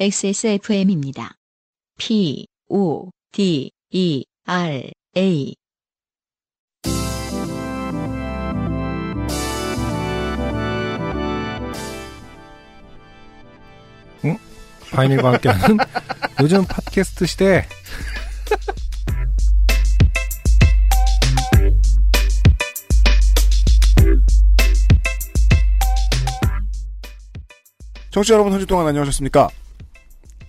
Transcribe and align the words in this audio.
XSFM입니다. 0.00 1.34
P, 1.98 2.46
O, 2.70 3.10
D, 3.32 3.70
E, 3.92 4.24
R, 4.46 4.90
A. 5.14 5.54
바이닐과 14.90 15.32
함께하는 15.32 15.78
요즘 16.40 16.64
팟캐스트 16.64 17.26
시대. 17.26 17.66
청취자 28.10 28.34
여러분 28.34 28.52
한 28.52 28.60
주 28.60 28.66
동안 28.66 28.86
안녕하셨습니까? 28.88 29.48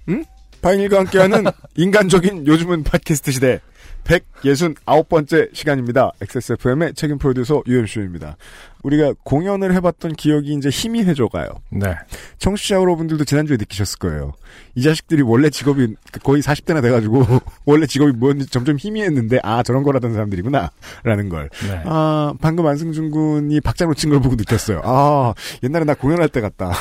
응? 0.09 0.23
바인일과 0.61 0.99
함께하는 0.99 1.45
인간적인 1.75 2.47
요즘은 2.47 2.83
팟캐스트 2.83 3.31
시대 3.31 3.61
169번째 4.03 5.53
시간입니다. 5.55 6.11
XSFM의 6.21 6.93
책임 6.93 7.17
프로듀서 7.17 7.61
UMC입니다. 7.67 8.37
우리가 8.83 9.13
공연을 9.23 9.73
해봤던 9.75 10.13
기억이 10.13 10.53
이제 10.53 10.69
희미해져 10.69 11.27
가요. 11.27 11.47
네. 11.69 11.95
청취자 12.39 12.75
여러분들도 12.75 13.25
지난주에 13.25 13.57
느끼셨을 13.57 13.99
거예요. 13.99 14.33
이 14.75 14.81
자식들이 14.81 15.21
원래 15.21 15.49
직업이 15.49 15.95
거의 16.23 16.41
40대나 16.41 16.81
돼가지고 16.81 17.25
원래 17.65 17.85
직업이 17.85 18.11
뭐였는지 18.11 18.49
점점 18.51 18.77
희미했는데 18.77 19.39
아 19.43 19.61
저런 19.63 19.83
거라던 19.83 20.13
사람들이구나 20.13 20.71
라는 21.03 21.29
걸. 21.29 21.49
네. 21.67 21.83
아 21.85 22.33
방금 22.41 22.65
안승준 22.65 23.11
군이 23.11 23.61
박장로 23.61 23.93
친걸 23.93 24.19
보고 24.21 24.35
느꼈어요. 24.35 24.81
아 24.83 25.33
옛날에 25.63 25.85
나 25.85 25.93
공연할 25.93 26.29
때 26.29 26.41
같다. 26.41 26.71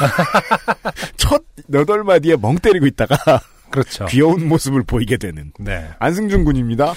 첫 1.16 1.42
여덟 1.72 2.02
마디에 2.02 2.36
멍 2.36 2.56
때리고 2.56 2.86
있다가 2.86 3.40
그렇죠. 3.70 4.06
귀여운 4.06 4.48
모습을 4.48 4.82
보이게 4.82 5.16
되는 5.16 5.52
네. 5.58 5.88
안승준 5.98 6.44
군입니다. 6.44 6.92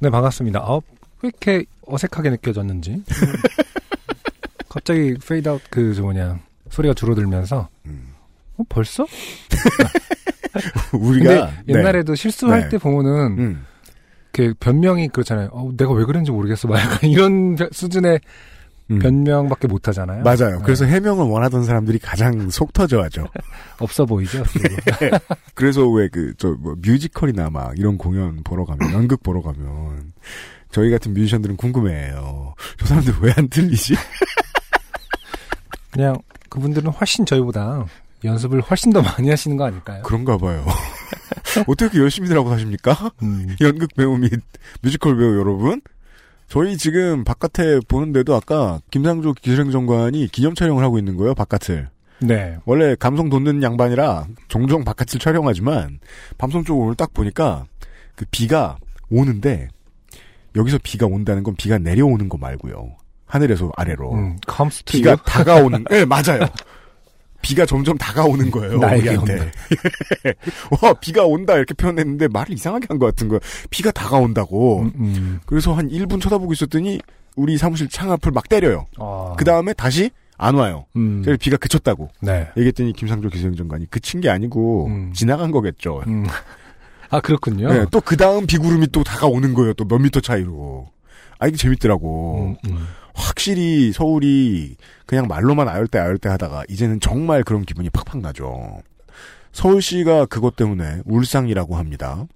네, 0.00 0.10
반갑습니다. 0.10 0.60
아, 0.60 0.80
왜 1.22 1.28
이렇게 1.28 1.64
어색하게 1.86 2.30
느껴졌는지. 2.30 3.02
갑자기 4.68 5.14
페이드 5.26 5.48
아웃 5.48 5.60
그, 5.70 5.92
저 5.94 6.02
뭐냐, 6.02 6.38
소리가 6.70 6.94
줄어들면서, 6.94 7.68
음. 7.86 8.14
어, 8.56 8.62
벌써? 8.68 9.04
우리가 10.92 11.50
근데 11.66 11.72
옛날에도 11.78 12.14
실수할 12.14 12.62
네. 12.62 12.68
때 12.70 12.78
보면은, 12.78 13.36
네. 13.36 13.42
음. 13.42 13.66
그 14.32 14.54
변명이 14.60 15.08
그렇잖아요. 15.08 15.48
어, 15.52 15.70
내가 15.76 15.92
왜 15.92 16.04
그런지 16.04 16.30
모르겠어. 16.30 16.68
막 16.68 16.78
약간 16.78 17.10
이런 17.10 17.56
변- 17.56 17.68
수준의 17.72 18.20
음. 18.90 18.98
변명밖에 18.98 19.68
못 19.68 19.86
하잖아요. 19.88 20.22
맞아요. 20.24 20.58
네. 20.58 20.62
그래서 20.64 20.84
해명을 20.84 21.26
원하던 21.26 21.64
사람들이 21.64 21.98
가장 21.98 22.50
속 22.50 22.72
터져하죠. 22.72 23.26
없어 23.78 24.04
보이죠? 24.06 24.42
그리고. 24.52 24.76
그래서 25.54 25.86
왜 25.88 26.08
그 26.08 26.34
저 26.36 26.48
뭐 26.58 26.74
뮤지컬이나 26.80 27.50
막 27.50 27.78
이런 27.78 27.96
공연 27.98 28.42
보러 28.42 28.64
가면 28.64 28.92
연극 28.94 29.22
보러 29.22 29.40
가면 29.42 30.12
저희 30.70 30.90
같은 30.90 31.12
뮤지션들은 31.14 31.56
궁금해해요. 31.56 32.54
저 32.78 32.86
사람들 32.86 33.14
왜 33.22 33.32
안 33.36 33.48
들리지? 33.48 33.94
그냥 35.90 36.16
그분들은 36.48 36.90
훨씬 36.92 37.26
저희보다 37.26 37.84
연습을 38.24 38.60
훨씬 38.60 38.92
더 38.92 39.02
많이 39.02 39.30
하시는 39.30 39.56
거 39.56 39.64
아닐까요? 39.64 40.02
그런가 40.02 40.36
봐요. 40.36 40.64
어떻게 41.66 41.84
이렇게 41.86 41.98
열심히들 42.00 42.36
하고 42.36 42.50
사십니까? 42.50 43.10
음, 43.22 43.56
연극 43.60 43.94
배우 43.96 44.16
및 44.16 44.32
뮤지컬 44.82 45.16
배우 45.16 45.38
여러분. 45.38 45.80
저희 46.50 46.76
지금 46.76 47.22
바깥에 47.22 47.78
보는데도 47.86 48.34
아까 48.34 48.80
김상조 48.90 49.34
기술행정관이 49.34 50.26
기념 50.32 50.56
촬영을 50.56 50.82
하고 50.82 50.98
있는 50.98 51.16
거예요, 51.16 51.32
바깥을. 51.32 51.88
네. 52.22 52.58
원래 52.64 52.96
감성 52.98 53.30
돋는 53.30 53.62
양반이라 53.62 54.26
종종 54.48 54.84
바깥을 54.84 55.20
촬영하지만 55.20 56.00
밤송 56.38 56.64
쪽을 56.64 56.82
오늘 56.82 56.96
딱 56.96 57.14
보니까 57.14 57.66
그 58.16 58.24
비가 58.32 58.78
오는데 59.12 59.68
여기서 60.56 60.78
비가 60.82 61.06
온다는 61.06 61.44
건 61.44 61.54
비가 61.54 61.78
내려오는 61.78 62.28
거 62.28 62.36
말고요. 62.36 62.96
하늘에서 63.26 63.70
아래로. 63.76 64.12
음, 64.12 64.36
비가. 64.98 65.14
다가오는, 65.14 65.84
네, 65.88 66.04
맞아요. 66.04 66.40
비가 67.42 67.64
점점 67.66 67.96
다가오는 67.98 68.50
거예요. 68.50 68.78
나에게 68.78 69.16
우리한테. 69.16 69.50
와, 70.82 70.92
비가 70.94 71.24
온다 71.24 71.54
이렇게 71.56 71.74
표현했는데 71.74 72.28
말을 72.28 72.52
이상하게 72.54 72.86
한 72.88 72.98
것 72.98 73.06
같은 73.06 73.28
거예요. 73.28 73.40
비가 73.70 73.90
다가온다고. 73.90 74.80
음, 74.82 74.92
음. 74.96 75.40
그래서 75.46 75.72
한 75.72 75.88
1분 75.88 76.20
쳐다보고 76.20 76.52
있었더니 76.52 77.00
우리 77.36 77.56
사무실 77.56 77.88
창 77.88 78.10
앞을 78.12 78.32
막 78.32 78.48
때려요. 78.48 78.86
아, 78.98 79.34
그 79.38 79.44
다음에 79.44 79.72
다시 79.72 80.10
안 80.36 80.54
와요. 80.56 80.84
음, 80.96 81.22
그래서 81.24 81.38
비가 81.40 81.56
그쳤다고. 81.56 82.08
네. 82.20 82.48
얘기했더니 82.56 82.92
김상조 82.92 83.28
기술행정관이 83.30 83.90
그친 83.90 84.20
게 84.20 84.28
아니고 84.30 84.86
음. 84.88 85.12
지나간 85.14 85.50
거겠죠. 85.50 86.02
음. 86.06 86.26
아, 87.10 87.20
그렇군요. 87.20 87.72
네, 87.72 87.84
또그 87.90 88.16
다음 88.16 88.46
비구름이 88.46 88.88
또 88.92 89.02
다가오는 89.02 89.54
거예요. 89.54 89.72
또 89.74 89.84
몇 89.84 89.98
미터 89.98 90.20
차이로. 90.20 90.88
아 91.38 91.46
이게 91.46 91.56
재밌더라고. 91.56 92.56
음, 92.64 92.70
음. 92.70 92.86
확실히 93.14 93.92
서울이 93.92 94.76
그냥 95.06 95.26
말로만 95.28 95.68
아열대 95.68 95.98
아열대 95.98 96.28
하다가 96.28 96.64
이제는 96.68 97.00
정말 97.00 97.42
그런 97.42 97.62
기분이 97.62 97.90
팍팍 97.90 98.20
나죠. 98.20 98.80
서울시가 99.52 100.26
그것 100.26 100.56
때문에 100.56 101.00
울상이라고 101.04 101.76
합니다. 101.76 102.26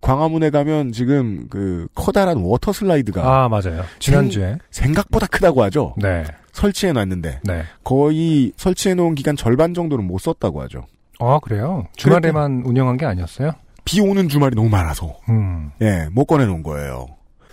광화문에 0.00 0.50
가면 0.50 0.92
지금 0.92 1.46
그 1.48 1.88
커다란 1.94 2.38
water 2.38 2.72
slide가 2.72 3.44
아, 3.44 3.48
맞아요. 3.48 3.84
지난주에. 4.00 4.58
생각보다 4.70 5.26
크다고 5.26 5.62
하죠. 5.64 5.94
네. 5.96 6.24
설치해 6.52 6.92
놨는데 6.92 7.40
네. 7.42 7.62
거의 7.82 8.52
설치해 8.56 8.94
놓은 8.94 9.14
기간 9.14 9.34
절반 9.34 9.72
정도는 9.72 10.04
못 10.04 10.18
썼다고 10.18 10.60
하죠. 10.62 10.84
아, 11.20 11.38
그래요? 11.42 11.86
주말에만 11.96 12.64
운영한 12.66 12.96
게 12.98 13.06
아니었어요? 13.06 13.52
비 13.84 14.00
오는 14.00 14.28
주말이 14.28 14.54
너무 14.54 14.68
많아서 14.68 15.14
음. 15.28 15.70
예, 15.80 16.08
못 16.12 16.24
꺼내 16.26 16.44
놓은 16.46 16.62
거예요. 16.62 17.06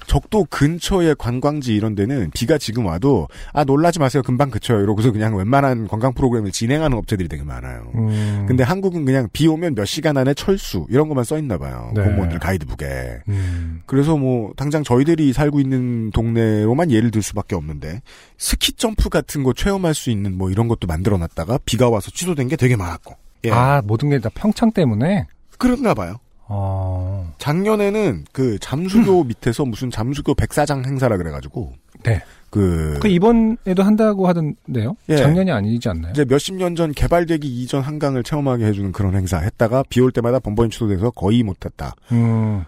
적도 0.07 0.45
근처의 0.45 1.16
관광지 1.17 1.75
이런 1.75 1.95
데는 1.95 2.31
비가 2.34 2.57
지금 2.57 2.85
와도 2.85 3.28
아 3.53 3.63
놀라지 3.63 4.00
마세요 4.00 4.22
금방 4.23 4.50
그쳐요 4.50 4.79
이러고서 4.81 5.12
그냥 5.12 5.35
웬만한 5.35 5.88
관광 5.88 6.13
프로그램을 6.13 6.51
진행하는 6.51 6.97
업체들이 6.97 7.28
되게 7.29 7.44
많아요. 7.44 7.91
음. 7.95 8.45
근데 8.47 8.63
한국은 8.63 9.06
그냥 9.06 9.28
비 9.34 9.47
오면 9.47 9.75
몇 9.75 9.85
시간 9.85 10.17
안에 10.17 10.34
철수 10.34 10.85
이런 10.90 11.07
것만 11.07 11.23
써 11.23 11.38
있나 11.38 11.57
봐요. 11.57 11.91
네. 11.95 12.03
공무원들 12.03 12.40
가이드북에. 12.40 13.22
음. 13.29 13.81
그래서 13.85 14.17
뭐 14.17 14.53
당장 14.57 14.84
저희들이 14.84 15.34
살고 15.34 15.59
있는 15.59 16.11
동네로만 16.11 16.91
예를 16.91 17.11
들 17.11 17.22
수밖에 17.22 17.56
없는데 17.56 18.01
스키 18.38 18.73
점프 18.73 19.09
같은 19.09 19.44
거 19.44 19.53
체험할 19.53 19.94
수 19.94 20.09
있는 20.09 20.38
뭐 20.38 20.50
이런 20.50 20.67
것도 20.67 20.88
만들어 20.88 21.17
놨다가 21.17 21.59
비가 21.66 21.90
와서 21.90 22.11
취소된 22.11 22.47
게 22.47 22.56
되게 22.56 22.75
많았고. 22.75 23.16
예. 23.45 23.51
아, 23.51 23.81
모든 23.84 24.09
게 24.09 24.19
다 24.19 24.29
평창 24.35 24.72
때문에? 24.72 25.25
그랬나 25.57 25.94
봐요. 25.94 26.16
어, 26.53 27.31
작년에는 27.38 28.25
그 28.34 28.59
잠수교 28.59 29.23
밑에서 29.23 29.63
무슨 29.63 29.89
잠수교 29.89 30.34
백사장 30.35 30.84
행사라 30.84 31.16
그래가지고 31.16 31.72
네. 32.03 32.22
그, 32.50 33.00
그 33.01 33.07
이번에도 33.07 33.84
한다고 33.84 34.28
하던데요? 34.28 34.97
예. 35.07 35.16
작년이 35.16 35.50
아니지 35.50 35.88
않나요? 35.88 36.11
이제 36.11 36.25
몇십 36.25 36.56
년 36.56 36.75
전 36.75 36.91
개발되기 36.91 37.47
이전 37.47 37.81
한강을 37.81 38.23
체험하게 38.23 38.66
해주는 38.66 38.91
그런 38.91 39.16
행사 39.16 39.38
했다가 39.40 39.84
비 39.88 40.01
올 40.01 40.11
때마다 40.11 40.40
번번이 40.40 40.69
취소돼서 40.72 41.11
거의 41.11 41.41
못했다. 41.44 41.95
음. 42.11 42.66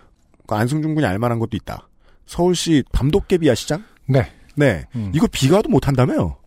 그 0.48 0.56
안승준 0.56 0.96
군이 0.96 1.06
알만한 1.06 1.40
것도 1.40 1.58
있다. 1.58 1.90
서울시 2.26 2.84
밤도깨비야 2.94 3.54
시장? 3.56 3.84
네. 4.08 4.26
네. 4.56 4.86
음. 4.96 5.12
이거 5.14 5.28
비가 5.30 5.58
와도 5.58 5.68
못한다며요? 5.70 6.38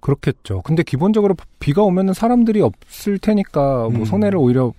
그렇겠죠. 0.00 0.62
근데 0.62 0.82
기본적으로 0.82 1.34
비가 1.58 1.82
오면은 1.82 2.12
사람들이 2.12 2.60
없을 2.60 3.18
테니까 3.18 3.88
뭐 3.88 4.00
음. 4.00 4.04
손해를 4.04 4.38
오히려 4.38 4.72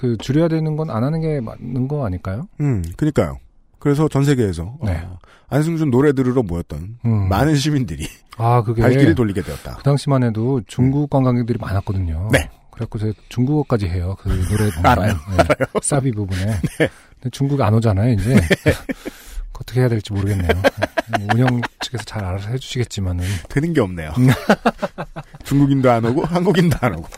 그 0.00 0.16
줄여야 0.16 0.48
되는 0.48 0.76
건 0.76 0.88
안 0.88 1.04
하는 1.04 1.20
게 1.20 1.40
맞는 1.40 1.86
거 1.86 2.06
아닐까요? 2.06 2.48
음, 2.60 2.82
그니까요. 2.96 3.38
그래서 3.78 4.08
전 4.08 4.24
세계에서 4.24 4.78
네. 4.82 4.92
어, 5.04 5.18
안승준 5.48 5.90
노래 5.90 6.12
들으러 6.14 6.42
모였던 6.42 6.96
음. 7.04 7.28
많은 7.28 7.54
시민들이 7.56 8.06
아, 8.38 8.62
그게 8.62 8.80
발길을 8.80 9.14
돌리게 9.14 9.42
되었다. 9.42 9.76
그 9.76 9.82
당시만 9.82 10.22
해도 10.22 10.62
중국 10.66 11.10
관광객들이 11.10 11.58
많았거든요. 11.60 12.30
네. 12.32 12.48
그래갖고 12.70 12.98
제가 12.98 13.12
중국어까지 13.28 13.88
해요. 13.88 14.16
그 14.18 14.28
노래 14.30 14.70
부분. 14.70 14.84
알아요. 14.86 15.12
네. 15.12 15.44
사비 15.82 16.12
부분에. 16.12 16.46
근데 16.78 17.30
중국 17.30 17.60
안 17.60 17.74
오잖아요, 17.74 18.14
이제. 18.14 18.40
어떻게 19.52 19.80
해야 19.80 19.88
될지 19.90 20.14
모르겠네요. 20.14 20.48
네. 20.48 21.26
운영 21.34 21.60
측에서 21.80 22.02
잘 22.04 22.24
알아서 22.24 22.48
해주시겠지만은. 22.48 23.22
되는 23.50 23.74
게 23.74 23.82
없네요. 23.82 24.12
음. 24.16 24.28
중국인도 25.44 25.90
안 25.90 26.02
오고 26.06 26.24
한국인도 26.24 26.78
안 26.80 26.94
오고. 26.94 27.08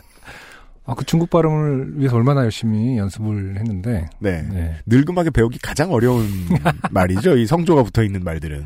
아, 0.85 0.93
그 0.95 1.05
중국 1.05 1.29
발음을 1.29 1.97
위해서 1.97 2.17
얼마나 2.17 2.43
열심히 2.43 2.97
연습을 2.97 3.57
했는데. 3.57 4.09
네. 4.19 4.41
네. 4.41 4.75
늙음하게 4.85 5.29
배우기 5.29 5.59
가장 5.59 5.93
어려운 5.93 6.27
말이죠. 6.91 7.37
이 7.37 7.45
성조가 7.45 7.83
붙어 7.83 8.03
있는 8.03 8.23
말들은. 8.23 8.65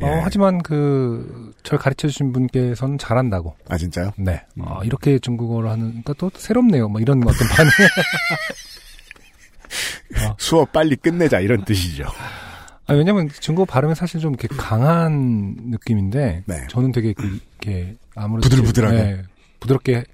예. 0.00 0.06
어, 0.06 0.20
하지만 0.22 0.62
그, 0.62 1.52
절 1.62 1.78
가르쳐 1.78 2.06
주신 2.06 2.32
분께서는 2.32 2.98
잘한다고. 2.98 3.56
아 3.68 3.78
진짜요? 3.78 4.12
네. 4.16 4.42
음. 4.58 4.62
아, 4.66 4.80
이렇게 4.84 5.18
중국어를 5.18 5.70
하니까 5.70 6.14
또 6.18 6.30
새롭네요. 6.34 6.88
뭐 6.88 7.00
이런 7.00 7.26
어떤 7.26 7.48
반응. 7.48 7.70
수업 10.38 10.72
빨리 10.72 10.96
끝내자 10.96 11.40
이런 11.40 11.64
뜻이죠. 11.64 12.04
아, 12.86 12.94
왜냐면 12.94 13.28
중국어 13.28 13.64
발음이 13.64 13.94
사실 13.94 14.20
좀 14.20 14.34
이렇게 14.34 14.48
강한 14.48 15.56
느낌인데 15.70 16.44
네. 16.46 16.66
저는 16.68 16.92
되게 16.92 17.12
그, 17.12 17.40
이렇게 17.60 17.96
아무래도 18.14 18.48
부들부들하게. 18.48 18.96
네, 18.96 19.22
부드럽게 19.60 20.04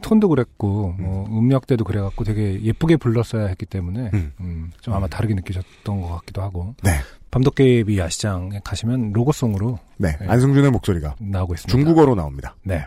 톤도 0.00 0.28
그랬고 0.28 0.94
뭐 0.98 1.26
음역대도 1.26 1.84
그래갖고 1.84 2.24
되게 2.24 2.62
예쁘게 2.62 2.96
불렀어야 2.96 3.46
했기 3.46 3.66
때문에 3.66 4.10
음. 4.14 4.32
음, 4.40 4.70
좀 4.80 4.94
아마 4.94 5.06
다르게 5.06 5.34
느끼셨던 5.34 6.00
것 6.00 6.08
같기도 6.16 6.42
하고 6.42 6.74
네. 6.82 6.92
밤도깨비 7.30 7.98
야시장에 7.98 8.60
가시면 8.64 9.12
로고송으로 9.12 9.78
네. 9.98 10.16
네. 10.20 10.26
안승준의 10.28 10.70
목소리가 10.70 11.16
나오고 11.18 11.54
있습니다. 11.54 11.70
중국어로 11.70 12.14
나옵니다. 12.14 12.56
네. 12.62 12.86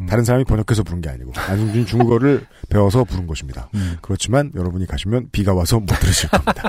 음. 0.00 0.06
다른 0.06 0.24
사람이 0.24 0.44
번역해서 0.44 0.82
부른 0.82 1.00
게 1.00 1.08
아니고 1.08 1.32
안승준이 1.34 1.86
중국어를 1.86 2.46
배워서 2.68 3.04
부른 3.04 3.26
것입니다. 3.26 3.68
음. 3.74 3.96
그렇지만 4.02 4.52
여러분이 4.54 4.86
가시면 4.86 5.28
비가 5.32 5.54
와서 5.54 5.80
못 5.80 5.86
들으실 5.86 6.28
겁니다. 6.30 6.68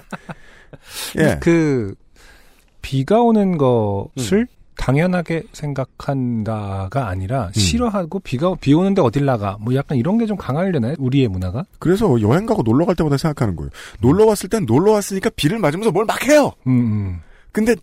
예. 1.17 1.37
그 1.41 1.95
비가 2.81 3.21
오는 3.21 3.57
것을 3.57 4.39
음. 4.39 4.56
당연하게 4.77 5.43
생각한다가 5.53 7.07
아니라 7.07 7.49
싫어하고 7.53 8.19
비가 8.19 8.53
비 8.55 8.73
오는데 8.73 9.01
어딜 9.01 9.25
나가 9.25 9.57
뭐 9.59 9.73
약간 9.75 9.97
이런 9.97 10.17
게 10.17 10.27
좀 10.27 10.35
강하려나요? 10.37 10.93
우리의 10.99 11.27
문화가? 11.29 11.63
그래서 11.79 12.19
여행 12.21 12.45
가고 12.45 12.61
놀러 12.63 12.85
갈 12.85 12.95
때마다 12.95 13.15
생각하는 13.17 13.55
거예요. 13.55 13.69
놀러 14.01 14.25
왔을 14.25 14.49
땐 14.49 14.65
놀러 14.65 14.91
왔으니까 14.91 15.29
비를 15.35 15.57
맞으면서 15.59 15.91
뭘 15.91 16.05
막 16.05 16.25
해요. 16.27 16.51
음, 16.67 16.71
음. 16.71 17.19
근데 17.51 17.75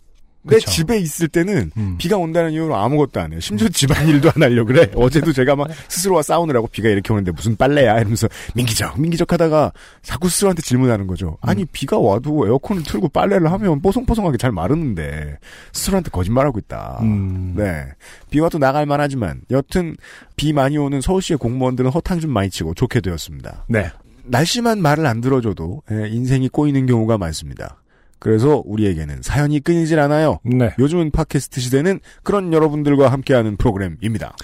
내 0.47 0.57
그쵸. 0.57 0.71
집에 0.71 0.97
있을 0.99 1.27
때는 1.27 1.71
음. 1.77 1.95
비가 1.97 2.17
온다는 2.17 2.51
이유로 2.51 2.75
아무것도 2.75 3.19
안 3.19 3.31
해요. 3.31 3.39
심지어 3.39 3.67
집안일도 3.67 4.31
안 4.35 4.43
하려고 4.43 4.67
그래. 4.67 4.91
어제도 4.95 5.33
제가 5.33 5.55
막 5.55 5.67
스스로와 5.89 6.21
싸우느라고 6.21 6.67
비가 6.67 6.89
이렇게 6.89 7.11
오는데 7.11 7.31
무슨 7.31 7.55
빨래야 7.55 7.97
이러면서 7.97 8.27
민기적 8.53 8.99
민기적 8.99 9.31
하다가 9.33 9.71
자꾸 10.03 10.29
스스로한테 10.29 10.61
질문하는 10.61 11.07
거죠. 11.07 11.37
음. 11.43 11.49
아니 11.49 11.65
비가 11.65 11.97
와도 11.97 12.47
에어컨을 12.47 12.83
틀고 12.83 13.09
빨래를 13.09 13.51
하면 13.51 13.81
뽀송뽀송하게 13.81 14.37
잘 14.37 14.51
마르는데 14.51 15.37
스스로한테 15.73 16.09
거짓말하고 16.11 16.59
있다. 16.59 16.99
음. 17.01 17.53
네. 17.55 17.85
비 18.29 18.39
와도 18.39 18.59
나갈 18.59 18.85
만하지만 18.85 19.41
여튼 19.51 19.95
비 20.35 20.53
많이 20.53 20.77
오는 20.77 21.01
서울시의 21.01 21.37
공무원들은 21.37 21.89
허탕 21.91 22.19
좀 22.19 22.31
많이 22.31 22.49
치고 22.49 22.73
좋게 22.75 23.01
되었습니다. 23.01 23.65
네. 23.67 23.89
날씨만 24.27 24.81
말을 24.81 25.05
안 25.05 25.21
들어줘도 25.21 25.83
예, 25.91 26.07
인생이 26.09 26.49
꼬이는 26.49 26.85
경우가 26.87 27.17
많습니다. 27.17 27.77
그래서 28.25 28.63
우리에게는 28.65 29.21
사연이 29.21 29.59
끊이질 29.59 29.99
않아요. 29.99 30.39
네. 30.41 30.73
요즘은 30.79 31.11
팟캐스트 31.11 31.61
시대는 31.61 31.99
그런 32.23 32.53
여러분들과 32.53 33.11
함께하는 33.11 33.55
프로그램입니다. 33.55 34.35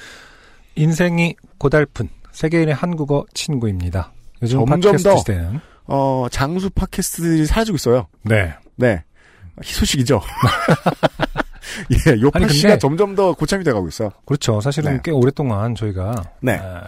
인생이 0.75 1.35
고달픈 1.57 2.07
세계인의 2.31 2.75
한국어 2.75 3.25
친구입니다. 3.33 4.13
요즘 4.43 4.59
점점 4.67 4.91
팟캐스트 4.91 5.09
더. 5.09 5.17
시대는 5.17 5.59
어, 5.87 6.27
장수 6.29 6.69
팟캐스트들이 6.69 7.47
사라지고 7.47 7.75
있어요. 7.77 8.05
네. 8.21 8.53
네. 8.75 9.03
희소식이죠. 9.63 10.21
예, 12.07 12.21
요 12.21 12.29
아니, 12.35 12.45
근데- 12.45 12.77
점점 12.77 13.15
더 13.15 13.33
고참이 13.33 13.63
돼가고 13.63 13.87
있어. 13.87 14.11
그렇죠. 14.25 14.61
사실은 14.61 14.93
네. 14.93 14.99
꽤 15.05 15.09
오랫동안 15.09 15.73
저희가 15.73 16.13
네. 16.41 16.53
아, 16.61 16.83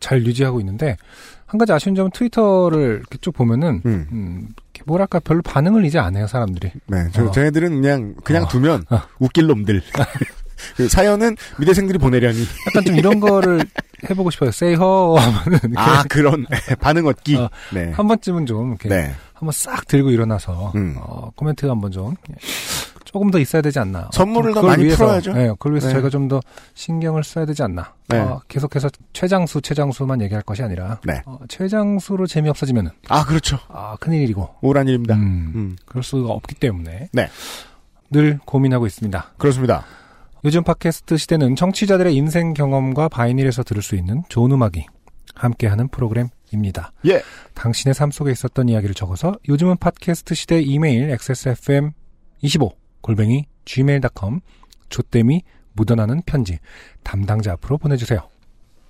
잘 0.00 0.24
유지하고 0.24 0.60
있는데 0.60 0.96
한 1.44 1.58
가지 1.58 1.72
아쉬운 1.72 1.94
점은 1.94 2.10
트위터를 2.12 3.00
이렇게 3.00 3.18
쭉 3.20 3.32
보면은 3.32 3.82
음. 3.84 4.06
음, 4.12 4.48
뭐랄까 4.86 5.20
별로 5.20 5.42
반응을 5.42 5.84
이제 5.84 5.98
안 5.98 6.16
해요 6.16 6.26
사람들이. 6.26 6.72
네, 6.86 7.06
저, 7.12 7.26
어. 7.26 7.30
쟤네들은 7.30 7.82
그냥, 7.82 8.14
그냥 8.24 8.44
어. 8.44 8.48
두면 8.48 8.84
어. 8.90 9.02
웃길 9.18 9.46
놈들. 9.46 9.82
그 10.76 10.88
사연은 10.88 11.36
미대생들이 11.58 11.98
보내려니. 11.98 12.40
약간 12.68 12.84
좀 12.84 12.96
이런 12.96 13.20
거를 13.20 13.64
해보고 14.08 14.30
싶어요. 14.30 14.50
Ho 14.80 15.16
하면은 15.18 15.76
아, 15.76 16.02
그런, 16.08 16.46
반응 16.80 17.06
얻기. 17.06 17.36
어. 17.36 17.50
네. 17.72 17.90
한 17.92 18.06
번쯤은 18.08 18.46
좀 18.46 18.70
이렇게 18.70 18.88
네. 18.88 19.14
한번 19.34 19.52
싹 19.52 19.86
들고 19.86 20.10
일어나서 20.10 20.72
음. 20.76 20.96
어, 20.98 21.30
코멘트 21.34 21.66
한번 21.66 21.90
좀 21.90 22.14
조금 23.12 23.30
더 23.30 23.38
있어야 23.38 23.60
되지 23.62 23.78
않나. 23.78 24.08
선물을 24.12 24.50
어, 24.52 24.54
더 24.54 24.62
많이 24.62 24.84
위해서, 24.84 25.04
풀어야죠. 25.04 25.32
네, 25.34 25.48
그걸 25.48 25.72
위해서 25.72 25.88
네. 25.88 25.92
저희가 25.92 26.08
좀 26.08 26.28
더 26.28 26.40
신경을 26.74 27.24
써야 27.24 27.44
되지 27.44 27.62
않나. 27.62 27.92
네. 28.08 28.18
어, 28.18 28.40
계속해서 28.48 28.88
최장수, 29.12 29.60
최장수만 29.60 30.22
얘기할 30.22 30.42
것이 30.42 30.62
아니라 30.62 30.98
네. 31.04 31.20
어, 31.26 31.38
최장수로 31.48 32.26
재미없어지면은 32.26 32.90
아, 33.08 33.24
그렇죠. 33.24 33.58
아 33.68 33.96
큰일이고 34.00 34.48
우울한 34.62 34.88
일입니다. 34.88 35.14
음, 35.16 35.52
음. 35.54 35.76
그럴 35.84 36.02
수가 36.02 36.32
없기 36.32 36.54
때문에 36.54 37.08
네. 37.12 37.28
늘 38.10 38.38
고민하고 38.44 38.86
있습니다. 38.86 39.32
그렇습니다. 39.36 39.84
요즘 40.44 40.64
팟캐스트 40.64 41.16
시대는 41.18 41.54
청취자들의 41.56 42.14
인생 42.14 42.54
경험과 42.54 43.08
바이닐에서 43.08 43.62
들을 43.62 43.82
수 43.82 43.94
있는 43.94 44.22
좋은 44.28 44.50
음악이 44.52 44.86
함께하는 45.34 45.88
프로그램입니다. 45.88 46.92
예. 47.06 47.22
당신의 47.54 47.94
삶 47.94 48.10
속에 48.10 48.30
있었던 48.32 48.68
이야기를 48.68 48.94
적어서 48.94 49.34
요즘은 49.48 49.76
팟캐스트 49.78 50.34
시대 50.34 50.60
이메일 50.60 51.14
xsfm25 51.16 52.72
골뱅이 53.02 53.46
gmail.com 53.64 54.40
조땜이 54.88 55.42
묻어나는 55.74 56.22
편지 56.24 56.58
담당자 57.02 57.52
앞으로 57.52 57.78
보내주세요. 57.78 58.28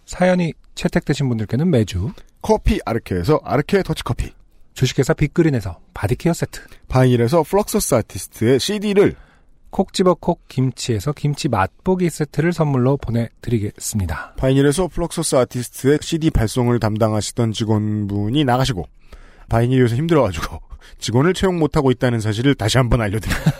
사연이 0.04 0.52
채택되신 0.74 1.28
분들께는 1.28 1.70
매주 1.70 2.12
커피 2.40 2.80
아르케에서 2.84 3.40
아르케 3.44 3.82
더치커피. 3.82 4.32
주식회사 4.74 5.14
빅그린에서 5.14 5.78
바디케어 5.94 6.32
세트 6.32 6.60
바이닐에서 6.88 7.42
플럭서스 7.42 7.94
아티스트의 7.94 8.58
CD를 8.58 9.14
콕 9.70 9.92
집어 9.92 10.14
콕 10.14 10.46
김치에서 10.48 11.12
김치 11.12 11.48
맛보기 11.48 12.10
세트를 12.10 12.52
선물로 12.52 12.96
보내드리겠습니다. 12.98 14.34
바이닐에서 14.36 14.88
플럭서스 14.88 15.36
아티스트의 15.36 15.98
CD 16.02 16.30
발송을 16.30 16.80
담당하시던 16.80 17.52
직원분이 17.52 18.44
나가시고 18.44 18.86
바이닐에서 19.48 19.96
힘들어가지고 19.96 20.60
직원을 20.98 21.34
채용 21.34 21.58
못하고 21.58 21.90
있다는 21.90 22.20
사실을 22.20 22.54
다시 22.54 22.78
한번 22.78 23.00
알려드립니다. 23.00 23.52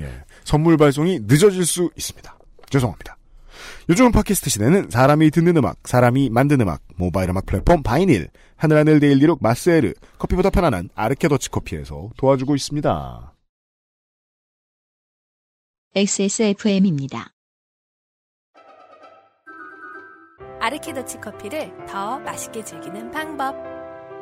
예, 0.00 0.24
선물 0.44 0.76
발송이 0.76 1.20
늦어질 1.22 1.64
수 1.64 1.90
있습니다. 1.96 2.38
죄송합니다. 2.70 3.16
요즘은 3.88 4.12
팟캐스트 4.12 4.50
시대는 4.50 4.90
사람이 4.90 5.30
듣는 5.30 5.56
음악, 5.56 5.76
사람이 5.84 6.30
만든 6.30 6.60
음악, 6.60 6.80
모바일 6.96 7.30
음악 7.30 7.46
플랫폼 7.46 7.82
바이닐, 7.82 8.28
하늘하늘 8.56 9.00
daily 9.00 9.23
look 9.23 9.42
마스에르, 9.42 9.94
커피보다 10.18 10.50
편안한 10.50 10.90
아르케 10.94 11.28
더치 11.28 11.50
커피에서 11.50 12.10
도와주고 12.16 12.54
있습니다. 12.54 13.34
XSFM입니다. 15.94 17.32
아르케 20.60 20.92
더치 20.94 21.18
커피를 21.18 21.72
더 21.88 22.20
맛있게 22.20 22.62
즐기는 22.62 23.10
방법. 23.10 23.56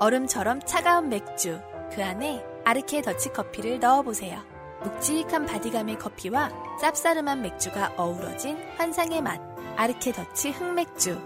얼음처럼 0.01 0.61
차가운 0.65 1.09
맥주, 1.09 1.61
그 1.93 2.03
안에 2.03 2.43
아르케 2.65 3.02
더치 3.02 3.31
커피를 3.31 3.81
넣어보세요. 3.81 4.58
묵직한 4.82 5.47
바디감의 5.47 5.99
커피와 5.99 6.50
쌉싸름한 6.80 7.40
맥주가 7.40 7.92
어우러진 7.97 8.56
환상의 8.76 9.23
맛. 9.23 9.40
아르케 9.76 10.12
더치 10.12 10.50
흑맥주. 10.50 11.20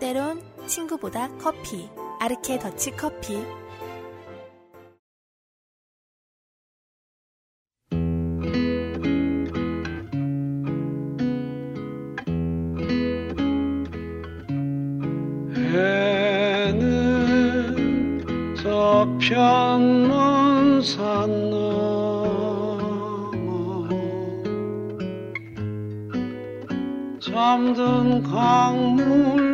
때론 0.00 0.42
친구보다 0.66 1.28
커피. 1.38 1.88
아르케 2.18 2.58
더치 2.58 2.92
커피. 2.92 3.44
해는 16.52 16.94
저편 18.56 20.08
먼 20.08 20.82
산넘 20.82 21.59
잠든 27.50 28.22
강물 28.22 29.49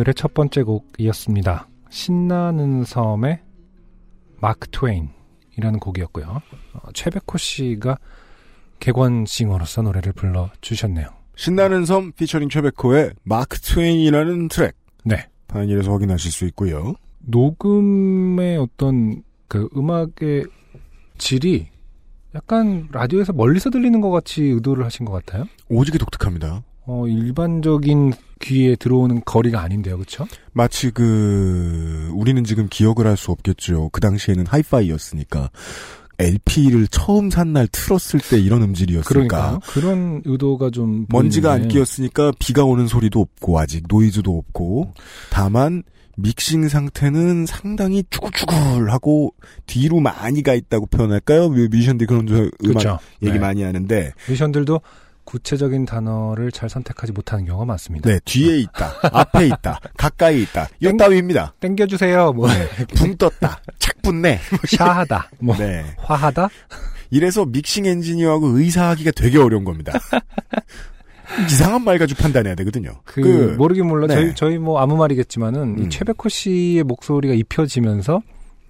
오늘의 0.00 0.14
첫 0.14 0.32
번째 0.32 0.62
곡이었습니다. 0.62 1.68
신나는 1.90 2.84
섬의 2.84 3.40
마크 4.40 4.66
트웨인이라는 4.70 5.78
곡이었고요. 5.78 6.40
어, 6.72 6.88
최백호 6.94 7.36
씨가 7.36 7.98
객원싱어로서 8.78 9.82
노래를 9.82 10.14
불러주셨네요. 10.14 11.06
신나는 11.36 11.84
섬 11.84 12.12
피처링 12.12 12.48
최백호의 12.48 13.12
마크 13.24 13.60
트웨인이라는 13.60 14.48
트랙. 14.48 14.74
네. 15.04 15.26
바이닐에서 15.48 15.92
확인하실 15.92 16.32
수 16.32 16.46
있고요. 16.46 16.94
녹음의 17.18 18.56
어떤 18.56 19.22
그 19.48 19.68
음악의 19.76 20.46
질이 21.18 21.68
약간 22.34 22.88
라디오에서 22.90 23.34
멀리서 23.34 23.68
들리는 23.68 24.00
것 24.00 24.10
같이 24.10 24.44
의도를 24.44 24.82
하신 24.86 25.04
것 25.04 25.12
같아요. 25.12 25.44
오지게 25.68 25.98
독특합니다. 25.98 26.62
어, 26.86 27.06
일반적인 27.06 28.12
귀에 28.40 28.74
들어오는 28.76 29.22
거리가 29.24 29.60
아닌데요, 29.60 29.98
그쵸? 29.98 30.26
마치 30.52 30.90
그 30.90 32.10
우리는 32.14 32.42
지금 32.44 32.68
기억을 32.70 33.06
할 33.06 33.16
수 33.16 33.30
없겠죠. 33.32 33.90
그 33.92 34.00
당시에는 34.00 34.46
하이파이였으니까 34.46 35.50
LP를 36.18 36.86
처음 36.88 37.30
산 37.30 37.52
날 37.52 37.66
틀었을 37.70 38.20
때 38.20 38.38
이런 38.38 38.62
음질이었을까. 38.62 39.08
그러니까 39.08 39.60
그런 39.68 40.22
의도가 40.24 40.70
좀 40.70 41.06
먼지가 41.08 41.50
안 41.50 41.56
보이는데 41.58 41.74
끼었으니까 41.74 42.32
비가 42.38 42.64
오는 42.64 42.86
소리도 42.86 43.20
없고 43.20 43.58
아직 43.58 43.84
노이즈도 43.88 44.36
없고 44.36 44.92
다만 45.30 45.82
믹싱 46.16 46.68
상태는 46.68 47.46
상당히 47.46 48.04
쭈글쭈글하고 48.10 49.34
뒤로 49.66 50.00
많이 50.00 50.42
가 50.42 50.54
있다고 50.54 50.86
표현할까요? 50.86 51.48
뮤- 51.48 51.68
뮤지션들이 51.70 52.06
그런 52.06 52.26
저 52.26 52.34
음악 52.36 52.50
그렇죠. 52.60 52.98
얘기 53.22 53.34
네. 53.34 53.38
많이 53.38 53.62
하는데 53.62 54.12
뮤지션들도 54.28 54.80
구체적인 55.30 55.86
단어를 55.86 56.50
잘 56.50 56.68
선택하지 56.68 57.12
못하는 57.12 57.44
경우가 57.44 57.64
많습니다. 57.64 58.10
네 58.10 58.18
뒤에 58.24 58.58
있다 58.58 58.92
앞에 59.12 59.46
있다 59.46 59.78
가까이 59.96 60.42
있다 60.42 60.66
땡- 60.82 60.94
이따위입니다 60.94 61.54
땡겨주세요. 61.60 62.32
뭐붕 62.32 63.16
떴다 63.16 63.60
착 63.78 64.02
붙네 64.02 64.40
샤하다, 64.68 65.30
뭐 65.40 65.56
네 65.56 65.84
화하다. 65.98 66.48
이래서 67.10 67.44
믹싱 67.46 67.86
엔지니어하고 67.86 68.58
의사하기가 68.58 69.12
되게 69.12 69.38
어려운 69.38 69.64
겁니다 69.64 69.92
이상한 71.48 71.84
말 71.84 71.98
가지고 71.98 72.22
판단해야 72.22 72.54
되거든요 72.56 72.90
그, 73.04 73.54
모르긴 73.56 73.86
몰라. 73.86 74.06
네. 74.08 74.14
저희 74.14 74.34
저희 74.34 74.58
뭐 74.58 74.80
아무 74.80 74.96
말이겠지만은 74.96 75.78
이 75.78 75.82
음. 75.82 75.90
최백호 75.90 76.28
씨의 76.28 76.82
목소리가 76.84 77.34
입혀지면서 77.34 78.20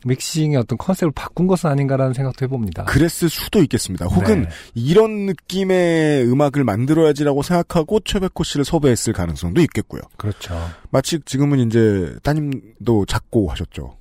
믹싱의 0.07 0.57
어떤 0.57 0.78
컨셉을 0.78 1.12
바꾼 1.12 1.47
것은 1.47 1.69
아닌가라는 1.71 2.14
생각도 2.14 2.45
해봅니다. 2.45 2.85
그랬을 2.85 3.28
수도 3.28 3.61
있겠습니다 3.62 4.07
혹은 4.07 4.42
네. 4.42 4.49
이런 4.75 5.26
느낌의 5.26 6.26
음악을 6.26 6.64
만들어야지라고 6.64 7.42
생각하고 7.42 8.00
최백호 8.00 8.45
씨를 8.45 8.64
섭외했을 8.64 9.12
가능성도 9.12 9.61
있겠고요. 9.62 10.02
그렇죠. 10.16 10.54
마치 10.90 11.21
지금은 11.25 11.61
이제 11.61 12.14
따님도 12.23 13.07
작고 13.07 13.50
하셨죠. 13.50 13.97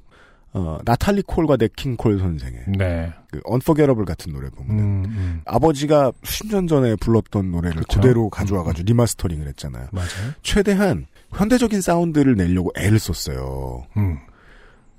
어, 0.51 0.79
나탈리 0.83 1.21
콜과 1.23 1.57
냇 1.57 1.76
킹 1.76 1.95
콜 1.95 2.17
선생의 2.17 2.63
네. 2.77 3.13
그 3.29 3.39
Unforgettable 3.43 4.05
같은 4.05 4.33
노래 4.33 4.49
보면 4.49 4.79
음, 4.79 5.05
음. 5.05 5.41
아버지가 5.45 6.11
수십 6.23 6.47
년 6.47 6.67
전에 6.67 6.95
불렀던 6.95 7.51
노래를 7.51 7.83
그쵸. 7.83 8.01
그대로 8.01 8.29
가져와가지고 8.29 8.85
리마스터링을 8.87 9.47
했잖아요. 9.49 9.89
맞아요. 9.91 10.33
최대한 10.41 11.05
현대적인 11.31 11.81
사운드를 11.81 12.35
내려고 12.35 12.71
애를 12.75 12.97
썼어요. 12.97 13.85
음. 13.97 14.17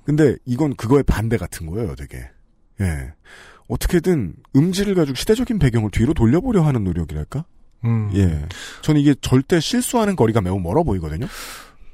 근데 0.03 0.35
이건 0.45 0.75
그거의 0.75 1.03
반대 1.03 1.37
같은 1.37 1.67
거예요, 1.67 1.95
되게. 1.95 2.17
예. 2.81 3.13
어떻게든 3.67 4.33
음질을 4.55 4.95
가지고 4.95 5.15
시대적인 5.15 5.59
배경을 5.59 5.91
뒤로 5.91 6.13
돌려보려 6.13 6.61
하는 6.63 6.83
노력이랄까? 6.83 7.45
음. 7.85 8.11
예. 8.15 8.47
저는 8.81 8.99
이게 8.99 9.15
절대 9.21 9.59
실수하는 9.59 10.15
거리가 10.15 10.41
매우 10.41 10.59
멀어 10.59 10.83
보이거든요. 10.83 11.27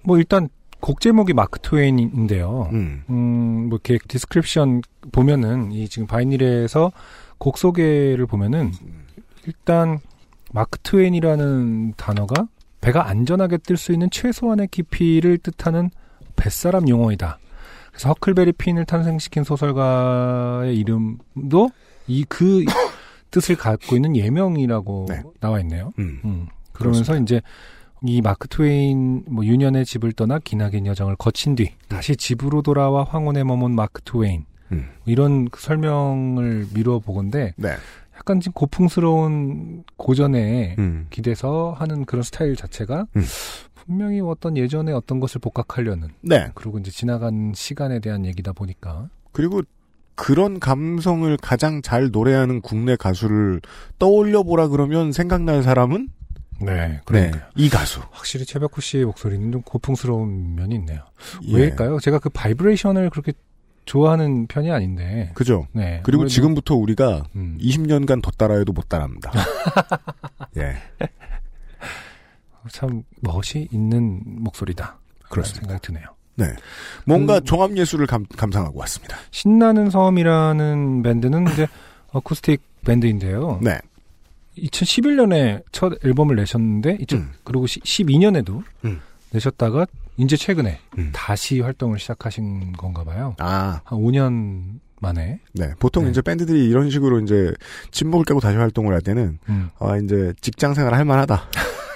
뭐 0.03 0.17
일단 0.17 0.49
곡 0.79 1.01
제목이 1.01 1.33
마크 1.33 1.59
트웨인인데요. 1.59 2.69
음. 2.71 3.03
음, 3.09 3.69
뭐 3.69 3.79
이렇게 3.83 3.97
description 4.07 4.81
보면은 5.11 5.71
이 5.71 5.87
지금 5.89 6.07
바이닐에서 6.07 6.91
곡 7.37 7.57
소개를 7.57 8.25
보면은 8.25 8.71
일단 9.45 9.99
마크 10.51 10.79
트웨인이라는 10.79 11.93
단어가 11.97 12.47
배가 12.81 13.07
안전하게 13.07 13.57
뜰 13.57 13.75
수 13.77 13.91
있는 13.91 14.09
최소한의 14.09 14.67
깊이를 14.71 15.37
뜻하는 15.39 15.89
뱃사람 16.35 16.87
용어이다. 16.87 17.39
그래서 17.97 18.09
허클베리 18.09 18.51
핀을 18.53 18.85
탄생시킨 18.85 19.43
소설가의 19.43 20.77
이름도 20.77 21.71
이 22.07 22.23
그 22.29 22.63
뜻을 23.31 23.55
갖고 23.57 23.95
있는 23.95 24.15
예명이라고 24.15 25.07
네. 25.09 25.21
나와 25.39 25.59
있네요. 25.61 25.91
음. 25.99 26.19
음. 26.23 26.47
그러면서 26.73 27.17
이제 27.17 27.41
이 28.03 28.21
마크 28.21 28.47
트웨인 28.47 29.23
뭐 29.27 29.43
유년의 29.43 29.85
집을 29.85 30.13
떠나 30.13 30.37
기나긴 30.39 30.85
여정을 30.85 31.15
거친 31.15 31.55
뒤 31.55 31.71
다시 31.89 32.15
집으로 32.15 32.61
돌아와 32.61 33.03
황혼에 33.03 33.43
머문 33.43 33.73
마크 33.73 34.01
트웨인 34.03 34.45
음. 34.71 34.87
이런 35.05 35.49
그 35.49 35.59
설명을 35.59 36.67
미루어 36.73 36.99
보건데 36.99 37.53
네. 37.57 37.69
약간 38.15 38.39
지금 38.39 38.53
고풍스러운 38.53 39.83
고전에 39.97 40.75
음. 40.77 41.07
기대서 41.09 41.75
하는 41.77 42.05
그런 42.05 42.21
스타일 42.21 42.55
자체가 42.55 43.07
음. 43.15 43.23
분명히 43.87 44.19
어떤 44.19 44.57
예전의 44.57 44.93
어떤 44.93 45.19
것을 45.19 45.39
복각하려는 45.39 46.09
네. 46.21 46.51
그리고 46.53 46.77
이제 46.77 46.91
지나간 46.91 47.53
시간에 47.55 47.99
대한 47.99 48.25
얘기다 48.25 48.51
보니까 48.51 49.09
그리고 49.31 49.61
그런 50.15 50.59
감성을 50.59 51.35
가장 51.37 51.81
잘 51.81 52.11
노래하는 52.11 52.61
국내 52.61 52.95
가수를 52.95 53.61
떠올려 53.97 54.43
보라 54.43 54.67
그러면 54.67 55.11
생각날 55.11 55.63
사람은 55.63 56.09
네 56.59 57.01
네. 57.11 57.31
이 57.55 57.69
가수. 57.69 58.01
확실히 58.11 58.45
최백호 58.45 58.81
씨의 58.81 59.05
목소리는 59.05 59.51
좀 59.51 59.61
고풍스러운 59.61 60.55
면이 60.55 60.75
있네요. 60.75 61.01
예. 61.47 61.55
왜일까요? 61.55 61.99
제가 61.99 62.19
그 62.19 62.29
바이브레이션을 62.29 63.09
그렇게 63.11 63.31
좋아하는 63.85 64.47
편이 64.47 64.71
아닌데. 64.71 65.31
그죠. 65.33 65.67
네. 65.71 66.01
그리고 66.03 66.21
아무래도, 66.21 66.33
지금부터 66.33 66.75
우리가 66.75 67.23
음, 67.35 67.57
20년간 67.61 68.21
더 68.21 68.31
따라해도 68.31 68.73
못 68.73 68.89
따라합니다. 68.89 69.31
예. 70.57 70.77
참 72.71 73.03
멋이 73.21 73.67
있는 73.71 74.21
목소리다. 74.25 74.97
그렇습니다. 75.29 75.67
생각이 75.67 75.81
드네요. 75.87 76.05
네. 76.35 76.45
뭔가 77.05 77.39
그- 77.39 77.45
종합예술을 77.45 78.05
감, 78.07 78.25
감상하고 78.25 78.79
왔습니다. 78.79 79.17
신나는 79.31 79.89
섬이라는 79.89 81.01
밴드는 81.03 81.47
이제 81.51 81.67
어쿠스틱 82.13 82.61
밴드인데요. 82.85 83.59
네. 83.63 83.77
2011년에 84.57 85.63
첫 85.71 85.93
앨범을 86.03 86.35
내셨는데, 86.35 86.97
음. 87.13 87.31
그리고 87.43 87.65
12년에도 87.65 88.63
음. 88.85 88.99
내셨다가 89.31 89.85
이제 90.17 90.35
최근에 90.35 90.79
음. 90.97 91.11
다시 91.13 91.59
활동을 91.59 91.99
시작하신 91.99 92.73
건가 92.73 93.03
봐요. 93.03 93.35
아, 93.39 93.81
한 93.83 93.99
5년 93.99 94.79
만에. 94.99 95.39
네. 95.53 95.69
보통 95.79 96.05
네. 96.05 96.09
이제 96.11 96.21
밴드들이 96.23 96.67
이런 96.67 96.89
식으로 96.89 97.19
이제 97.19 97.53
침묵을 97.91 98.25
깨고 98.25 98.39
다시 98.39 98.57
활동을 98.57 98.93
할 98.95 99.01
때는 99.01 99.37
음. 99.49 99.69
아, 99.79 99.95
이제 99.97 100.33
직장 100.41 100.73
생활 100.73 100.93
할 100.95 101.05
만하다. 101.05 101.49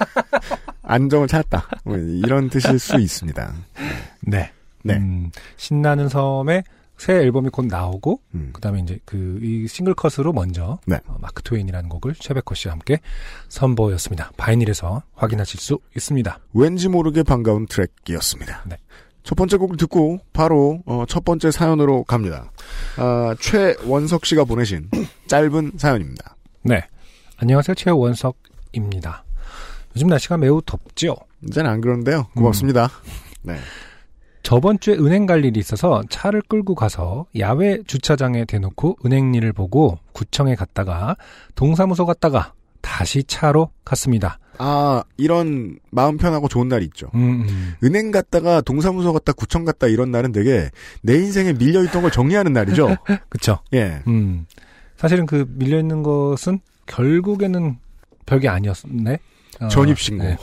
안정을 0.83 1.27
찾았다. 1.27 1.67
뭐 1.85 1.97
이런 1.97 2.49
뜻일 2.49 2.79
수 2.79 2.99
있습니다. 2.99 3.53
네. 4.21 4.51
네. 4.83 4.95
음, 4.95 5.31
신나는 5.57 6.09
섬에 6.09 6.63
새 6.97 7.13
앨범이 7.13 7.49
곧 7.49 7.65
나오고, 7.65 8.21
음. 8.35 8.51
그 8.53 8.61
다음에 8.61 8.79
이제 8.79 8.99
그, 9.05 9.39
이 9.41 9.67
싱글 9.67 9.95
컷으로 9.95 10.33
먼저, 10.33 10.77
네. 10.85 10.99
어, 11.07 11.17
마크 11.19 11.41
트웨인이라는 11.41 11.89
곡을 11.89 12.13
셰베커 12.19 12.53
씨와 12.53 12.73
함께 12.73 12.99
선보였습니다. 13.49 14.31
바이닐에서 14.37 15.01
확인하실 15.15 15.59
수 15.59 15.79
있습니다. 15.95 16.39
왠지 16.53 16.89
모르게 16.89 17.23
반가운 17.23 17.65
트랙이었습니다. 17.65 18.65
네. 18.67 18.77
첫 19.23 19.35
번째 19.35 19.57
곡을 19.57 19.77
듣고 19.77 20.19
바로 20.33 20.81
어, 20.85 21.05
첫 21.07 21.25
번째 21.25 21.49
사연으로 21.49 22.03
갑니다. 22.03 22.51
아, 22.97 23.35
최원석 23.39 24.25
씨가 24.25 24.43
보내신 24.45 24.89
짧은 25.27 25.73
사연입니다. 25.77 26.35
네. 26.63 26.87
안녕하세요. 27.37 27.73
최원석입니다. 27.75 29.23
요즘 29.95 30.07
날씨가 30.07 30.37
매우 30.37 30.61
덥죠? 30.65 31.15
이제는 31.47 31.69
안 31.69 31.81
그런데요. 31.81 32.27
고맙습니다. 32.35 32.85
음. 32.85 33.11
네. 33.43 33.57
저번 34.43 34.79
주에 34.79 34.95
은행 34.95 35.25
갈 35.25 35.45
일이 35.45 35.59
있어서 35.59 36.01
차를 36.09 36.41
끌고 36.41 36.75
가서 36.75 37.27
야외 37.37 37.81
주차장에 37.85 38.45
대놓고 38.45 38.97
은행 39.05 39.35
일을 39.35 39.53
보고 39.53 39.99
구청에 40.13 40.55
갔다가 40.55 41.15
동사무소 41.55 42.05
갔다가 42.05 42.53
다시 42.81 43.23
차로 43.23 43.69
갔습니다. 43.85 44.39
아, 44.57 45.03
이런 45.17 45.77
마음 45.91 46.17
편하고 46.17 46.47
좋은 46.47 46.67
날이 46.67 46.85
있죠. 46.85 47.07
음, 47.15 47.45
음. 47.47 47.73
은행 47.83 48.11
갔다가 48.11 48.61
동사무소 48.61 49.13
갔다 49.13 49.31
구청 49.31 49.65
갔다 49.65 49.87
이런 49.87 50.11
날은 50.11 50.31
되게 50.31 50.69
내 51.01 51.15
인생에 51.15 51.53
밀려 51.53 51.83
있던 51.83 52.01
걸 52.01 52.11
정리하는 52.11 52.53
날이죠. 52.53 52.95
그쵸. 53.29 53.59
예. 53.73 54.01
음. 54.07 54.45
사실은 54.97 55.25
그 55.25 55.45
밀려 55.49 55.79
있는 55.79 56.03
것은 56.03 56.59
결국에는 56.85 57.77
별게 58.25 58.49
아니었네. 58.49 59.17
어, 59.59 59.67
전입신고. 59.67 60.23
네. 60.23 60.37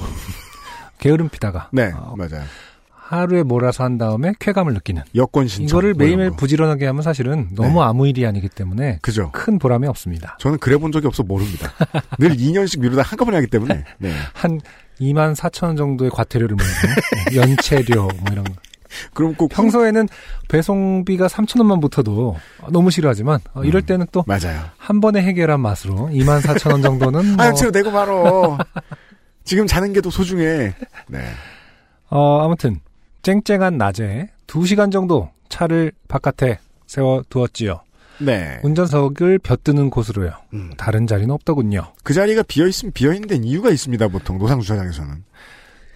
게으름 0.98 1.28
피다가. 1.28 1.68
네, 1.72 1.92
어, 1.94 2.14
맞아요. 2.16 2.44
하루에 2.90 3.42
몰아서 3.42 3.84
한 3.84 3.96
다음에 3.96 4.34
쾌감을 4.38 4.74
느끼는. 4.74 5.02
여권 5.14 5.48
신청. 5.48 5.66
이거를 5.78 5.94
뭐 5.94 6.04
매일매일 6.04 6.30
거. 6.30 6.36
부지런하게 6.36 6.86
하면 6.86 7.00
사실은 7.02 7.48
너무 7.54 7.80
네. 7.80 7.80
아무 7.80 8.06
일이 8.06 8.26
아니기 8.26 8.50
때문에 8.50 8.98
그죠. 9.00 9.30
큰 9.32 9.58
보람이 9.58 9.86
없습니다. 9.86 10.36
저는 10.40 10.58
그래 10.58 10.76
본 10.76 10.92
적이 10.92 11.06
없어 11.06 11.22
모릅니다. 11.22 11.72
늘 12.18 12.36
2년씩 12.36 12.80
미루다 12.80 13.02
한꺼번에 13.02 13.38
하기 13.38 13.46
때문에. 13.46 13.84
네. 13.98 14.12
한 14.34 14.60
2만 15.00 15.34
4천 15.34 15.68
원 15.68 15.76
정도의 15.76 16.10
과태료를 16.10 16.54
물는 16.54 16.72
네, 17.30 17.36
연체료 17.36 18.02
뭐 18.02 18.24
이런 18.30 18.44
거. 18.44 18.52
그럼 19.14 19.34
꼭 19.34 19.48
평소에는 19.48 20.08
배송비가 20.48 21.28
3천 21.28 21.58
원만 21.60 21.80
붙어도 21.80 22.36
너무 22.70 22.90
싫어하지만 22.90 23.38
어, 23.54 23.62
이럴 23.62 23.82
음. 23.82 23.86
때는 23.86 24.06
또한 24.12 24.24
맞아요. 24.26 24.61
번에 25.00 25.22
해결한 25.22 25.61
맛으로 25.61 26.09
2만 26.12 26.40
4천 26.42 26.72
원 26.72 26.83
정도는 26.83 27.37
뭐, 27.37 27.44
아유, 27.44 27.54
채우 27.54 27.70
내고 27.70 27.90
말어. 27.90 28.59
지금 29.48 29.66
자는 29.66 29.94
게 29.94 30.02
더 30.02 30.11
소중해. 30.11 30.74
네. 31.08 31.24
어, 32.11 32.42
아무튼 32.44 32.80
쨍쨍한 33.22 33.78
낮에 33.78 34.28
2시간 34.46 34.92
정도 34.92 35.30
차를 35.48 35.90
바깥에 36.06 36.58
세워 36.87 37.22
두었지요. 37.30 37.80
네. 38.20 38.58
운전석을 38.62 39.38
벼뜨는 39.38 39.88
곳으로요. 39.88 40.32
음. 40.52 40.70
다른 40.76 41.06
자리는 41.06 41.30
없더군요. 41.30 41.94
그 42.04 42.12
자리가 42.12 42.42
비어 42.42 42.66
있으면 42.66 42.92
비어 42.92 43.14
있는 43.14 43.26
데는 43.26 43.44
이유가 43.44 43.70
있습니다, 43.70 44.08
보통. 44.08 44.37
노상 44.37 44.61
주차장에서는. 44.61 45.24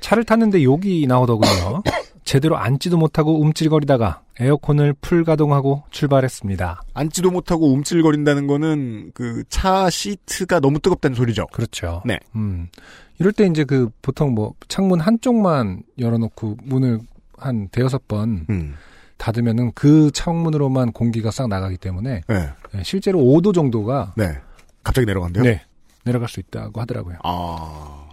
차를 0.00 0.24
탔는데 0.24 0.62
욕이 0.64 1.06
나오더군요. 1.06 1.82
제대로 2.24 2.56
앉지도 2.56 2.96
못하고 2.96 3.38
움찔거리다가 3.40 4.22
에어컨을 4.40 4.94
풀 5.00 5.24
가동하고 5.24 5.82
출발했습니다. 5.90 6.82
앉지도 6.94 7.30
못하고 7.30 7.70
움찔거린다는 7.72 8.46
거는 8.46 9.10
그 9.12 9.44
차 9.50 9.90
시트가 9.90 10.60
너무 10.60 10.78
뜨겁다는 10.78 11.14
소리죠. 11.16 11.46
그렇죠. 11.52 12.02
네. 12.06 12.18
음. 12.34 12.68
이럴 13.18 13.32
때 13.32 13.46
이제 13.46 13.64
그 13.64 13.90
보통 14.02 14.34
뭐 14.34 14.54
창문 14.68 15.00
한쪽만 15.00 15.82
열어놓고 15.98 16.58
문을 16.62 17.00
한 17.36 17.68
대여섯 17.68 18.08
번 18.08 18.46
음. 18.50 18.74
닫으면은 19.18 19.72
그 19.74 20.10
창문으로만 20.12 20.92
공기가 20.92 21.30
싹 21.30 21.48
나가기 21.48 21.76
때문에 21.78 22.22
네. 22.26 22.50
네, 22.72 22.82
실제로 22.82 23.20
5도 23.20 23.54
정도가 23.54 24.14
네. 24.16 24.38
갑자기 24.82 25.06
내려간대요? 25.06 25.44
네, 25.44 25.62
내려갈 26.04 26.28
수 26.28 26.40
있다고 26.40 26.80
하더라고요. 26.80 27.18
아. 27.22 28.08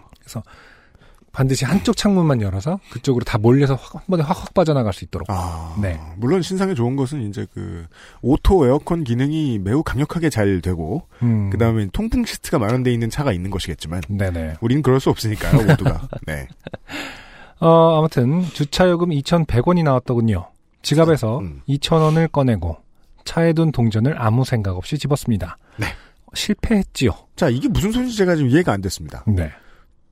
반드시 1.39 1.63
한쪽 1.63 1.95
창문만 1.95 2.41
열어서 2.41 2.81
그쪽으로 2.91 3.23
다 3.23 3.37
몰려서 3.37 3.75
확- 3.75 3.95
한 3.95 4.01
번에 4.07 4.23
확확 4.23 4.53
빠져나갈 4.53 4.91
수 4.91 5.05
있도록. 5.05 5.25
아. 5.31 5.73
네. 5.81 5.97
물론 6.17 6.41
신상에 6.41 6.73
좋은 6.73 6.97
것은 6.97 7.29
이제 7.29 7.47
그 7.53 7.85
오토 8.21 8.67
에어컨 8.67 9.05
기능이 9.05 9.57
매우 9.59 9.81
강력하게 9.81 10.29
잘 10.29 10.59
되고 10.59 11.07
음. 11.23 11.49
그 11.49 11.57
다음에 11.57 11.87
통풍 11.93 12.25
시트가 12.25 12.59
마련되어 12.59 12.91
있는 12.91 13.09
차가 13.09 13.31
있는 13.31 13.51
것이겠지만 13.51 14.01
네네. 14.09 14.55
우리는 14.59 14.81
그럴 14.83 14.99
수 14.99 15.09
없으니까요, 15.11 15.65
모두가. 15.65 16.09
네. 16.27 16.45
어, 17.61 17.97
아무튼 17.99 18.41
주차요금 18.43 19.11
2,100원이 19.11 19.81
나왔더군요. 19.85 20.49
지갑에서 20.81 21.39
음. 21.39 21.61
2,000원을 21.69 22.29
꺼내고 22.33 22.79
차에 23.23 23.53
둔 23.53 23.71
동전을 23.71 24.21
아무 24.21 24.43
생각 24.43 24.75
없이 24.75 24.97
집었습니다. 24.97 25.57
네. 25.77 25.85
실패했지요. 26.33 27.11
자, 27.37 27.47
이게 27.47 27.69
무슨 27.69 27.93
소리인지 27.93 28.17
제가 28.17 28.35
지금 28.35 28.49
이해가 28.51 28.73
안 28.73 28.81
됐습니다. 28.81 29.23
네. 29.25 29.49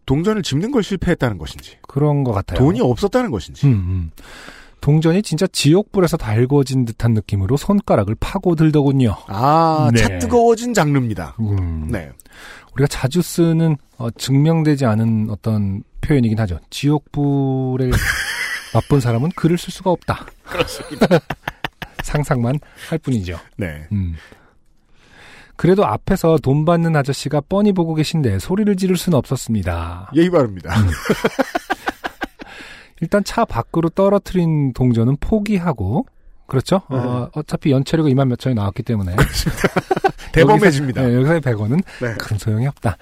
동전을 0.07 0.41
집는 0.41 0.71
걸 0.71 0.81
실패했다는 0.81 1.37
것인지, 1.37 1.77
그런 1.87 2.23
것 2.23 2.31
같아요. 2.31 2.57
돈이 2.57 2.81
없었다는 2.81 3.29
것인지. 3.29 3.67
음, 3.67 3.71
음. 3.71 4.11
동전이 4.81 5.21
진짜 5.21 5.45
지옥불에서 5.47 6.17
달궈진 6.17 6.85
듯한 6.85 7.13
느낌으로 7.13 7.57
손가락을 7.57 8.15
파고들더군요. 8.19 9.15
아, 9.27 9.89
네. 9.93 10.01
차 10.01 10.17
뜨거워진 10.19 10.73
장르입니다. 10.73 11.35
음. 11.41 11.89
네. 11.91 12.09
우리가 12.73 12.87
자주 12.87 13.21
쓰는 13.21 13.75
어, 13.97 14.09
증명되지 14.11 14.85
않은 14.85 15.27
어떤 15.29 15.83
표현이긴 16.01 16.39
하죠. 16.39 16.59
지옥불을 16.69 17.91
맛본 18.73 19.01
사람은 19.01 19.31
글을 19.35 19.57
쓸 19.57 19.71
수가 19.71 19.91
없다. 19.91 20.25
그렇습니다. 20.43 21.07
상상만 22.03 22.59
할 22.89 22.97
뿐이죠. 22.99 23.37
네. 23.57 23.87
음. 23.91 24.15
그래도 25.57 25.85
앞에서 25.85 26.37
돈 26.37 26.65
받는 26.65 26.95
아저씨가 26.95 27.41
뻔히 27.41 27.73
보고 27.73 27.95
계신데 27.95 28.39
소리를 28.39 28.75
지를 28.77 28.95
수는 28.95 29.17
없었습니다. 29.17 30.11
예의 30.15 30.29
바릅니다. 30.29 30.73
일단 33.01 33.23
차 33.23 33.43
밖으로 33.43 33.89
떨어뜨린 33.89 34.73
동전은 34.73 35.17
포기하고 35.19 36.05
그렇죠? 36.45 36.81
어, 36.87 37.27
어차피 37.33 37.71
연체료가 37.71 38.09
2만 38.09 38.27
몇 38.27 38.39
천이 38.39 38.55
나왔기 38.55 38.83
때문에 38.83 39.15
대범해집니다. 40.31 41.03
여기서, 41.03 41.11
네, 41.11 41.17
여기서의 41.17 41.41
100원은 41.41 41.83
네. 42.01 42.15
큰 42.17 42.37
소용이 42.37 42.67
없다. 42.67 42.97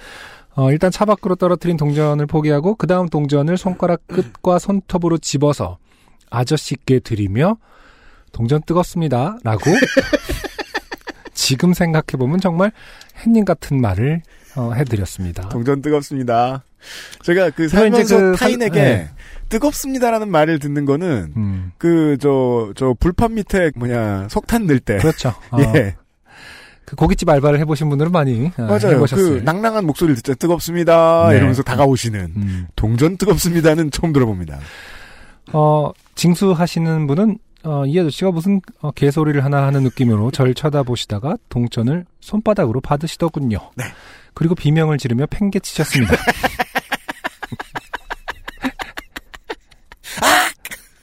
어, 0.55 0.71
일단 0.71 0.89
차 0.89 1.05
밖으로 1.05 1.35
떨어뜨린 1.35 1.77
동전을 1.77 2.25
포기하고 2.25 2.75
그 2.75 2.87
다음 2.87 3.07
동전을 3.07 3.57
손가락 3.57 4.07
끝과 4.07 4.57
손톱으로 4.57 5.17
집어서 5.17 5.77
아저씨께 6.31 6.99
드리며 6.99 7.57
동전 8.31 8.61
뜨겁습니다. 8.65 9.37
라고 9.43 9.71
지금 11.35 11.73
생각해보면 11.73 12.39
정말 12.39 12.71
햇님 13.23 13.45
같은 13.45 13.79
말을 13.79 14.23
어, 14.55 14.71
해드렸습니다. 14.73 15.49
동전 15.49 15.81
뜨겁습니다. 15.83 16.63
제가 17.23 17.49
그 17.51 17.67
살면서 17.67 18.17
그 18.17 18.35
타인에게 18.37 18.79
살- 18.79 18.87
네. 18.89 19.09
뜨겁습니다라는 19.49 20.29
말을 20.31 20.57
듣는 20.59 20.85
거는 20.85 21.33
음, 21.35 21.71
그저저 21.77 22.95
불판 22.99 23.35
밑에 23.35 23.71
뭐냐 23.75 24.27
석탄 24.29 24.65
넣을 24.65 24.79
때 24.79 24.97
그렇죠. 24.97 25.29
어, 25.51 25.57
예 25.75 25.95
그 26.87 26.95
고깃집 26.95 27.27
알바를 27.27 27.57
해보신 27.61 27.89
분들은 27.89 28.11
많이 28.11 28.51
어, 28.57 28.61
맞아요 28.61 28.79
그 28.79 28.87
해보셨어요. 28.91 29.41
낭낭한 29.41 29.87
목소리를 29.87 30.17
듣자 30.17 30.35
뜨겁습니다 30.35 31.29
네. 31.31 31.37
이러면서 31.37 31.63
다가오시는 31.63 32.19
음. 32.35 32.67
동전 32.75 33.17
뜨겁습니다는 33.17 33.89
처음 33.89 34.13
들어봅니다 34.13 34.59
어, 35.51 35.91
징수 36.13 36.51
하시는 36.51 37.07
분은 37.07 37.39
어, 37.65 37.85
이 37.85 37.99
아저씨가 37.99 38.31
무슨 38.31 38.61
어, 38.81 38.91
개소리를 38.91 39.43
하나 39.43 39.63
하는 39.63 39.83
느낌으로 39.83 40.31
절 40.31 40.53
쳐다보시다가 40.53 41.37
동전을 41.49 42.05
손바닥으로 42.21 42.79
받으시더군요. 42.81 43.57
네. 43.75 43.85
그리고 44.33 44.53
비명을 44.53 44.97
지르며 44.99 45.25
팽개치셨습니다. 45.25 46.15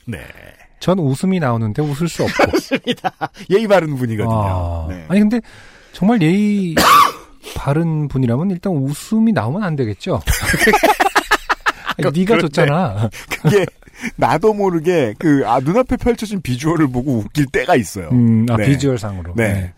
네전 0.05 0.99
웃음이 0.99 1.39
나오는데 1.39 1.81
웃을 1.81 2.07
수 2.07 2.23
없고. 2.23 2.43
예의 3.49 3.67
바른 3.67 3.95
분이거든요 3.95 4.33
아, 4.33 4.85
네. 4.89 5.05
아니 5.09 5.19
근데 5.19 5.41
정말 5.91 6.21
예의 6.21 6.75
바른 7.55 8.07
분이라면 8.07 8.51
일단 8.51 8.71
웃음이 8.73 9.33
나오면 9.33 9.63
안 9.63 9.75
되겠죠. 9.75 10.21
아니, 11.97 12.09
네가 12.19 12.35
그런데 12.37 12.41
줬잖아. 12.47 13.09
그게 13.29 13.65
나도 14.15 14.53
모르게 14.53 15.13
그 15.19 15.43
아, 15.45 15.59
눈앞에 15.59 15.97
펼쳐진 15.97 16.41
비주얼을 16.41 16.87
보고 16.87 17.17
웃길 17.19 17.47
때가 17.47 17.75
있어요. 17.75 18.09
음, 18.09 18.45
아, 18.49 18.57
네. 18.57 18.65
비주얼상으로. 18.65 19.33
네. 19.35 19.73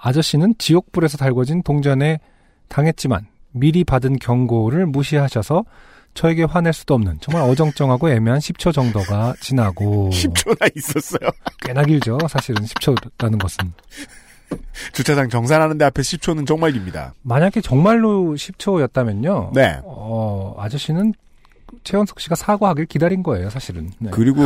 아저씨는 0.00 0.54
지옥불에서 0.58 1.18
달궈진 1.18 1.62
동전에 1.62 2.20
당했지만 2.68 3.26
미리 3.52 3.84
받은 3.84 4.18
경고를 4.18 4.86
무시하셔서 4.86 5.64
저에게 6.14 6.44
화낼 6.44 6.72
수도 6.72 6.94
없는 6.94 7.18
정말 7.20 7.42
어정쩡하고 7.48 8.08
애매한 8.08 8.40
10초 8.40 8.72
정도가 8.72 9.34
지나고 9.40 10.10
10초나 10.12 10.76
있었어요. 10.76 11.28
꽤나 11.62 11.82
길죠. 11.84 12.18
사실은 12.28 12.64
10초라는 12.64 13.40
것은. 13.40 13.72
주차장 14.92 15.28
정산하는데 15.28 15.84
앞에 15.84 16.02
10초는 16.02 16.46
정말 16.46 16.72
깁니다. 16.72 17.12
만약에 17.22 17.60
정말로 17.60 18.34
10초였다면요. 18.34 19.52
네. 19.52 19.80
어, 19.84 20.54
아저씨는 20.58 21.14
최원석 21.84 22.20
씨가 22.20 22.34
사과하길 22.34 22.86
기다린 22.86 23.22
거예요, 23.22 23.50
사실은. 23.50 23.90
네. 23.98 24.10
그리고 24.12 24.42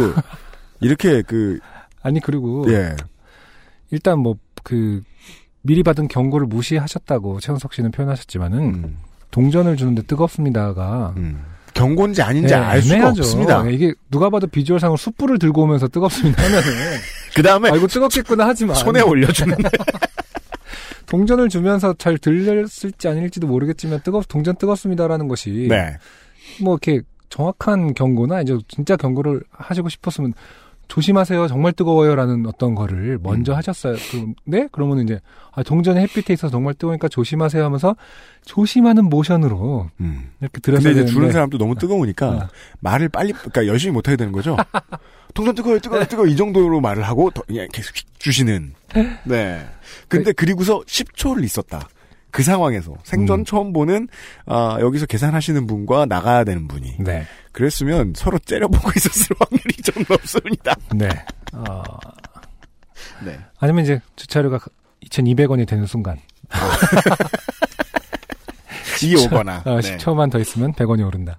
이렇게 0.80 1.22
그 1.22 1.58
아니 2.02 2.20
그리고 2.20 2.64
예. 2.72 2.96
일단 3.90 4.18
뭐 4.20 4.36
그 4.62 5.02
미리 5.62 5.82
받은 5.82 6.08
경고를 6.08 6.46
무시하셨다고 6.46 7.40
최원석 7.40 7.74
씨는 7.74 7.90
표현하셨지만은 7.90 8.58
음, 8.58 8.98
동전을 9.30 9.76
주는데 9.76 10.02
뜨겁습니다가 10.02 11.14
음. 11.16 11.44
경고인지 11.74 12.22
아닌지 12.22 12.52
네, 12.52 12.60
알 12.60 12.82
수가 12.82 12.94
애매하죠. 12.96 13.22
없습니다. 13.22 13.62
네, 13.62 13.72
이게 13.72 13.94
누가 14.10 14.28
봐도 14.28 14.46
비주얼상으로 14.46 14.96
숯불을 14.96 15.38
들고 15.38 15.62
오면서 15.62 15.88
뜨겁습니다 15.88 16.42
하면은 16.42 16.62
그 17.34 17.42
다음에 17.42 17.70
아 17.70 17.76
이거 17.76 17.86
뜨겁겠구나 17.86 18.48
하지만 18.48 18.74
손에 18.74 19.00
올려주는 19.00 19.56
동전을 21.06 21.48
주면서 21.48 21.94
잘 21.94 22.18
들렸을지 22.18 23.08
아닐지도 23.08 23.46
모르겠지만 23.46 24.00
뜨겁 24.02 24.26
동전 24.28 24.56
뜨겁습니다라는 24.56 25.28
것이 25.28 25.66
네. 25.68 25.96
뭐 26.60 26.74
이렇게 26.82 27.02
정확한 27.30 27.94
경고나 27.94 28.42
이제 28.42 28.58
진짜 28.68 28.96
경고를 28.96 29.42
하시고 29.50 29.88
싶었으면 29.88 30.34
조심하세요. 30.88 31.46
정말 31.46 31.72
뜨거워요라는 31.72 32.46
어떤 32.46 32.74
거를 32.74 33.18
먼저 33.22 33.52
음. 33.52 33.56
하셨어요. 33.56 33.94
그, 34.10 34.32
네? 34.44 34.68
그러면 34.72 34.98
이제 35.04 35.20
아, 35.52 35.62
동전이 35.62 36.00
햇빛에 36.00 36.34
있어서 36.34 36.50
정말 36.50 36.74
뜨거우니까 36.74 37.06
조심하세요 37.08 37.64
하면서 37.64 37.94
조심하는 38.44 39.04
모션으로 39.04 39.88
음. 40.00 40.30
이렇게 40.40 40.54
근데 40.54 40.60
들었어야 40.60 40.90
이제 40.90 41.00
되는데 41.00 41.12
주는 41.12 41.30
사람도 41.30 41.58
너무 41.58 41.76
뜨거우니까 41.76 42.26
아. 42.26 42.48
말을 42.80 43.08
빨리 43.08 43.32
그러니까 43.32 43.68
열심히 43.68 43.92
못 43.92 44.08
하게 44.08 44.16
되는 44.16 44.32
거죠. 44.32 44.56
동전 45.32 45.54
뜨거워요, 45.54 45.78
뜨거워요, 45.78 46.06
뜨거워 46.06 46.26
이 46.26 46.34
정도로 46.34 46.80
말을 46.80 47.04
하고 47.04 47.30
더 47.30 47.42
그냥 47.42 47.68
계속 47.72 47.96
휙 47.96 48.06
주시는. 48.18 48.74
네. 49.24 49.64
근데 50.08 50.32
그리고서 50.32 50.80
10초를 50.80 51.44
있었다. 51.44 51.88
그 52.30 52.42
상황에서 52.42 52.94
생전 53.04 53.40
음. 53.40 53.44
처음 53.44 53.72
보는 53.72 54.08
아, 54.46 54.78
여기서 54.80 55.06
계산하시는 55.06 55.66
분과 55.66 56.06
나가야 56.06 56.44
되는 56.44 56.68
분이 56.68 56.96
네. 57.00 57.26
그랬으면 57.52 58.12
서로 58.16 58.38
째려보고 58.38 58.90
있었을 58.96 59.36
확률이 59.38 59.74
좀 59.82 60.04
높습니다. 60.08 60.74
네. 60.94 61.08
어, 61.52 61.82
네. 63.24 63.38
아니면 63.58 63.84
이제 63.84 64.00
주차료가 64.16 64.58
2,200원이 65.04 65.66
되는 65.66 65.86
순간 65.86 66.18
이 69.02 69.16
오거나. 69.16 69.62
어, 69.64 69.80
네. 69.80 69.96
10초만 69.96 70.30
더 70.30 70.38
있으면 70.38 70.72
100원이 70.74 71.06
오른다. 71.06 71.38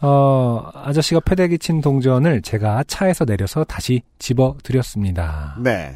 어, 0.00 0.70
아저씨가 0.72 1.20
패대기 1.20 1.58
친 1.58 1.80
동전을 1.80 2.42
제가 2.42 2.84
차에서 2.86 3.26
내려서 3.26 3.64
다시 3.64 4.02
집어 4.18 4.56
드렸습니다. 4.62 5.56
네. 5.62 5.94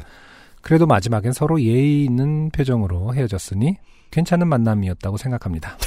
그래도 0.61 0.85
마지막엔 0.85 1.31
서로 1.31 1.61
예의 1.61 2.05
있는 2.05 2.49
표정으로 2.51 3.15
헤어졌으니 3.15 3.77
괜찮은 4.11 4.47
만남이었다고 4.47 5.17
생각합니다. 5.17 5.77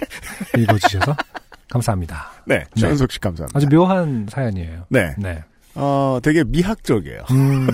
읽어주셔서 0.56 1.16
감사합니다. 1.70 2.30
네. 2.46 2.64
최현석 2.76 3.12
씨 3.12 3.20
감사합니다. 3.20 3.56
아주 3.56 3.68
묘한 3.68 4.26
사연이에요. 4.30 4.86
네. 4.88 5.14
네. 5.18 5.42
어, 5.74 6.18
되게 6.22 6.44
미학적이에요. 6.44 7.22
음, 7.30 7.68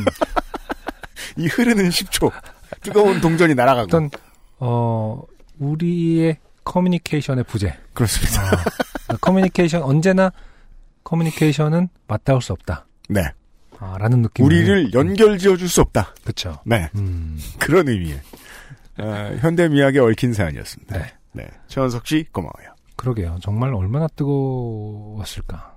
이 1.39 1.47
흐르는 1.47 1.89
10초. 1.89 2.31
뜨거운 2.83 3.21
동전이 3.21 3.55
날아가고. 3.55 3.87
어떤, 3.87 4.11
어, 4.59 5.23
우리의 5.59 6.39
커뮤니케이션의 6.65 7.45
부재. 7.45 7.75
그렇습니다. 7.93 8.43
어, 9.09 9.17
커뮤니케이션, 9.21 9.83
언제나 9.83 10.33
커뮤니케이션은 11.05 11.89
맞닿을 12.09 12.43
수 12.43 12.53
없다. 12.53 12.87
네. 13.09 13.23
아, 13.79 13.97
라는 13.99 14.23
느낌. 14.23 14.45
우리를 14.45 14.93
연결 14.95 15.39
지어줄 15.39 15.69
수 15.69 15.81
없다. 15.83 16.15
그쵸. 16.25 16.59
네. 16.65 16.89
음, 16.97 17.39
그런 17.59 17.89
의미의. 17.89 18.21
어, 18.99 19.37
현대미학에 19.41 19.99
얽힌 19.99 20.33
사연이었습니다. 20.33 20.99
네. 20.99 21.13
네. 21.33 21.47
최원석 21.69 22.07
씨, 22.07 22.25
고마워요. 22.33 22.75
그러게요. 22.97 23.39
정말 23.43 23.75
얼마나 23.75 24.07
뜨거웠을까. 24.09 25.75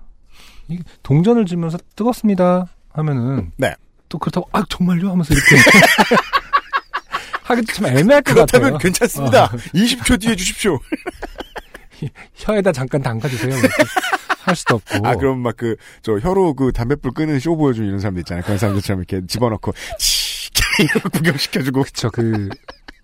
이 0.69 0.79
동전을 1.01 1.45
주면서 1.45 1.77
뜨겁습니다 1.95 2.67
하면은 2.93 3.51
네. 3.57 3.73
또 4.09 4.17
그렇다고 4.19 4.49
아 4.51 4.63
정말요 4.69 5.09
하면서 5.09 5.33
이렇게 5.33 5.55
하기도 7.43 7.73
참 7.73 7.85
애매할 7.85 8.21
것 8.21 8.33
그렇다면 8.33 8.73
같아요. 8.73 8.77
괜찮습니다. 8.79 9.45
어. 9.45 9.49
20초 9.49 10.19
뒤에 10.19 10.35
주십시오. 10.35 10.77
혀에다 12.35 12.71
잠깐 12.71 13.01
담가주세요. 13.01 13.49
이렇게 13.57 13.67
할 14.41 14.55
수도 14.55 14.75
없고. 14.75 15.07
아, 15.07 15.15
그럼 15.15 15.39
막 15.39 15.55
그, 15.57 15.75
저 16.01 16.17
혀로 16.19 16.53
그 16.53 16.71
담뱃불 16.71 17.11
끄는 17.13 17.39
쇼 17.39 17.55
보여주는 17.57 17.87
이런 17.87 17.99
사람들 17.99 18.21
있잖아요. 18.21 18.43
그런 18.43 18.57
사람들처럼 18.57 19.03
이렇게 19.07 19.25
집어넣고, 19.25 19.73
치, 19.97 20.49
이렇게 20.83 20.99
구경시켜주고. 21.09 21.83
그쵸 21.83 22.09
그 22.11 22.49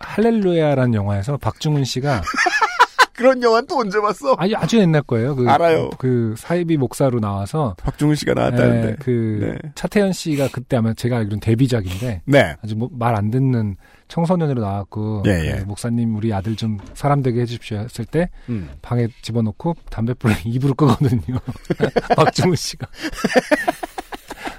할렐루야라는 0.04 0.94
영화에서 0.94 1.38
박중훈 1.38 1.84
씨가 1.86 2.22
그런 3.16 3.42
영화는 3.44 3.68
또 3.68 3.78
언제 3.78 4.00
봤어? 4.02 4.36
아주 4.40 4.56
아주 4.58 4.80
옛날 4.80 5.04
거예요. 5.04 5.36
그, 5.36 5.48
알아요. 5.48 5.92
그 6.00 6.34
사이비 6.38 6.78
목사로 6.78 7.20
나와서 7.20 7.76
박중훈 7.78 8.16
씨가 8.16 8.34
나왔다는데. 8.34 8.88
예, 8.90 8.96
그 9.00 9.60
네. 9.62 9.72
차태현 9.76 10.14
씨가 10.14 10.50
그때 10.52 10.78
아마 10.78 10.94
제가 10.94 11.18
알기로는 11.18 11.40
데뷔작인데 11.40 12.24
네. 12.26 12.56
아주 12.64 12.76
뭐 12.76 12.90
말안 12.92 13.30
듣는 13.30 13.78
청소년으로 14.08 14.62
나왔고 14.62 15.24
예, 15.28 15.32
예. 15.46 15.54
네, 15.54 15.60
목사님 15.64 16.16
우리 16.16 16.34
아들 16.34 16.56
좀 16.56 16.80
사람 16.96 17.22
되게 17.22 17.42
해주십시오 17.42 17.78
했을 17.80 18.06
때 18.06 18.30
음. 18.50 18.70
방에 18.82 19.08
집어넣고 19.22 19.76
담배불을 19.92 20.36
입으로 20.46 20.74
끄거든요. 20.74 21.40
박중훈 22.18 22.56
씨가. 22.56 22.88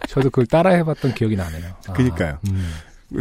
저도 0.09 0.31
그걸 0.31 0.47
따라해봤던 0.47 1.15
기억이 1.15 1.35
나네요. 1.35 1.75
아, 1.89 1.93
그니까요. 1.93 2.39
음. 2.49 2.69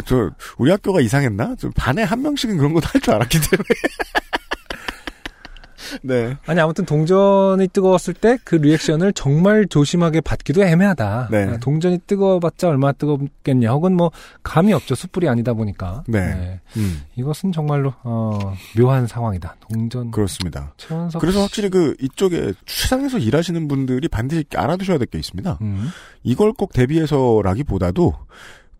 저, 0.06 0.30
우리 0.58 0.70
학교가 0.70 1.00
이상했나? 1.00 1.56
저 1.58 1.70
반에 1.74 2.02
한 2.02 2.22
명씩은 2.22 2.56
그런 2.56 2.72
것도 2.74 2.86
할 2.86 3.00
줄 3.00 3.14
알았기 3.14 3.38
때문에. 3.50 3.68
네. 6.02 6.36
아니 6.46 6.60
아무튼 6.60 6.86
동전이 6.86 7.68
뜨거웠을 7.68 8.14
때 8.14 8.38
그 8.42 8.56
리액션을 8.56 9.12
정말 9.12 9.66
조심하게 9.66 10.22
받기도 10.22 10.64
애매하다. 10.64 11.28
네. 11.30 11.44
아, 11.44 11.56
동전이 11.58 11.98
뜨거워봤자 12.06 12.68
얼마나 12.68 12.92
뜨겁겠냐. 12.92 13.70
혹은 13.70 13.94
뭐 13.94 14.10
감이 14.42 14.72
없죠. 14.72 14.94
숯불이 14.94 15.28
아니다 15.28 15.52
보니까. 15.52 16.02
네. 16.08 16.60
음, 16.76 17.02
이것은 17.16 17.52
정말로 17.52 17.92
어, 18.02 18.54
묘한 18.76 19.06
상황이다. 19.06 19.56
동전 19.60 20.10
그렇습니다. 20.10 20.72
최원석 20.78 21.20
그래서 21.20 21.38
씨. 21.38 21.42
확실히 21.42 21.68
그, 21.70 21.94
이쪽에 22.00 22.54
주차장에서 22.64 23.18
일하시는 23.18 23.68
분들이 23.68 24.08
반드시 24.08 24.44
알아두셔야 24.56 24.98
될 24.98 25.06
게 25.06 25.18
있습니다. 25.18 25.58
음. 25.60 25.90
이걸 26.22 26.52
꼭 26.54 26.72
대비해서라기보다도 26.72 28.14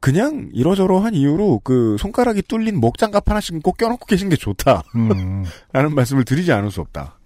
그냥 0.04 0.50
이러저러한 0.52 1.14
이유로 1.14 1.62
그 1.64 1.96
손가락이 1.98 2.42
뚫린 2.42 2.78
목장갑 2.78 3.30
하나씩 3.30 3.62
꼭 3.62 3.78
껴놓고 3.78 4.04
계신 4.04 4.28
게 4.28 4.36
좋다라는 4.36 4.82
음. 4.94 5.44
말씀을 5.94 6.26
드리지 6.26 6.52
않을 6.52 6.70
수 6.70 6.82
없다. 6.82 7.18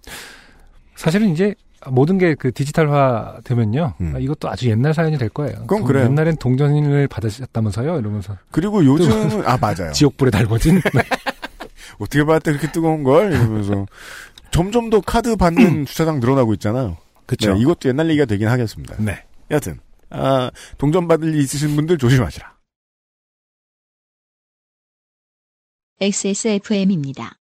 사실은 0.95 1.27
이제 1.27 1.55
모든 1.87 2.17
게 2.17 2.35
그 2.35 2.53
디지털화 2.53 3.41
되면요. 3.43 3.95
음. 3.99 4.13
아, 4.15 4.19
이것도 4.19 4.49
아주 4.49 4.69
옛날 4.69 4.93
사연이 4.93 5.17
될 5.17 5.27
거예요. 5.27 5.65
동- 5.67 5.83
그래요. 5.83 6.05
옛날엔 6.05 6.37
동전을 6.37 7.09
받으셨다면서요? 7.09 7.99
이러면서 7.99 8.37
그리고 8.49 8.85
요즘은 8.85 9.45
아 9.45 9.57
맞아요. 9.57 9.91
지옥불에 9.93 10.31
달궈진. 10.31 10.81
어떻게 11.99 12.23
봤을 12.23 12.39
때 12.39 12.51
그렇게 12.51 12.71
뜨거운 12.71 13.03
걸 13.03 13.33
이러면서 13.33 13.87
점점 14.51 14.89
더 14.89 15.01
카드 15.01 15.35
받는 15.35 15.83
주차장 15.85 16.21
늘어나고 16.21 16.53
있잖아요. 16.53 16.95
그쵸. 17.25 17.53
네, 17.55 17.59
이것도 17.59 17.89
옛날 17.89 18.07
얘기가 18.09 18.23
되긴 18.23 18.47
하겠습니다. 18.47 18.95
네. 18.99 19.25
여튼 19.51 19.79
아, 20.11 20.49
동전 20.77 21.09
받을 21.09 21.27
일 21.35 21.41
있으신 21.41 21.75
분들 21.75 21.97
조심하시라. 21.97 22.57
XSFM입니다. 26.01 27.33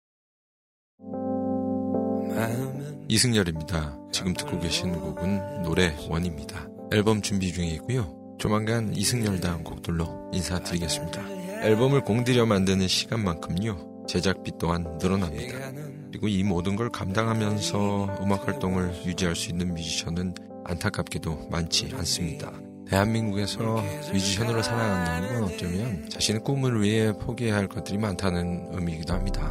이승열입니다. 3.08 4.00
지금 4.12 4.34
듣고 4.34 4.60
계신 4.60 4.94
곡은 4.94 5.62
노래 5.62 5.96
원입니다. 6.10 6.68
앨범 6.92 7.22
준비 7.22 7.54
중에 7.54 7.68
있고요. 7.76 8.36
조만간 8.40 8.96
이승열 8.96 9.42
다음 9.42 9.64
곡들로 9.64 10.32
인사드리겠습니다. 10.34 11.22
앨범을 11.66 12.02
공들여 12.02 12.48
만드는 12.48 12.88
시간만큼요. 12.88 14.06
제작비 14.08 14.52
또한 14.60 14.98
늘어납니다. 15.00 15.72
그리고 16.08 16.28
이 16.28 16.42
모든 16.42 16.76
걸 16.76 16.90
감당하면서 16.90 18.22
음악 18.24 18.48
활동을 18.48 19.06
유지할 19.06 19.36
수 19.36 19.52
있는 19.52 19.76
뮤지션은 19.76 20.34
안타깝게도 20.66 21.50
많지 21.52 21.92
않습니다. 21.94 22.52
대한민국에서 22.90 23.84
뮤지션으로 24.12 24.62
살아간다는 24.62 25.34
건 25.34 25.44
어쩌면 25.44 26.10
자신의 26.10 26.44
꿈을 26.44 26.82
위해 26.82 27.12
포기해야 27.12 27.56
할 27.56 27.68
것들이 27.68 27.98
많다는 27.98 28.70
의미이기도 28.72 29.14
합니다. 29.14 29.50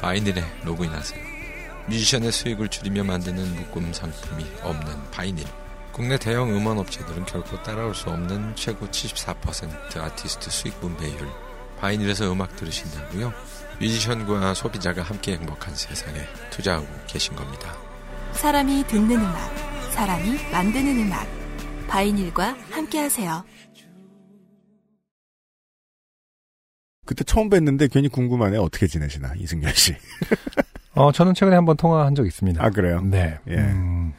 바이닐에 0.00 0.42
로그인하세요. 0.64 1.20
뮤지션의 1.86 2.32
수익을 2.32 2.68
줄이며 2.68 3.04
만드는 3.04 3.54
묶음 3.56 3.92
상품이 3.92 4.44
없는 4.62 5.10
바이닐. 5.10 5.44
국내 5.92 6.16
대형 6.18 6.48
음원 6.56 6.78
업체들은 6.78 7.26
결코 7.26 7.62
따라올 7.62 7.94
수 7.94 8.08
없는 8.08 8.54
최고 8.54 8.86
74% 8.86 9.98
아티스트 9.98 10.50
수익 10.50 10.80
분배율. 10.80 11.28
바이닐에서 11.78 12.32
음악 12.32 12.56
들으신다고요? 12.56 13.32
뮤지션과 13.80 14.54
소비자가 14.54 15.02
함께 15.02 15.32
행복한 15.32 15.74
세상에 15.74 16.20
투자하고 16.50 16.86
계신 17.06 17.34
겁니다. 17.34 17.74
사람이 18.32 18.86
듣는 18.86 19.16
음악, 19.16 19.90
사람이 19.92 20.50
만드는 20.52 21.06
음악. 21.06 21.39
바이닐과 21.90 22.56
함께하세요. 22.70 23.44
그때 27.04 27.24
처음 27.24 27.50
뵀는데 27.50 27.90
괜히 27.90 28.08
궁금하네. 28.08 28.56
어떻게 28.58 28.86
지내시나, 28.86 29.34
이승열 29.36 29.74
씨. 29.74 29.96
어, 30.94 31.10
저는 31.10 31.34
최근에 31.34 31.56
한번 31.56 31.76
통화한 31.76 32.14
적 32.14 32.24
있습니다. 32.24 32.64
아, 32.64 32.70
그래요? 32.70 33.00
네. 33.02 33.38
예. 33.48 33.56
음, 33.56 34.12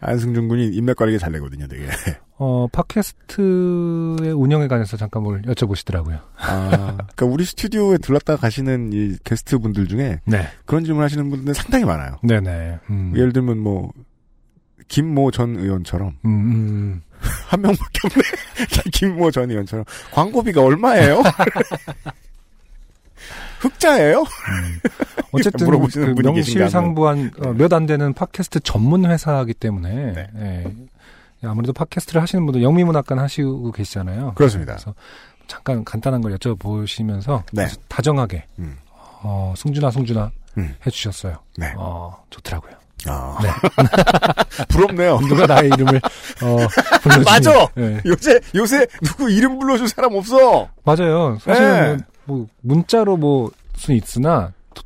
안승준 0.00 0.48
군이 0.48 0.68
인맥 0.68 0.96
관리가 0.96 1.18
잘 1.18 1.32
되거든요, 1.32 1.66
되게. 1.66 1.86
어, 2.36 2.66
팟캐스트의 2.70 4.32
운영에 4.32 4.68
관해서 4.68 4.98
잠깐 4.98 5.22
뭘 5.22 5.40
여쭤보시더라고요. 5.42 6.20
아, 6.36 6.68
그러니까 6.96 7.26
우리 7.26 7.46
스튜디오에 7.46 7.98
들렀다 7.98 8.36
가시는 8.36 8.92
이 8.92 9.16
게스트 9.24 9.58
분들 9.58 9.86
중에 9.88 10.20
네. 10.26 10.48
그런 10.66 10.84
질문 10.84 11.02
하시는 11.02 11.30
분들 11.30 11.54
상당히 11.54 11.86
많아요. 11.86 12.18
네네. 12.22 12.80
음, 12.90 13.12
예를 13.16 13.32
들면 13.32 13.58
뭐, 13.58 13.92
김모 14.88 15.30
전 15.30 15.56
의원처럼, 15.56 16.18
음, 16.26 16.30
음, 16.30 17.02
한 17.48 17.60
명밖에 17.60 18.00
없네. 18.04 18.22
김모 18.92 19.30
전 19.30 19.50
의원처럼, 19.50 19.84
광고비가 20.12 20.62
얼마예요? 20.62 21.22
흑자예요? 23.60 24.24
어쨌든 25.32 25.66
물어보시는 25.66 26.14
그 26.14 26.20
명실상부한 26.22 27.30
어, 27.40 27.52
몇안 27.52 27.86
되는 27.86 28.12
팟캐스트 28.12 28.60
전문 28.60 29.06
회사이기 29.06 29.54
때문에 29.54 30.12
네. 30.12 30.30
예, 31.42 31.46
아무래도 31.46 31.72
팟캐스트를 31.72 32.20
하시는 32.20 32.44
분들 32.44 32.62
영미문학관 32.62 33.18
하시고 33.18 33.72
계시잖아요. 33.72 34.34
그렇습니다. 34.34 34.74
그래서 34.74 34.94
잠깐 35.46 35.84
간단한 35.84 36.20
걸 36.20 36.36
여쭤보시면서 36.36 37.42
네. 37.52 37.66
다정하게 37.88 38.44
음. 38.58 38.76
어, 39.22 39.54
승준아 39.56 39.90
승준아 39.90 40.30
음. 40.58 40.76
해주셨어요. 40.86 41.36
네. 41.56 41.72
어, 41.76 42.22
좋더라고요. 42.30 42.83
아, 43.06 43.38
네. 43.42 43.48
부럽네요. 44.68 45.18
누가 45.28 45.46
나의 45.46 45.68
이름을 45.74 45.96
어, 46.42 46.56
불러주니 47.02 47.24
맞아! 47.24 47.68
예. 47.78 48.00
요새, 48.06 48.40
요새 48.54 48.86
누구 49.02 49.30
이름 49.30 49.58
불러줄 49.58 49.88
사람 49.88 50.14
없어! 50.14 50.68
맞아요. 50.84 51.36
사실은 51.40 51.96
네. 51.98 52.04
뭐, 52.24 52.36
뭐 52.38 52.46
문자로 52.62 53.16
뭐 53.16 53.50
수 53.76 53.92
있으나 53.92 54.52
토- 54.72 54.82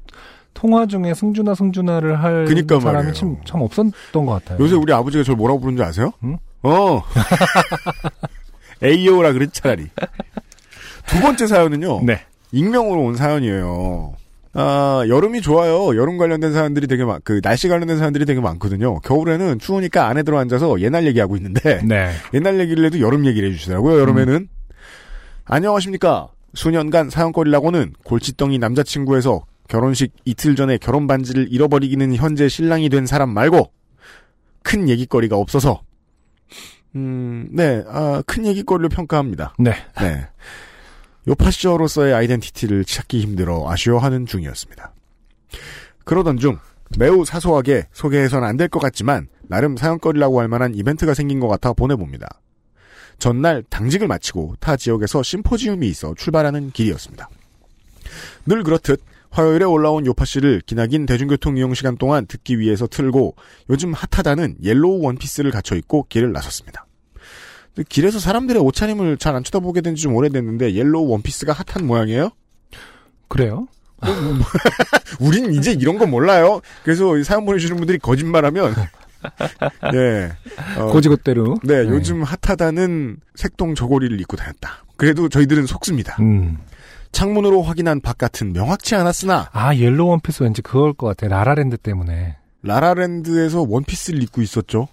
통화 0.54 0.86
중에 0.86 1.12
승준아 1.14 1.54
승준아를 1.54 2.22
할 2.22 2.46
그니까 2.46 2.80
사람이. 2.80 3.12
참, 3.12 3.36
참 3.44 3.60
없었던 3.60 3.92
것 4.24 4.26
같아요. 4.32 4.58
요새 4.64 4.74
우리 4.76 4.92
아버지가 4.94 5.22
저를 5.24 5.36
뭐라고 5.36 5.60
부르는지 5.60 5.82
아세요? 5.82 6.10
응? 6.24 6.38
어. 6.62 7.02
에이오라 8.82 9.32
그랬 9.32 9.52
차라리. 9.52 9.88
두 11.06 11.20
번째 11.20 11.46
사연은요. 11.46 12.00
네. 12.04 12.22
익명으로 12.52 13.02
온 13.02 13.16
사연이에요. 13.16 14.14
아, 14.60 15.04
여름이 15.06 15.40
좋아요. 15.40 15.96
여름 15.96 16.18
관련된 16.18 16.52
사연들이 16.52 16.88
되게 16.88 17.04
많, 17.04 17.20
그, 17.22 17.40
날씨 17.40 17.68
관련된 17.68 17.96
사연들이 17.96 18.24
되게 18.24 18.40
많거든요. 18.40 18.98
겨울에는 19.00 19.60
추우니까 19.60 20.08
안에 20.08 20.24
들어 20.24 20.36
앉아서 20.38 20.80
옛날 20.80 21.06
얘기하고 21.06 21.36
있는데, 21.36 21.80
네. 21.84 22.10
옛날 22.34 22.58
얘기를 22.58 22.84
해도 22.84 22.98
여름 22.98 23.24
얘기를 23.24 23.50
해주시더라고요, 23.50 24.00
여름에는. 24.00 24.48
안녕하십니까. 25.44 26.30
수년간 26.54 27.10
사연거리라고는 27.10 27.92
골칫덩이 28.02 28.58
남자친구에서 28.58 29.42
결혼식 29.68 30.12
이틀 30.24 30.56
전에 30.56 30.76
결혼 30.78 31.06
반지를 31.06 31.46
잃어버리기는 31.52 32.16
현재 32.16 32.48
신랑이 32.48 32.88
된 32.88 33.06
사람 33.06 33.30
말고, 33.30 33.70
큰 34.64 34.88
얘기거리가 34.88 35.36
없어서, 35.36 35.82
음, 36.96 37.48
네, 37.52 37.84
아, 37.86 38.24
큰 38.26 38.44
얘기거리로 38.44 38.88
평가합니다. 38.88 39.54
네. 39.60 39.70
네. 40.00 40.26
요파시저로서의 41.26 42.14
아이덴티티를 42.14 42.84
찾기 42.84 43.20
힘들어 43.20 43.68
아쉬워하는 43.68 44.26
중이었습니다. 44.26 44.92
그러던 46.04 46.38
중 46.38 46.58
매우 46.96 47.24
사소하게 47.24 47.88
소개해서는 47.92 48.46
안될 48.48 48.68
것 48.68 48.78
같지만 48.78 49.28
나름 49.42 49.76
사연거리라고 49.76 50.40
할 50.40 50.48
만한 50.48 50.74
이벤트가 50.74 51.14
생긴 51.14 51.40
것 51.40 51.48
같아 51.48 51.72
보내봅니다. 51.72 52.40
전날 53.18 53.62
당직을 53.68 54.06
마치고 54.06 54.56
타 54.60 54.76
지역에서 54.76 55.22
심포지움이 55.22 55.86
있어 55.88 56.14
출발하는 56.14 56.70
길이었습니다. 56.70 57.28
늘 58.46 58.62
그렇듯 58.62 59.02
화요일에 59.30 59.64
올라온 59.64 60.06
요팟시를 60.06 60.62
기나긴 60.64 61.04
대중교통 61.04 61.58
이용 61.58 61.74
시간 61.74 61.98
동안 61.98 62.26
듣기 62.26 62.58
위해서 62.58 62.86
틀고 62.86 63.34
요즘 63.68 63.92
핫하다는 63.92 64.56
yellow 64.62 65.02
원피스를 65.02 65.50
갖춰 65.50 65.76
입고 65.76 66.06
길을 66.08 66.32
나섰습니다. 66.32 66.86
길에서 67.88 68.18
사람들의 68.18 68.60
옷차림을 68.62 69.18
잘 69.18 69.34
안 69.36 69.44
쳐다보게 69.44 69.80
된 69.82 69.94
지 69.94 70.02
좀 70.02 70.14
오래됐는데 70.16 70.74
yellow 70.74 71.08
원피스가 71.10 71.52
핫한 71.52 71.86
모양이에요? 71.86 72.30
그래요? 73.28 73.68
우린 75.20 75.52
이제 75.54 75.72
이런 75.72 75.98
거 75.98 76.06
몰라요. 76.06 76.60
그래서 76.84 77.16
이 77.18 77.24
사연 77.24 77.44
보내주시는 77.44 77.76
분들이 77.78 77.98
거짓말하면 77.98 78.74
예, 79.94 80.32
어, 80.80 80.86
곧이곧대로. 80.92 81.56
네, 81.64 81.74
요즘 81.88 82.22
핫하다는 82.22 83.16
색동 83.34 83.74
저고리를 83.74 84.20
입고 84.20 84.36
다녔다. 84.36 84.84
그래도 84.96 85.28
저희들은 85.28 85.66
속습니다. 85.66 86.16
음. 86.20 86.58
창문으로 87.10 87.62
확인한 87.62 88.00
바깥은 88.00 88.52
명확치 88.52 88.94
않았으나 88.94 89.48
아, 89.52 89.74
yellow 89.74 90.08
원피스 90.10 90.42
왠지 90.42 90.62
그걸 90.62 90.92
것 90.92 91.06
같아. 91.06 91.26
라라랜드 91.26 91.76
때문에. 91.76 92.36
라라랜드에서 92.62 93.64
원피스를 93.68 94.22
입고 94.22 94.42
있었죠. 94.42 94.88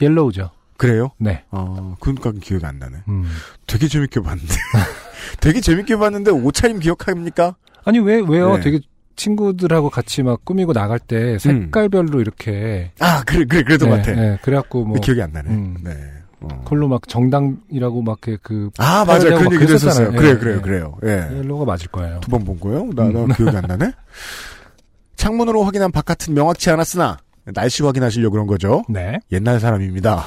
yellow죠. 0.00 0.50
그래요? 0.82 1.10
네. 1.18 1.44
어, 1.50 1.94
그러니까 2.00 2.32
기억이 2.32 2.66
안 2.66 2.78
나네. 2.78 2.96
음. 3.08 3.24
되게 3.66 3.86
재밌게 3.88 4.20
봤는데. 4.20 4.52
되게 5.40 5.60
재밌게 5.60 5.96
봤는데 5.96 6.30
옷차림 6.32 6.80
기억합니까? 6.80 7.54
아니, 7.84 7.98
왜, 8.00 8.20
왜요? 8.26 8.56
네. 8.56 8.60
되게 8.62 8.80
친구들하고 9.14 9.90
같이 9.90 10.22
막 10.22 10.44
꾸미고 10.44 10.72
나갈 10.72 10.98
때 10.98 11.38
색깔별로 11.38 12.20
이렇게. 12.20 12.90
아, 12.98 13.22
그래, 13.24 13.44
그래, 13.44 13.62
그래도 13.62 13.86
네, 13.86 13.90
같아. 13.92 14.12
네, 14.12 14.38
그래갖고 14.42 14.84
뭐. 14.84 15.00
기억이 15.00 15.22
안 15.22 15.32
나네. 15.32 15.50
음. 15.50 15.76
네. 15.84 15.92
어. 16.40 16.48
그걸로 16.64 16.88
막 16.88 17.06
정당이라고 17.06 18.02
막 18.02 18.18
그, 18.20 18.36
그 18.42 18.70
아, 18.78 19.04
맞아요. 19.04 19.20
패러디하고 19.20 19.38
그런 19.38 19.44
막 19.44 19.54
얘기도 19.54 19.74
했었어요. 19.74 20.10
그랬었잖아요. 20.10 20.18
그래요, 20.20 20.34
예, 20.34 20.38
그래요, 20.38 20.56
예. 20.56 20.60
그래요. 21.04 21.28
예. 21.32 21.38
yellow가 21.38 21.64
맞을 21.66 21.86
거예요. 21.88 22.18
두 22.20 22.30
번 22.30 22.44
본 22.44 22.58
거예요? 22.58 22.90
나, 22.96 23.04
나 23.04 23.32
기억이 23.36 23.56
안 23.56 23.62
나네? 23.68 23.92
창문으로 25.16 25.62
확인한 25.62 25.92
바깥은 25.92 26.34
명확치 26.34 26.70
않았으나, 26.70 27.18
날씨 27.54 27.82
확인하시려고 27.84 28.32
그런 28.32 28.46
거죠? 28.48 28.82
네. 28.88 29.20
옛날 29.30 29.60
사람입니다. 29.60 30.24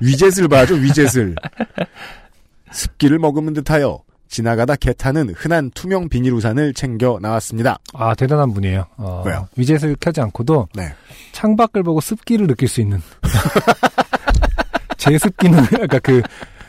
위젯을 0.00 0.48
봐죠, 0.48 0.74
위젯을. 0.74 1.34
습기를 2.70 3.18
머금은 3.18 3.54
듯하여 3.54 4.00
지나가다 4.28 4.76
개 4.76 4.92
타는 4.92 5.30
흔한 5.36 5.70
투명 5.70 6.08
비닐 6.10 6.32
우산을 6.34 6.74
챙겨 6.74 7.18
나왔습니다. 7.22 7.78
아, 7.94 8.14
대단한 8.14 8.52
분이에요. 8.52 8.86
어, 8.98 9.22
왜요? 9.24 9.48
위젯을 9.56 9.96
켜지 9.98 10.20
않고도 10.20 10.68
네. 10.74 10.92
창밖을 11.32 11.82
보고 11.82 12.00
습기를 12.00 12.46
느낄 12.46 12.68
수 12.68 12.80
있는. 12.82 13.00
제 14.98 15.16
습기는, 15.16 15.64
그러니까 15.66 15.98
그, 16.00 16.20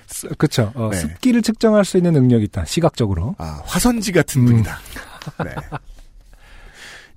스- 0.08 0.28
그쵸. 0.38 0.72
어, 0.76 0.90
네. 0.92 0.98
습기를 1.00 1.42
측정할 1.42 1.84
수 1.84 1.98
있는 1.98 2.14
능력이 2.14 2.46
있다. 2.46 2.64
시각적으로. 2.66 3.36
아, 3.38 3.62
화선지 3.66 4.12
같은 4.14 4.42
음. 4.42 4.46
분이다. 4.46 4.78
네. 5.44 5.56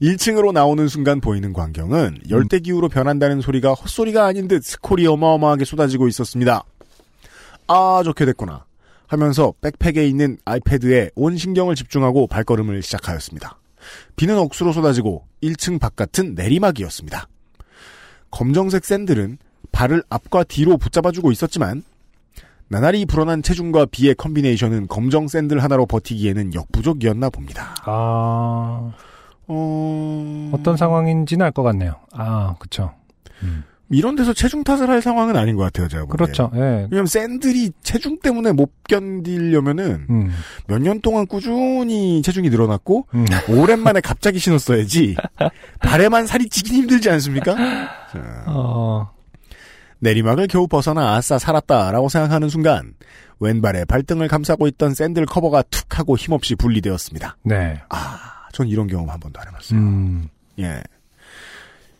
1층으로 0.03 0.53
나오는 0.53 0.89
순간 0.89 1.21
보이는 1.21 1.53
광경은 1.53 2.23
열대 2.29 2.59
기후로 2.59 2.89
변한다는 2.89 3.41
소리가 3.41 3.73
헛소리가 3.73 4.27
아닌 4.27 4.49
듯 4.49 4.65
스콜이 4.65 5.07
어마어마하게 5.07 5.65
쏟아지고 5.65 6.09
있었습니다. 6.09 6.65
아, 7.69 8.03
좋게 8.05 8.25
됐구나. 8.25 8.65
하면서 9.07 9.55
백팩에 9.61 10.05
있는 10.07 10.39
아이패드에 10.45 11.11
온 11.15 11.37
신경을 11.37 11.77
집중하고 11.77 12.27
발걸음을 12.27 12.83
시작하였습니다. 12.83 13.59
비는 14.17 14.39
억수로 14.39 14.73
쏟아지고 14.73 15.27
1층 15.41 15.79
바깥은 15.79 16.35
내리막이었습니다. 16.35 17.29
검정색 18.33 18.85
샌들은 18.85 19.39
발을 19.71 20.03
앞과 20.09 20.45
뒤로 20.45 20.79
붙잡아주고 20.79 21.31
있었지만 21.31 21.85
나날이 22.69 23.05
불어난 23.05 23.43
체중과 23.43 23.87
비의 23.87 24.15
컨비네이션은 24.17 24.89
검정 24.89 25.29
샌들 25.29 25.63
하나로 25.63 25.87
버티기에는 25.87 26.55
역부족이었나 26.55 27.31
봅니다. 27.31 27.75
아, 27.85 28.93
어... 29.49 30.51
어떤 30.53 30.77
상황인지는 30.77 31.45
알 31.45 31.53
것 31.53 31.63
같네요. 31.63 31.95
아, 32.13 32.55
그쵸. 32.59 32.93
이런 33.91 34.17
데서 34.17 34.33
체중 34.33 34.65
탓을 34.65 34.89
할 34.89 35.03
상황은 35.03 35.37
아닌 35.37 35.55
것 35.57 35.65
같아요, 35.65 35.87
제가 35.87 36.07
보기엔. 36.07 36.17
그렇죠. 36.17 36.51
예. 36.55 36.89
왜냐면 36.91 37.05
샌들이 37.07 37.73
체중 37.83 38.19
때문에 38.21 38.53
못 38.53 38.71
견디려면은 38.89 40.07
음, 40.09 40.31
몇년 40.67 41.03
동안 41.03 41.27
꾸준히 41.27 42.23
체중이 42.23 42.49
늘어났고 42.49 43.07
음. 43.15 43.27
오랜만에 43.51 44.01
갑자기 44.01 44.39
신었어야지 44.39 45.17
발에만 45.81 46.27
살이 46.27 46.49
찌긴 46.49 46.77
힘들지 46.77 47.11
않습니까? 47.11 47.55
자, 47.55 48.45
어, 48.47 49.11
내리막을 49.99 50.47
겨우 50.47 50.67
벗어나 50.69 51.15
아싸 51.17 51.39
살았다라고 51.39 52.09
생각하는 52.09 52.49
순간 52.49 52.95
왼발에 53.41 53.85
발등을 53.85 54.27
감싸고 54.27 54.69
있던 54.69 54.95
샌들 54.95 55.27
커버가 55.27 55.63
툭 55.63 55.99
하고 55.99 56.17
힘없이 56.17 56.55
분리되었습니다. 56.55 57.37
네. 57.43 57.79
아, 57.91 58.42
전 58.53 58.69
이런 58.69 58.87
경험 58.87 59.09
한 59.11 59.19
번도 59.19 59.41
안 59.41 59.49
해봤어요. 59.49 59.79
음, 59.79 60.29
예. 60.59 60.83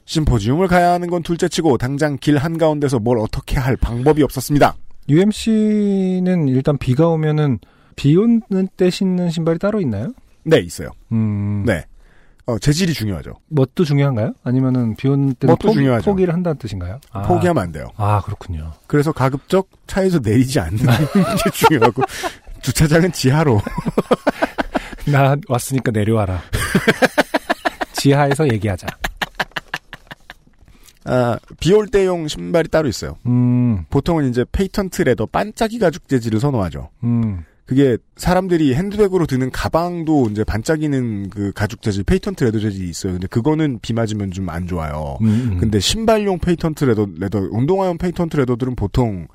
심포지움을 0.05 0.69
가야 0.69 0.91
하는 0.93 1.09
건 1.09 1.23
둘째치고 1.23 1.79
당장 1.79 2.19
길 2.19 2.37
한가운데서 2.37 2.99
뭘 2.99 3.19
어떻게 3.19 3.59
할 3.59 3.77
방법이 3.77 4.23
없었습니다. 4.23 4.75
UMC는 5.09 6.49
일단 6.49 6.77
비가 6.79 7.09
오면은 7.09 7.59
비 7.97 8.17
오는 8.17 8.69
때 8.77 8.91
신는 8.91 9.31
신발이 9.31 9.59
따로 9.59 9.81
있나요? 9.81 10.13
네, 10.45 10.59
있어요. 10.59 10.91
음. 11.13 11.65
네. 11.67 11.85
어, 12.47 12.59
재질이 12.59 12.93
중요하죠. 12.93 13.35
뭣도 13.49 13.85
중요한가요? 13.85 14.35
아니면은 14.43 14.97
비 14.97 15.07
오는 15.09 15.33
때는 15.35 15.53
뭣도 15.53 15.69
포기, 15.69 15.79
중요하죠. 15.79 16.11
포기를 16.11 16.35
한다는 16.35 16.59
뜻인가요? 16.59 16.99
아. 17.13 17.23
포기하면 17.23 17.63
안 17.63 17.71
돼요. 17.73 17.87
아, 17.97 18.21
그렇군요. 18.23 18.73
그래서 18.89 19.13
가급적 19.13 19.69
차에서 19.87 20.19
내리지 20.19 20.59
않는 20.59 20.77
게 20.79 21.51
중요하고 21.55 22.03
주차장은 22.63 23.13
지하로 23.13 23.61
나 25.11 25.37
왔으니까 25.49 25.91
내려와라. 25.91 26.43
지하에서 27.95 28.49
얘기하자. 28.53 28.87
아, 31.05 31.37
비올 31.59 31.89
때용 31.89 32.29
신발이 32.29 32.69
따로 32.69 32.89
있어요. 32.89 33.17
음, 33.27 33.85
보통은 33.91 34.29
이제 34.31 34.45
patent 34.51 35.03
leather 35.03 35.27
반짝이 35.27 35.79
가죽 35.81 36.09
재질을 36.09 36.39
선호하죠. 36.39 36.91
음, 37.03 37.45
그게 37.67 37.97
사람들이 38.17 38.75
핸드백으로 38.75 39.27
드는 39.27 39.51
가방도 39.51 40.29
이제 40.31 40.45
반짝이는 40.45 41.31
그 41.31 41.53
가죽 41.53 41.83
재질 41.83 42.05
patent 42.05 42.45
leather 42.45 42.61
재질이 42.61 42.89
있어요. 42.89 43.15
근데 43.15 43.27
그거는 43.27 43.81
비 43.83 43.93
맞으면 43.95 44.31
좀 44.31 44.49
안 44.49 44.69
좋아요. 44.69 45.19
음, 45.23 45.27
음. 45.27 45.59
근데 45.59 45.81
신발용 45.81 46.39
patent 46.39 46.85
leather, 46.85 47.09
leather, 47.19 47.49
운동화용 47.51 47.99
patent 47.99 48.37
leather들은 48.37 48.77
보통 48.77 49.27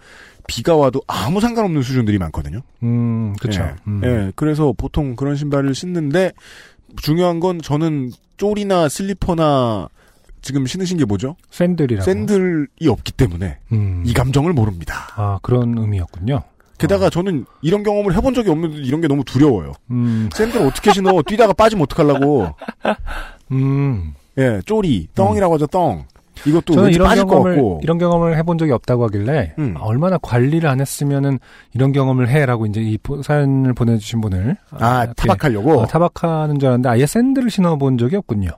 비가 0.48 0.76
와도 0.76 1.02
아무 1.08 1.40
상관없는 1.42 1.82
수준들이 1.82 2.18
많거든요. 2.18 2.62
음, 2.84 3.36
그쵸. 3.40 3.62
예. 3.62 3.76
음. 3.88 4.02
예, 4.04 4.32
그래서 4.36 4.74
보통 4.76 5.16
그런 5.16 5.36
신발을 5.36 5.76
신는데 5.76 6.32
중요한 7.02 7.40
건 7.40 7.62
저는 7.62 8.12
쫄이나 8.38 8.88
슬리퍼나 8.90 9.90
지금 10.42 10.66
신으신 10.66 10.98
게 10.98 11.06
뭐죠? 11.06 11.36
샌들이라고. 11.52 12.06
샌들이 12.06 12.88
없기 12.88 13.12
때문에 13.12 13.58
음. 13.74 14.04
이 14.06 14.14
감정을 14.14 14.54
모릅니다. 14.54 15.10
아, 15.16 15.40
그런 15.42 15.78
의미였군요. 15.78 16.42
게다가 16.78 17.10
저는 17.10 17.46
이런 17.62 17.84
경험을 17.84 18.16
해본 18.16 18.34
적이 18.36 18.52
없는데 18.52 18.78
이런 18.78 19.02
게 19.02 19.08
너무 19.08 19.24
두려워요. 19.24 19.74
음, 19.90 20.30
샌들 20.32 20.62
어떻게 20.62 20.94
신어? 20.94 21.22
뛰다가 21.24 21.52
빠지면 21.54 21.84
어떡하려고. 21.84 22.54
음. 23.52 24.14
예, 24.38 24.62
쪼리, 24.66 25.08
덩이라고 25.16 25.56
하죠, 25.56 25.68
덩. 25.68 26.06
이것도 26.46 26.74
저는 26.74 26.92
이런 26.92 27.16
경험을. 27.16 27.80
이런 27.82 27.98
경험을 27.98 28.38
해본 28.38 28.58
적이 28.58 28.72
없다고 28.74 29.06
하길래, 29.06 29.56
음. 29.60 29.74
아, 29.78 29.82
얼마나 29.82 30.18
관리를 30.18 30.70
안 30.70 30.80
했으면은 30.82 31.40
이런 31.74 31.92
경험을 31.92 32.30
해라고 32.30 32.66
이제 32.66 32.82
이 32.82 32.98
보- 32.98 33.22
사연을 33.22 33.74
보내주신 33.74 34.22
분을. 34.22 34.58
아, 34.72 35.04
이렇게, 35.06 35.28
타박하려고? 35.28 35.80
어, 35.82 35.86
타박하는 35.88 36.60
줄 36.60 36.68
알았는데 36.68 36.90
아예 36.90 37.06
샌들을 37.06 37.50
신어본 37.50 37.98
적이 37.98 38.18
없군요. 38.18 38.50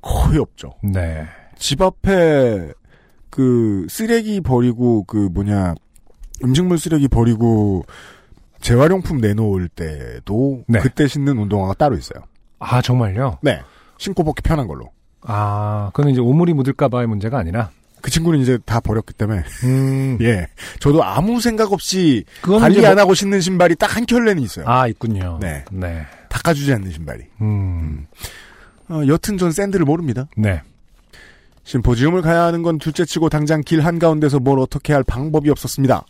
거의 0.00 0.38
없죠. 0.38 0.72
네. 0.82 1.24
집 1.56 1.80
앞에 1.80 2.72
그 3.30 3.86
쓰레기 3.88 4.40
버리고 4.40 5.04
그 5.04 5.28
뭐냐 5.32 5.74
음식물 6.44 6.78
쓰레기 6.78 7.06
버리고 7.08 7.84
재활용품 8.60 9.18
내놓을 9.18 9.68
때도 9.68 10.64
네. 10.68 10.80
그때 10.80 11.06
신는 11.06 11.38
운동화가 11.38 11.74
따로 11.74 11.96
있어요. 11.96 12.22
아, 12.58 12.80
정말요? 12.82 13.38
네. 13.42 13.60
신고 13.98 14.22
벗기 14.24 14.42
편한 14.42 14.66
걸로. 14.66 14.90
아, 15.22 15.90
그건 15.94 16.10
이제 16.12 16.20
오물이 16.20 16.52
묻을까봐의 16.54 17.06
문제가 17.06 17.38
아니라. 17.38 17.70
그 18.00 18.10
친구는 18.10 18.40
이제 18.40 18.58
다 18.64 18.80
버렸기 18.80 19.12
때문에 19.14 19.44
음. 19.62 20.18
예 20.22 20.48
저도 20.80 21.04
아무 21.04 21.40
생각 21.40 21.72
없이 21.72 22.24
관리 22.42 22.78
이제 22.78 22.86
안 22.86 22.94
뭐- 22.94 23.02
하고 23.02 23.14
신는 23.14 23.40
신발이 23.40 23.76
딱 23.76 23.94
한 23.96 24.06
켤레는 24.06 24.42
있어요. 24.42 24.64
아, 24.66 24.88
있군요. 24.88 25.38
네. 25.40 25.64
네. 25.70 26.02
닦아주지 26.28 26.72
않는 26.72 26.90
신발이. 26.90 27.22
음. 27.42 28.06
어, 28.88 29.02
여튼 29.06 29.38
전 29.38 29.52
샌들을 29.52 29.84
모릅니다. 29.86 30.26
네. 30.36 30.62
심포지움을 31.64 32.22
가야 32.22 32.42
하는 32.42 32.62
건 32.62 32.78
둘째 32.78 33.04
치고 33.04 33.28
당장 33.28 33.60
길 33.60 33.84
한가운데서 33.84 34.40
뭘 34.40 34.58
어떻게 34.58 34.92
할 34.92 35.04
방법이 35.04 35.48
없었습니다. 35.50 36.04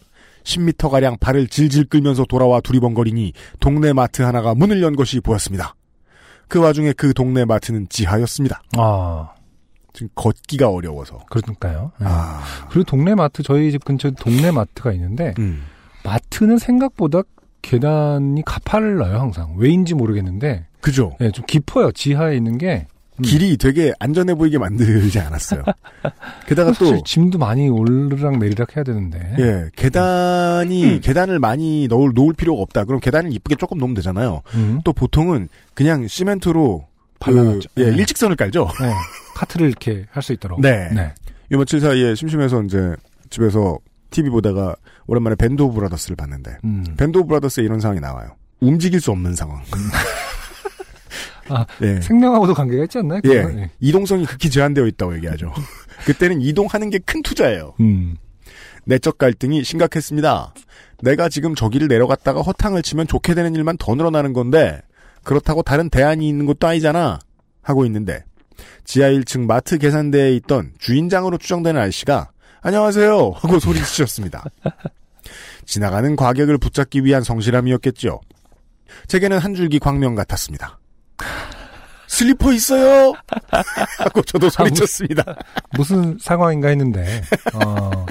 10m가량 0.44 1.20
발을 1.20 1.46
질질 1.48 1.84
끌면서 1.90 2.24
돌아와 2.24 2.60
두리번거리니 2.62 3.34
동네 3.60 3.92
마트 3.92 4.22
하나가 4.22 4.54
문을 4.54 4.80
연 4.82 4.96
것이 4.96 5.20
보였습니다. 5.20 5.74
그 6.52 6.58
와중에 6.58 6.92
그 6.92 7.14
동네 7.14 7.46
마트는 7.46 7.86
지하였습니다. 7.88 8.62
아, 8.76 9.30
지금 9.94 10.10
걷기가 10.14 10.68
어려워서. 10.68 11.20
그러니까요. 11.30 11.92
네. 11.98 12.06
아, 12.06 12.42
그리고 12.68 12.84
동네 12.84 13.14
마트, 13.14 13.42
저희 13.42 13.70
집 13.70 13.86
근처에 13.86 14.10
동네 14.20 14.50
마트가 14.50 14.92
있는데, 14.92 15.32
음. 15.38 15.62
마트는 16.04 16.58
생각보다 16.58 17.22
계단이 17.62 18.42
가파를러요, 18.44 19.18
항상. 19.18 19.54
왜인지 19.56 19.94
모르겠는데, 19.94 20.66
그죠. 20.82 21.16
네, 21.18 21.30
좀 21.30 21.46
깊어요. 21.46 21.90
지하에 21.90 22.36
있는 22.36 22.58
게. 22.58 22.86
음. 23.22 23.30
길이 23.30 23.56
되게 23.56 23.92
안전해 23.98 24.34
보이게 24.34 24.58
만들지 24.58 25.18
않았어요. 25.18 25.62
게다가 26.46 26.72
또, 26.72 27.02
짐도 27.04 27.38
많이 27.38 27.68
오르락 27.68 28.38
내리락 28.38 28.76
해야 28.76 28.84
되는데. 28.84 29.18
예, 29.38 29.70
계단이, 29.76 31.00
계단을 31.00 31.38
많이 31.38 31.86
넣을, 31.88 32.10
놓을 32.14 32.34
필요가 32.34 32.60
없다. 32.62 32.84
그럼 32.84 33.00
계단을 33.00 33.32
이쁘게 33.32 33.56
조금 33.56 33.78
놓으면 33.78 33.94
되잖아요. 33.94 34.42
음. 34.54 34.80
또 34.84 34.92
보통은 34.92 35.48
그냥 35.74 36.06
시멘트로 36.08 36.84
그, 37.20 37.24
발라놨죠. 37.24 37.68
예, 37.78 37.90
네. 37.90 37.96
일직선을 37.96 38.36
깔죠. 38.36 38.68
네. 38.80 38.92
카트를 39.36 39.68
이렇게 39.68 40.04
할 40.10 40.22
수 40.22 40.32
있도록. 40.32 40.60
네. 40.60 40.88
네. 40.92 41.12
요 41.52 41.58
며칠 41.58 41.80
사이에 41.80 42.14
심심해서 42.14 42.62
이제 42.62 42.94
집에서 43.30 43.78
TV 44.10 44.30
보다가 44.30 44.74
오랜만에 45.06 45.36
Band 45.36 45.62
of 45.62 45.74
Brothers를 45.74 46.16
봤는데 46.16 46.58
음. 46.64 46.84
Band 46.96 47.18
of 47.18 47.28
Brothers에 47.28 47.62
이런 47.64 47.80
상황이 47.80 48.00
나와요. 48.00 48.30
움직일 48.60 49.00
수 49.00 49.10
없는 49.10 49.34
상황. 49.34 49.60
아, 51.48 51.66
예. 51.82 52.00
생명하고도 52.00 52.54
관계가 52.54 52.84
있지 52.84 52.98
않나요? 52.98 53.20
예. 53.24 53.42
그거는? 53.42 53.68
이동성이 53.80 54.26
극히 54.26 54.50
제한되어 54.50 54.86
있다고 54.86 55.14
얘기하죠. 55.16 55.52
그때는 56.06 56.40
이동하는 56.40 56.90
게 56.90 56.98
큰 57.04 57.22
투자예요. 57.22 57.74
음. 57.80 58.16
내적 58.84 59.18
갈등이 59.18 59.62
심각했습니다. 59.64 60.54
내가 61.02 61.28
지금 61.28 61.54
저기를 61.54 61.88
내려갔다가 61.88 62.42
허탕을 62.42 62.82
치면 62.82 63.06
좋게 63.06 63.34
되는 63.34 63.54
일만 63.54 63.76
더 63.76 63.94
늘어나는 63.94 64.32
건데 64.32 64.80
그렇다고 65.24 65.62
다른 65.62 65.88
대안이 65.90 66.28
있는 66.28 66.46
것도 66.46 66.66
아니잖아 66.66 67.18
하고 67.62 67.84
있는데 67.86 68.24
지하 68.84 69.08
1층 69.08 69.46
마트 69.46 69.78
계산대에 69.78 70.34
있던 70.36 70.72
주인장으로 70.78 71.38
추정되는 71.38 71.80
아저씨가 71.80 72.30
안녕하세요 72.60 73.32
하고 73.34 73.58
소리치셨습니다. 73.58 74.44
지나가는 75.64 76.14
과객을 76.16 76.58
붙잡기 76.58 77.04
위한 77.04 77.22
성실함이었겠죠. 77.22 78.20
제게는 79.06 79.38
한 79.38 79.54
줄기 79.54 79.78
광명 79.78 80.14
같았습니다. 80.14 80.78
슬리퍼 82.06 82.52
있어요? 82.52 83.14
하고 83.98 84.22
저도 84.22 84.50
소리쳤습니다. 84.50 85.36
무슨 85.76 86.18
상황인가 86.20 86.68
했는데, 86.68 87.22
어, 87.54 88.06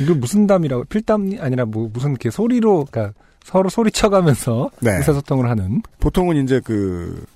이걸 0.00 0.16
무슨 0.16 0.46
담이라고, 0.46 0.84
필담이 0.84 1.38
아니라 1.40 1.64
뭐, 1.64 1.90
무슨 1.92 2.10
이렇게 2.10 2.30
소리로, 2.30 2.86
그러니까 2.90 3.18
서로 3.44 3.68
소리쳐가면서 3.68 4.70
네. 4.80 4.96
의사소통을 4.98 5.50
하는. 5.50 5.82
보통은 6.00 6.42
이제 6.42 6.60
그, 6.64 7.26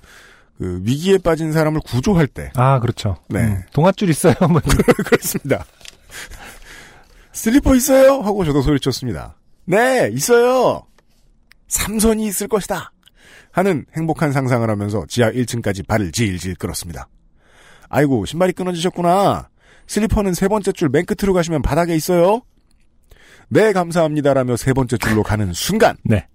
그 0.57 0.81
위기에 0.83 1.17
빠진 1.17 1.51
사람을 1.51 1.81
구조할 1.81 2.27
때 2.27 2.51
아, 2.55 2.79
그렇죠. 2.79 3.17
네. 3.29 3.41
음, 3.41 3.63
동아줄 3.71 4.09
있어요? 4.09 4.33
뭐, 4.49 4.59
그렇습니다. 5.05 5.65
슬리퍼 7.31 7.75
있어요? 7.75 8.19
하고 8.21 8.43
저도 8.43 8.61
소리쳤습니다. 8.61 9.35
네, 9.65 10.09
있어요. 10.11 10.83
삼선이 11.67 12.25
있을 12.25 12.47
것이다. 12.47 12.91
하는 13.51 13.85
행복한 13.95 14.31
상상을 14.31 14.69
하면서 14.69 15.05
지하 15.07 15.31
1층까지 15.31 15.87
발을 15.87 16.11
질질 16.11 16.55
끌었습니다. 16.55 17.07
아이고, 17.89 18.25
신발이 18.25 18.53
끊어지셨구나. 18.53 19.49
슬리퍼는 19.87 20.33
세 20.33 20.47
번째 20.47 20.71
줄 20.71 20.89
맨 20.89 21.05
끝으로 21.05 21.33
가시면 21.33 21.61
바닥에 21.63 21.95
있어요. 21.95 22.41
네, 23.47 23.73
감사합니다라며 23.73 24.55
세 24.57 24.73
번째 24.73 24.97
줄로 24.97 25.23
가는 25.23 25.51
순간 25.53 25.95
네. 26.03 26.27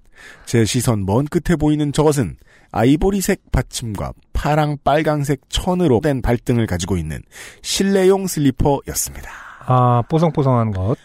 제 0.47 0.65
시선 0.65 1.07
먼 1.07 1.27
끝에 1.27 1.55
보이는 1.57 1.93
저것은 1.93 2.37
아이보리색 2.73 3.53
받침과 3.53 4.13
파랑 4.33 4.79
빨강색 4.83 5.43
천으로 5.49 6.01
된 6.01 6.23
발등을 6.23 6.67
가지고 6.67 6.97
있는 6.97 7.21
실내용 7.63 8.27
슬리퍼였습니다. 8.27 9.31
아, 9.67 10.03
뽀송뽀송한 10.09 10.73
것. 10.73 10.97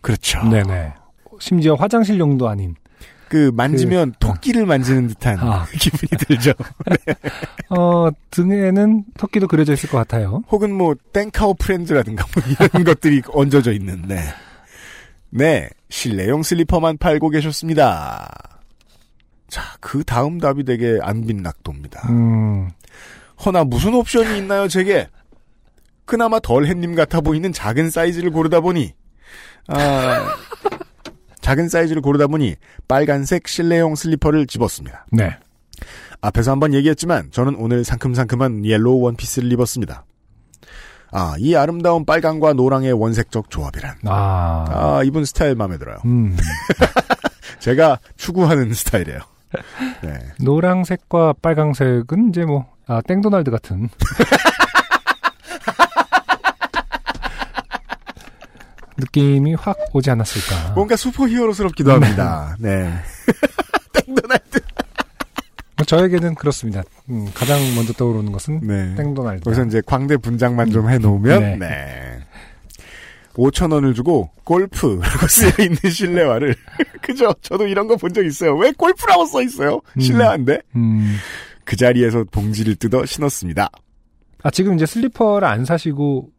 그렇죠. 0.00 0.42
네네. 0.44 0.94
심지어 1.38 1.74
화장실용도 1.74 2.48
아닌. 2.48 2.74
그 3.28 3.50
만지면 3.54 4.14
토끼를 4.18 4.66
만지는 4.66 5.08
듯한 5.08 5.38
아. 5.40 5.66
기분이 5.78 6.08
들죠. 6.26 6.52
어, 7.70 8.08
등에는 8.30 9.04
토끼도 9.16 9.48
그려져 9.48 9.74
있을 9.74 9.88
것 9.88 9.98
같아요. 9.98 10.42
혹은 10.50 10.74
뭐 10.74 10.94
땡카오 11.12 11.54
프렌즈라든가 11.54 12.24
뭐 12.34 12.42
이런 12.48 12.84
것들이 12.84 13.22
얹어져 13.28 13.72
있는. 13.72 14.02
네. 14.06 14.22
네, 15.30 15.68
실내용 15.90 16.42
슬리퍼만 16.42 16.96
팔고 16.98 17.28
계셨습니다. 17.28 18.30
자, 19.48 19.62
그 19.80 20.04
다음 20.04 20.38
답이 20.38 20.64
되게 20.64 20.98
안빈낙도입니다. 21.02 22.08
음, 22.10 22.70
허나 23.44 23.64
무슨 23.64 23.94
옵션이 23.94 24.38
있나요, 24.38 24.68
제게? 24.68 25.08
그나마 26.04 26.40
덜 26.40 26.66
햇님 26.66 26.94
같아 26.94 27.20
보이는 27.20 27.52
작은 27.52 27.90
사이즈를 27.90 28.30
고르다 28.30 28.60
보니, 28.60 28.94
아, 29.66 30.34
작은 31.48 31.70
사이즈를 31.70 32.02
고르다 32.02 32.26
보니 32.26 32.56
빨간색 32.88 33.48
실내용 33.48 33.94
슬리퍼를 33.94 34.46
집었습니다. 34.46 35.06
네. 35.10 35.34
앞에서 36.20 36.50
한번 36.50 36.74
얘기했지만 36.74 37.30
저는 37.30 37.54
오늘 37.54 37.84
상큼상큼한 37.84 38.66
yellow 38.66 39.00
원피스를 39.00 39.50
입었습니다. 39.52 40.04
아, 41.10 41.36
이 41.38 41.54
아름다운 41.56 42.04
빨강과 42.04 42.52
노랑의 42.52 42.92
원색적 42.92 43.48
조합이란. 43.48 43.94
아, 44.04 44.66
아, 44.68 45.02
이분 45.04 45.24
스타일 45.24 45.54
마음에 45.54 45.78
들어요. 45.78 45.96
음. 46.04 46.36
제가 47.60 47.98
추구하는 48.18 48.74
스타일이에요. 48.74 49.20
네. 50.04 50.18
노랑색과 50.42 51.36
빨강색은 51.40 52.28
이제 52.28 52.44
뭐, 52.44 52.66
아, 52.86 53.00
땡도날드 53.00 53.50
같은. 53.50 53.88
느낌이 58.98 59.54
확 59.54 59.76
오지 59.92 60.10
않았을까. 60.10 60.72
뭔가 60.74 60.96
슈퍼히어로스럽기도 60.96 61.92
합니다. 61.92 62.56
네. 62.58 62.92
땡도날드. 63.92 64.60
뭐 65.76 65.84
저에게는 65.86 66.34
그렇습니다. 66.34 66.82
음, 67.08 67.28
가장 67.34 67.58
먼저 67.76 67.92
떠오르는 67.92 68.32
것은 68.32 68.60
네. 68.62 68.94
땡도날드. 68.96 69.44
거기서 69.44 69.64
이제 69.66 69.80
광대 69.86 70.16
분장만 70.16 70.70
좀 70.72 70.90
해놓으면, 70.90 71.40
네. 71.40 71.56
네. 71.56 72.18
5천 73.34 73.72
원을 73.72 73.94
주고 73.94 74.30
골프라고 74.42 75.26
쓰여 75.28 75.52
있는 75.64 75.76
실내화를 75.90 76.56
그죠? 77.00 77.32
저도 77.40 77.68
이런 77.68 77.86
거 77.86 77.94
본 77.96 78.12
적 78.12 78.24
있어요. 78.26 78.56
왜 78.56 78.72
골프라고 78.72 79.26
써 79.26 79.40
있어요? 79.42 79.80
음. 79.96 80.00
실내화인데 80.00 80.60
음. 80.74 81.16
그 81.64 81.76
자리에서 81.76 82.24
봉지를 82.32 82.74
뜯어 82.74 83.06
신었습니다. 83.06 83.70
아, 84.42 84.50
지금 84.50 84.74
이제 84.74 84.86
슬리퍼를 84.86 85.46
안 85.46 85.64
사시고, 85.64 86.30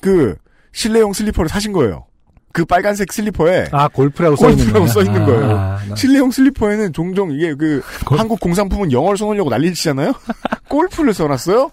그 0.00 0.34
실내용 0.72 1.12
슬리퍼를 1.12 1.48
사신 1.48 1.72
거예요. 1.72 2.06
그 2.52 2.64
빨간색 2.64 3.12
슬리퍼에 3.12 3.68
아, 3.70 3.86
골프라고 3.88 4.34
써 4.34 4.50
있는 4.50 4.64
골프라고 4.72 4.86
거예요? 4.86 4.92
써 4.92 5.02
있는 5.02 5.22
아, 5.22 5.26
거예요. 5.26 5.56
아, 5.58 5.80
나- 5.88 5.94
실내용 5.96 6.30
슬리퍼에는 6.32 6.92
종종 6.92 7.30
이게 7.32 7.54
그 7.54 7.80
골- 8.04 8.18
한국 8.18 8.40
공산품은 8.40 8.90
영어를 8.90 9.16
써놓으려고 9.16 9.50
난리 9.50 9.72
치잖아요. 9.72 10.12
골프를 10.68 11.14
써놨어요. 11.14 11.70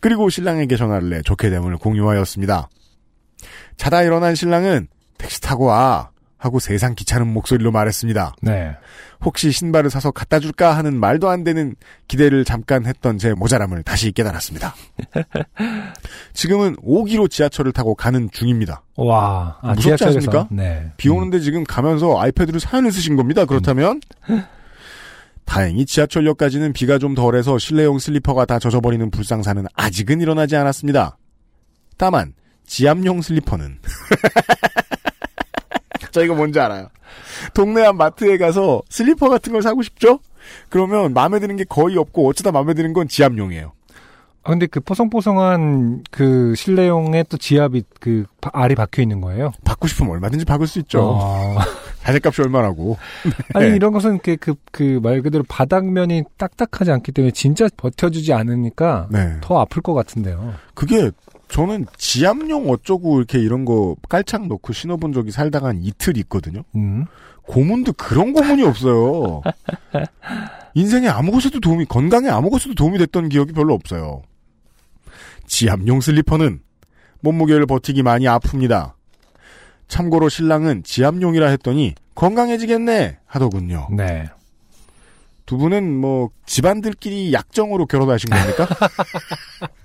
그리고 0.00 0.28
신랑에게 0.30 0.76
전화를 0.76 1.10
내 1.10 1.22
좋게 1.22 1.50
됨을 1.50 1.76
공유하였습니다. 1.78 2.68
자다 3.76 4.02
일어난 4.02 4.34
신랑은 4.36 4.86
택시 5.18 5.40
타고 5.40 5.64
와 5.66 6.10
하고 6.38 6.60
세상 6.60 6.94
귀찮은 6.94 7.26
목소리로 7.32 7.72
말했습니다. 7.72 8.34
네. 8.42 8.76
혹시 9.24 9.50
신발을 9.50 9.90
사서 9.90 10.12
갖다 10.12 10.38
줄까 10.38 10.76
하는 10.76 10.94
말도 10.98 11.28
안 11.28 11.42
되는 11.42 11.74
기대를 12.06 12.44
잠깐 12.44 12.86
했던 12.86 13.18
제 13.18 13.34
모자람을 13.34 13.82
다시 13.82 14.12
깨달았습니다. 14.12 14.74
지금은 16.32 16.76
5기로 16.76 17.28
지하철을 17.28 17.72
타고 17.72 17.94
가는 17.96 18.30
중입니다. 18.32 18.82
와, 18.96 19.58
아, 19.60 19.68
무섭지 19.74 19.82
지하철에서. 19.88 20.16
않습니까? 20.18 20.48
네. 20.50 20.92
비 20.96 21.08
오는데 21.08 21.40
지금 21.40 21.64
가면서 21.64 22.20
아이패드로 22.20 22.60
사연을 22.60 22.92
쓰신 22.92 23.16
겁니다. 23.16 23.44
그렇다면 23.44 24.00
다행히 25.44 25.86
지하철역까지는 25.86 26.72
비가 26.72 26.98
좀 26.98 27.14
덜해서 27.14 27.58
실내용 27.58 27.98
슬리퍼가 27.98 28.44
다 28.44 28.58
젖어버리는 28.58 29.10
불상사는 29.10 29.64
아직은 29.74 30.20
일어나지 30.20 30.54
않았습니다. 30.56 31.16
다만 31.96 32.34
지압용 32.66 33.22
슬리퍼는 33.22 33.78
저 36.18 36.24
이거 36.24 36.34
뭔지 36.34 36.58
알아요. 36.58 36.88
동네 37.54 37.82
한 37.82 37.96
마트에 37.96 38.38
가서 38.38 38.82
슬리퍼 38.88 39.28
같은 39.28 39.52
걸 39.52 39.62
사고 39.62 39.82
싶죠? 39.82 40.18
그러면 40.68 41.12
마음에 41.14 41.38
드는 41.38 41.56
게 41.56 41.62
거의 41.64 41.96
없고 41.96 42.28
어쩌다 42.28 42.50
마음에 42.50 42.74
드는 42.74 42.92
건 42.92 43.06
지압용이에요. 43.06 43.72
아, 44.42 44.50
근데 44.50 44.66
그 44.66 44.80
포송포송한 44.80 46.02
그 46.10 46.54
실내용에 46.56 47.22
또 47.28 47.36
지압이 47.36 47.84
그 48.00 48.24
바- 48.40 48.50
알이 48.52 48.74
박혀 48.74 49.02
있는 49.02 49.20
거예요. 49.20 49.52
받고 49.64 49.86
싶으면 49.86 50.10
얼마든지 50.12 50.44
박을 50.44 50.66
수 50.66 50.78
있죠. 50.80 51.02
어. 51.02 51.56
자재값이 52.02 52.42
얼마라고. 52.42 52.96
아니 53.54 53.70
네. 53.70 53.76
이런 53.76 53.92
것은 53.92 54.18
그그그 54.18 55.00
말 55.02 55.22
그대로 55.22 55.44
바닥면이 55.48 56.24
딱딱하지 56.36 56.90
않기 56.90 57.12
때문에 57.12 57.30
진짜 57.32 57.68
버텨주지 57.76 58.32
않으니까 58.32 59.06
네. 59.10 59.36
더 59.40 59.60
아플 59.60 59.82
것 59.82 59.92
같은데요. 59.94 60.54
그게 60.74 61.10
저는 61.48 61.86
지압용 61.96 62.70
어쩌고 62.70 63.18
이렇게 63.18 63.38
이런 63.38 63.64
거 63.64 63.96
깔창 64.08 64.48
넣고 64.48 64.72
신어본 64.72 65.12
적이 65.12 65.30
살다가 65.30 65.68
한 65.68 65.82
이틀 65.82 66.16
있거든요. 66.18 66.62
음. 66.76 67.06
고문도 67.42 67.94
그런 67.94 68.32
고문이 68.34 68.62
없어요. 68.62 69.42
인생에 70.74 71.08
아무 71.08 71.32
것에도 71.32 71.60
도움이, 71.60 71.86
건강에 71.86 72.28
아무 72.28 72.50
것에도 72.50 72.74
도움이 72.74 72.98
됐던 72.98 73.30
기억이 73.30 73.52
별로 73.52 73.72
없어요. 73.74 74.22
지압용 75.46 76.02
슬리퍼는 76.02 76.60
몸무게를 77.20 77.66
버티기 77.66 78.02
많이 78.02 78.26
아픕니다. 78.26 78.92
참고로 79.88 80.28
신랑은 80.28 80.82
지압용이라 80.84 81.48
했더니 81.48 81.94
건강해지겠네 82.14 83.18
하더군요. 83.24 83.88
네. 83.96 84.28
두 85.46 85.56
분은 85.56 85.96
뭐 85.96 86.28
집안들끼리 86.44 87.32
약정으로 87.32 87.86
결혼하신 87.86 88.28
겁니까? 88.28 88.68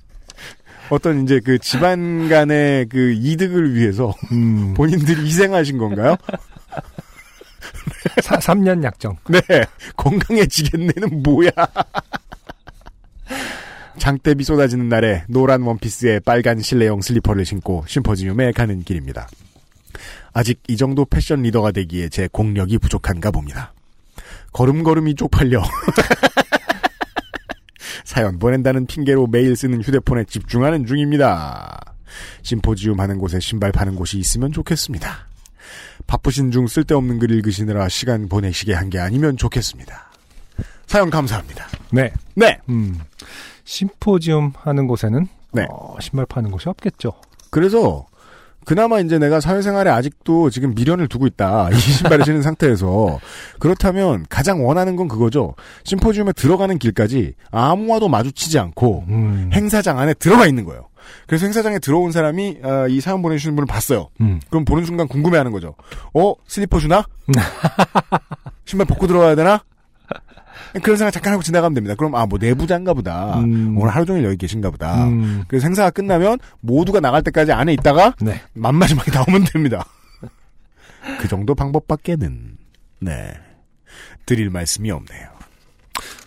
어떤 0.89 1.23
이제 1.23 1.39
그 1.43 1.57
집안 1.59 2.29
간의 2.29 2.87
그 2.87 3.13
이득을 3.13 3.75
위해서 3.75 4.13
음. 4.31 4.73
본인들이 4.77 5.25
희생하신 5.25 5.77
건가요? 5.77 6.15
사, 8.21 8.37
3년 8.37 8.83
약정. 8.83 9.17
네. 9.29 9.39
건강해지겠네는 9.95 11.23
뭐야. 11.23 11.51
장대비 13.97 14.43
쏟아지는 14.43 14.89
날에 14.89 15.23
노란 15.29 15.61
원피스에 15.61 16.19
빨간 16.19 16.59
실내용 16.59 17.01
슬리퍼를 17.01 17.45
신고 17.45 17.85
심포지움에 17.87 18.51
가는 18.51 18.83
길입니다. 18.83 19.27
아직 20.33 20.61
이 20.67 20.77
정도 20.77 21.05
패션 21.05 21.43
리더가 21.43 21.71
되기에 21.71 22.09
제 22.09 22.27
공력이 22.31 22.79
부족한가 22.79 23.31
봅니다. 23.31 23.71
걸음걸음이 24.51 25.15
쪽팔려. 25.15 25.63
사연 28.03 28.39
보낸다는 28.39 28.85
핑계로 28.85 29.27
매일 29.27 29.55
쓰는 29.55 29.81
휴대폰에 29.81 30.25
집중하는 30.25 30.85
중입니다. 30.85 31.79
심포지움 32.43 32.99
하는 32.99 33.17
곳에 33.17 33.39
신발 33.39 33.71
파는 33.71 33.95
곳이 33.95 34.17
있으면 34.17 34.51
좋겠습니다. 34.51 35.27
바쁘신 36.07 36.51
중 36.51 36.67
쓸데없는 36.67 37.19
글 37.19 37.31
읽으시느라 37.31 37.87
시간 37.89 38.27
보내시게 38.29 38.73
한 38.73 38.89
게 38.89 38.99
아니면 38.99 39.37
좋겠습니다. 39.37 40.11
사연 40.85 41.09
감사합니다. 41.09 41.67
네. 41.91 42.11
네. 42.35 42.59
음. 42.69 42.99
심포지움 43.63 44.51
하는 44.57 44.87
곳에는 44.87 45.27
네. 45.53 45.65
어, 45.71 45.95
신발 45.99 46.25
파는 46.25 46.51
곳이 46.51 46.67
없겠죠. 46.69 47.13
그래서 47.49 48.05
그나마 48.65 48.99
이제 48.99 49.19
내가 49.19 49.39
사회생활에 49.39 49.89
아직도 49.89 50.49
지금 50.49 50.73
미련을 50.75 51.07
두고 51.07 51.27
있다. 51.27 51.69
이 51.71 51.75
신발을 51.79 52.25
신은 52.25 52.41
상태에서 52.41 53.19
그렇다면 53.59 54.25
가장 54.29 54.65
원하는 54.65 54.95
건 54.95 55.07
그거죠. 55.07 55.55
심포지움에 55.83 56.33
들어가는 56.33 56.77
길까지 56.77 57.33
아무와도 57.51 58.09
마주치지 58.09 58.59
않고 58.59 59.05
음. 59.07 59.49
행사장 59.53 59.99
안에 59.99 60.13
들어가 60.15 60.47
있는 60.47 60.65
거예요. 60.65 60.87
그래서 61.27 61.45
행사장에 61.45 61.79
들어온 61.79 62.11
사람이 62.11 62.59
아, 62.63 62.87
이 62.87 63.01
사연 63.01 63.21
보내주시는 63.21 63.55
분을 63.55 63.65
봤어요. 63.67 64.09
음. 64.21 64.39
그럼 64.49 64.65
보는 64.65 64.85
순간 64.85 65.07
궁금해하는 65.07 65.51
거죠. 65.51 65.75
어 66.13 66.33
슬리퍼 66.47 66.79
주나? 66.79 67.05
신발 68.65 68.87
벗고 68.87 69.07
들어와야 69.07 69.35
되나? 69.35 69.63
그런 70.81 70.97
생각 70.97 71.11
잠깐 71.11 71.33
하고 71.33 71.43
지나가면 71.43 71.73
됩니다. 71.73 71.95
그럼 71.95 72.15
아 72.15 72.25
뭐 72.25 72.39
내부자인가 72.39 72.93
보다. 72.93 73.39
음. 73.39 73.77
오늘 73.77 73.93
하루 73.93 74.05
종일 74.05 74.23
여기 74.23 74.37
계신가 74.37 74.71
보다. 74.71 75.05
음. 75.07 75.43
그래서 75.47 75.65
행사가 75.67 75.91
끝나면 75.91 76.39
모두가 76.61 76.99
나갈 76.99 77.21
때까지 77.23 77.51
안에 77.51 77.73
있다가 77.73 78.15
네. 78.21 78.41
만마지막에 78.53 79.11
나오면 79.13 79.45
됩니다. 79.51 79.85
그 81.19 81.27
정도 81.27 81.53
방법밖에는 81.53 82.57
네 83.01 83.33
드릴 84.25 84.49
말씀이 84.49 84.89
없네요. 84.89 85.27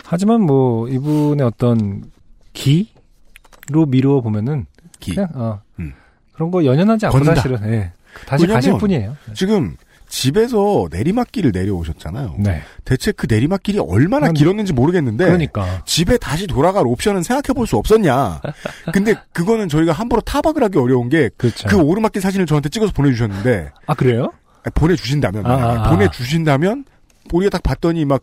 하지만 0.05 0.43
뭐 0.43 0.89
이분의 0.89 1.45
어떤 1.47 2.05
기로 2.53 3.87
미루어 3.87 4.21
보면은 4.21 4.67
기. 5.01 5.15
그냥 5.15 5.29
어, 5.35 5.61
음. 5.81 5.93
그런 6.33 6.51
거 6.51 6.65
연연하지 6.65 7.07
않고 7.07 7.19
건다. 7.19 7.35
사실은 7.37 7.59
예. 7.73 7.93
다시 8.27 8.47
가실 8.47 8.77
뿐이에요. 8.79 9.17
지금 9.35 9.77
집에서 10.09 10.89
내리막길을 10.91 11.53
내려오셨잖아요. 11.53 12.37
네. 12.39 12.63
대체 12.85 13.13
그 13.13 13.27
내리막길이 13.29 13.79
얼마나 13.79 14.29
음. 14.29 14.35
길었는지 14.35 14.73
모르겠는데 14.73 15.25
그러니까 15.25 15.83
집에 15.85 16.17
다시 16.19 16.47
돌아갈 16.47 16.87
옵션은 16.87 17.23
생각해 17.23 17.55
볼 17.55 17.67
수 17.67 17.77
없었냐. 17.77 18.41
근데 18.93 19.15
그거는 19.33 19.69
저희가 19.69 19.93
함부로 19.93 20.21
타박을 20.21 20.63
하기 20.65 20.79
어려운 20.79 21.09
게그 21.09 21.35
그렇죠. 21.37 21.85
오르막길 21.85 22.23
사진을 22.23 22.47
저한테 22.47 22.69
찍어서 22.69 22.93
보내주셨는데 22.93 23.73
아 23.87 23.95
그래요? 23.95 24.33
보내주신다면 24.75 25.47
아, 25.47 25.51
아, 25.51 25.87
아. 25.87 25.91
보내주신다면 25.91 26.85
우리가 27.33 27.51
딱 27.51 27.63
봤더니 27.65 28.05
막 28.05 28.23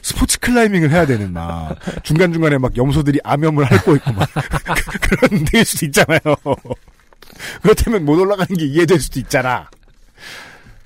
스포츠 0.00 0.38
클라이밍을 0.40 0.90
해야 0.90 1.04
되는 1.04 1.32
막 1.34 1.76
중간 2.02 2.32
중간에 2.32 2.56
막 2.56 2.74
염소들이 2.76 3.20
암염을 3.22 3.64
핥고 3.64 3.96
있고 3.96 4.12
막 4.12 4.26
그런 5.02 5.44
데일 5.44 5.64
수도 5.66 5.84
있잖아요. 5.86 6.20
그렇다면 7.62 8.04
못 8.04 8.18
올라가는 8.18 8.46
게 8.56 8.64
이해될 8.64 8.98
수도 9.00 9.20
있잖아. 9.20 9.68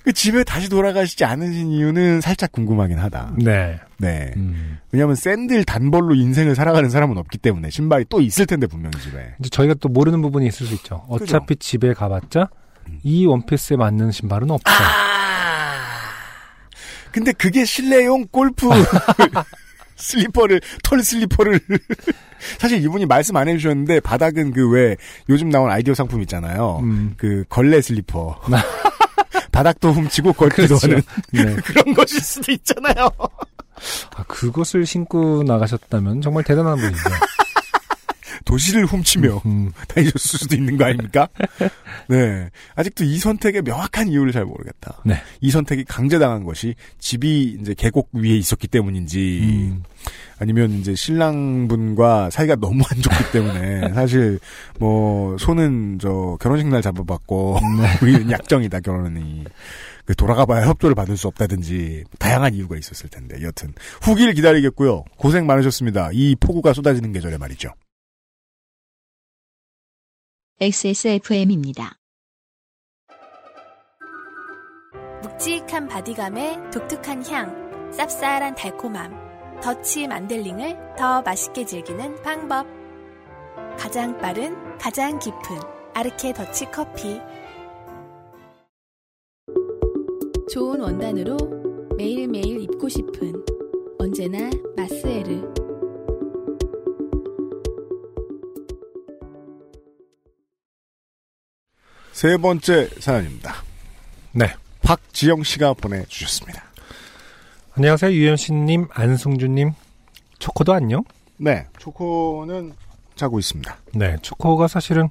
그 0.05 0.13
집에 0.13 0.43
다시 0.45 0.69
돌아가시지 0.69 1.25
않으신 1.25 1.71
이유는 1.71 2.21
살짝 2.21 2.51
궁금하긴 2.53 2.99
하다. 2.99 3.35
네. 3.39 3.79
네. 3.99 4.33
음. 4.37 4.79
왜냐하면 4.91 5.15
샌들 5.15 5.65
단벌로 5.65 6.15
인생을 6.17 6.55
살아가는 6.57 6.91
사람은 6.91 7.17
없기 7.19 7.39
때문에 7.39 7.71
신발이 7.71 8.07
또 8.09 8.21
있을 8.21 8.47
텐데 8.47 8.67
분명히 8.67 8.99
집에. 9.01 9.35
이제 9.39 9.49
저희가 9.49 9.75
또 9.75 9.89
모르는 9.89 10.21
부분이 10.23 10.47
있을 10.49 10.67
수 10.67 10.75
있죠. 10.75 11.05
어차피 11.09 11.55
집에 11.57 11.95
가봤자 11.95 12.49
이 13.05 13.27
원피스에 13.27 13.77
맞는 13.77 14.11
신발은 14.11 14.51
없어. 14.51 14.71
근데 17.13 17.33
그게 17.33 17.65
실내용 17.65 18.27
골프 18.31 18.69
슬리퍼를 19.97 20.61
털 20.83 21.03
슬리퍼를 21.03 21.61
사실 22.59 22.83
이분이 22.83 23.07
말씀 23.07 23.37
안 23.37 23.47
해주셨는데 23.49 24.01
바닥은 24.01 24.53
그 24.53 24.71
왜 24.73 24.97
요즘 25.29 25.49
나온 25.51 25.71
아이디어 25.71 25.95
상품 25.95 26.23
있잖아요. 26.23 26.81
음. 26.83 27.15
그 27.17 27.45
걸레 27.49 27.81
슬리퍼. 27.83 28.41
바닥도 29.53 29.93
훔치고 29.93 30.33
걸기도 30.35 30.79
그렇죠. 30.79 30.87
하는 30.87 31.03
네. 31.31 31.55
그런 31.63 31.95
것일 31.95 32.21
수도 32.21 32.51
있잖아요. 32.53 33.09
아, 34.17 34.23
그것을 34.25 34.87
신고 34.87 35.43
나가셨다면 35.45 36.21
정말 36.23 36.43
대단한 36.45 36.77
분이죠. 36.79 37.03
도시를 38.45 38.87
훔치며 38.87 39.43
음, 39.47 39.73
다니셨을 39.87 40.41
수도 40.41 40.57
있는 40.57 40.77
거 40.77 40.85
아닙니까? 40.85 41.29
네. 42.09 42.51
아직도 42.75 43.05
이 43.05 43.19
선택의 43.19 43.63
명확한 43.63 44.09
이유를 44.09 44.33
잘 44.33 44.45
모르겠다. 44.45 45.01
네. 45.05 45.23
이 45.41 45.51
선택이 45.51 45.85
강제당한 45.85 46.43
것이 46.43 46.75
집이 46.99 47.59
이제 47.61 47.75
계곡 47.75 48.11
위에 48.13 48.37
있었기 48.37 48.67
때문인지 48.67 49.41
음, 49.43 49.83
아니면 50.43 50.72
이제 50.72 50.97
신랑분과 50.97 52.30
사이가 52.30 52.57
너무 52.57 52.82
안 52.90 53.01
좋기 53.01 53.30
때문에 53.32 53.95
사실 53.95 54.40
뭐 54.80 55.38
손은 55.38 56.01
저 56.01 56.36
결혼식 56.40 56.66
날 56.66 56.82
잡아봤고 56.82 57.61
우리는 58.03 58.28
약정이다 58.28 58.80
결혼이. 58.80 59.45
그 60.05 60.16
돌아가봐야 60.16 60.66
협조를 60.66 60.97
받을 60.97 61.16
수 61.16 61.28
없다든지 61.28 62.03
다양한 62.18 62.55
이유가 62.55 62.76
있었을 62.76 63.09
텐데 63.09 63.40
여튼. 63.43 63.72
후기를 64.01 64.34
기다리겠고요. 64.34 65.05
고생 65.16 65.47
많으셨습니다. 65.47 66.11
이 66.12 66.34
폭우가 66.34 66.72
쏟아지는 66.72 67.12
계절에 67.12 67.38
말이죠. 67.38 67.72
XSFM입니다. 70.61 71.99
묵직한 75.22 75.86
바디감에 75.86 76.70
독특한 76.72 77.24
향, 77.26 77.90
쌉쌀한 77.93 78.57
달콤함, 78.57 79.22
더치 79.63 80.09
만델링을 80.09 80.97
더 80.99 81.23
맛있게 81.23 81.65
즐기는 81.65 82.21
방법. 82.23 82.67
가장 83.79 84.19
빠른, 84.19 84.77
가장 84.77 85.21
깊은 85.21 85.41
아르케 85.95 86.33
더치 86.33 86.65
커피. 86.67 87.21
좋은 90.53 90.81
원단으로 90.81 91.37
매일매일 91.97 92.63
입고 92.63 92.89
싶은 92.89 93.33
언제나 93.99 94.51
마스에르. 94.77 95.53
세 102.13 102.37
번째 102.37 102.89
사연입니다 103.01 103.65
네. 104.33 104.55
박지영 104.83 105.43
씨가 105.43 105.75
보내주셨습니다 105.75 106.72
안녕하세요. 107.75 108.12
유현씨님, 108.12 108.89
안승준님. 108.91 109.73
초코도 110.39 110.75
안녕? 110.75 111.05
네 111.39 111.66
초코는 111.79 112.75
자고 113.16 113.39
있습니다 113.39 113.77
네. 113.95 114.16
초코가 114.20 114.68
사실은 114.68 115.09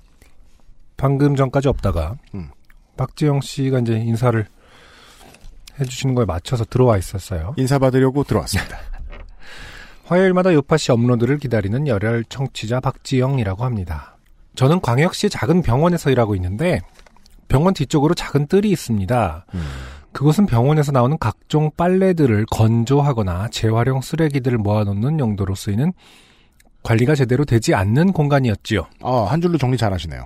방금 0.95 1.35
전까지 1.35 1.67
없다가, 1.69 2.17
음. 2.35 2.49
박지영 2.97 3.41
씨가 3.41 3.79
이제 3.79 3.93
인사를 3.95 4.45
해주시는 5.79 6.13
거에 6.13 6.25
맞춰서 6.25 6.63
들어와 6.63 6.99
있었어요. 6.99 7.55
인사받으려고 7.57 8.23
들어왔습니다 8.23 8.77
화요일마다 10.05 10.53
요파시 10.53 10.91
업로드를 10.91 11.39
기다리는 11.39 11.87
열혈 11.87 12.25
청취자 12.25 12.79
박지영이라고 12.79 13.65
합니다. 13.65 14.17
저는 14.53 14.81
광역시 14.81 15.31
작은 15.31 15.63
병원에서 15.63 16.11
일하고 16.11 16.35
있는데 16.35 16.81
병원 17.47 17.73
뒤쪽으로 17.73 18.13
작은 18.13 18.45
뜰이 18.45 18.69
있습니다. 18.69 19.45
음. 19.55 19.67
그곳은 20.13 20.45
병원에서 20.45 20.91
나오는 20.91 21.17
각종 21.19 21.71
빨래들을 21.75 22.45
건조하거나 22.51 23.49
재활용 23.49 24.01
쓰레기들을 24.01 24.57
모아놓는 24.57 25.19
용도로 25.19 25.55
쓰이는 25.55 25.93
관리가 26.83 27.15
제대로 27.15 27.45
되지 27.45 27.73
않는 27.75 28.11
공간이었지요. 28.11 28.87
아, 29.01 29.27
한 29.29 29.39
줄로 29.41 29.57
정리 29.57 29.77
잘 29.77 29.93
하시네요 29.93 30.25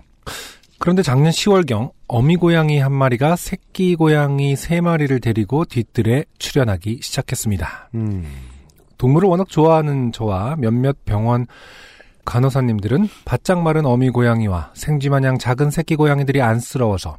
그런데 0.79 1.01
작년 1.01 1.31
10월경 1.31 1.91
어미 2.07 2.35
고양이 2.37 2.79
한 2.79 2.91
마리가 2.91 3.35
새끼 3.35 3.95
고양이 3.95 4.55
세 4.55 4.81
마리를 4.81 5.19
데리고 5.19 5.65
뒤뜰에 5.65 6.25
출현하기 6.37 6.99
시작했습니다. 7.01 7.89
음. 7.95 8.25
동물을 8.97 9.27
워낙 9.27 9.47
좋아하는 9.49 10.11
저와 10.11 10.55
몇몇 10.57 10.97
병원 11.05 11.47
간호사님들은 12.25 13.07
바짝 13.23 13.61
마른 13.61 13.85
어미 13.85 14.09
고양이와 14.09 14.71
생쥐 14.73 15.09
마냥 15.09 15.37
작은 15.37 15.69
새끼 15.69 15.95
고양이들이 15.95 16.41
안쓰러워서 16.41 17.17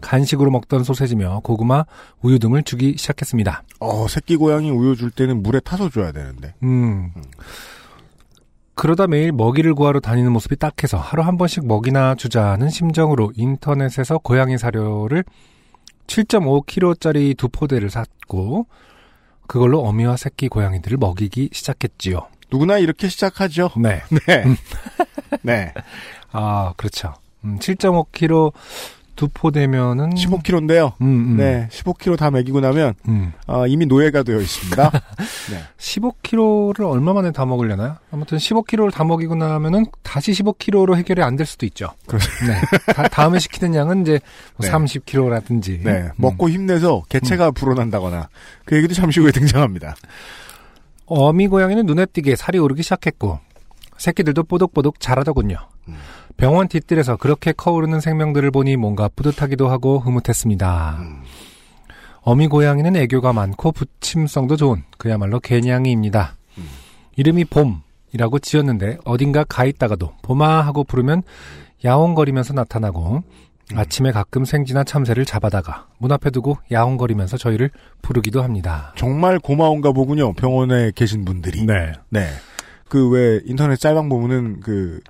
간식으로 0.00 0.50
먹던 0.50 0.84
소세지며 0.84 1.40
고구마, 1.42 1.84
우유 2.22 2.38
등을 2.38 2.62
주기 2.62 2.96
시작했습니다. 2.96 3.62
어, 3.80 4.06
새끼 4.08 4.36
고양이 4.36 4.70
우유 4.70 4.96
줄 4.96 5.10
때는 5.10 5.42
물에 5.42 5.60
타서 5.60 5.90
줘야 5.90 6.12
되는데. 6.12 6.54
음. 6.62 7.12
그러다 8.74 9.06
매일 9.06 9.32
먹이를 9.32 9.74
구하러 9.74 10.00
다니는 10.00 10.30
모습이 10.32 10.56
딱해서 10.56 10.98
하루 10.98 11.22
한 11.22 11.38
번씩 11.38 11.66
먹이나 11.66 12.14
주자는 12.14 12.68
심정으로 12.68 13.32
인터넷에서 13.34 14.18
고양이 14.18 14.58
사료를 14.58 15.24
7.5kg짜리 16.06 17.36
두 17.36 17.48
포대를 17.48 17.88
샀고 17.90 18.66
그걸로 19.46 19.80
어미와 19.80 20.16
새끼 20.16 20.48
고양이들을 20.48 20.98
먹이기 20.98 21.50
시작했지요. 21.52 22.28
누구나 22.50 22.78
이렇게 22.78 23.08
시작하죠. 23.08 23.70
네. 23.80 24.02
네. 24.26 24.44
네. 25.42 25.72
아, 26.32 26.74
그렇죠. 26.76 27.14
음, 27.44 27.58
7.5kg 27.58 28.52
두 29.16 29.28
포대면은 29.32 30.10
15kg인데요. 30.10 30.92
음, 31.00 31.06
음, 31.06 31.36
네. 31.38 31.68
15kg 31.72 32.16
다 32.18 32.30
먹이고 32.30 32.60
나면, 32.60 32.94
음. 33.08 33.32
어, 33.46 33.66
이미 33.66 33.86
노예가 33.86 34.22
되어 34.22 34.38
있습니다. 34.40 34.90
네. 35.50 35.62
15kg를 35.78 36.88
얼마 36.90 37.12
만에 37.14 37.32
다 37.32 37.44
먹으려나요? 37.46 37.96
아무튼 38.12 38.38
15kg를 38.38 38.92
다 38.92 39.02
먹이고 39.04 39.34
나면은 39.34 39.86
다시 40.02 40.32
15kg로 40.32 40.94
해결이 40.96 41.22
안 41.22 41.36
될 41.36 41.46
수도 41.46 41.66
있죠. 41.66 41.88
그렇죠. 42.06 42.28
네. 42.46 42.60
다, 42.94 43.08
다음에 43.08 43.38
시키는 43.38 43.74
양은 43.74 44.02
이제 44.02 44.20
뭐 44.56 44.66
네. 44.66 44.72
30kg라든지. 44.72 45.82
네. 45.82 46.08
먹고 46.16 46.48
힘내서 46.48 47.02
개체가 47.08 47.50
불어난다거나, 47.50 48.28
그 48.64 48.76
얘기도 48.76 48.94
잠시 48.94 49.20
후에 49.20 49.32
등장합니다. 49.32 49.96
어미 51.06 51.48
고양이는 51.48 51.86
눈에 51.86 52.04
띄게 52.06 52.36
살이 52.36 52.58
오르기 52.58 52.82
시작했고 52.82 53.38
새끼들도 53.96 54.42
뽀독뽀독 54.44 55.00
자라더군요. 55.00 55.56
음. 56.36 56.38
병원 56.38 56.68
뒤뜰에서 56.68 57.16
그렇게 57.16 57.52
커오르는 57.52 58.00
생명들을 58.00 58.50
보니 58.50 58.76
뭔가 58.76 59.08
뿌듯하기도 59.08 59.68
하고 59.68 59.98
흐뭇했습니다. 59.98 60.96
음. 61.00 61.22
어미 62.22 62.48
고양이는 62.48 62.96
애교가 62.96 63.32
많고 63.32 63.72
부침성도 63.72 64.56
좋은 64.56 64.82
그야말로 64.98 65.38
개냥이입니다. 65.40 66.36
음. 66.58 66.64
이름이 67.16 67.44
봄이라고 67.46 68.38
지었는데 68.40 68.98
어딘가 69.04 69.44
가 69.44 69.64
있다가도 69.64 70.12
봄아 70.22 70.60
하고 70.62 70.84
부르면 70.84 71.22
야옹거리면서 71.84 72.52
나타나고 72.54 73.22
음. 73.72 73.78
아침에 73.78 74.12
가끔 74.12 74.44
생쥐나 74.44 74.84
참새를 74.84 75.24
잡아다가 75.24 75.88
문 75.98 76.12
앞에 76.12 76.30
두고 76.30 76.58
야옹거리면서 76.70 77.36
저희를 77.36 77.70
부르기도 78.02 78.42
합니다. 78.42 78.92
정말 78.96 79.38
고마운가 79.38 79.92
보군요. 79.92 80.34
병원에 80.34 80.92
계신 80.94 81.24
분들이. 81.24 81.64
네. 81.64 81.92
네. 82.10 82.26
그 82.88 83.08
왜 83.10 83.40
인터넷 83.46 83.76
짤방 83.76 84.08
보면은 84.08 84.60
그 84.60 85.00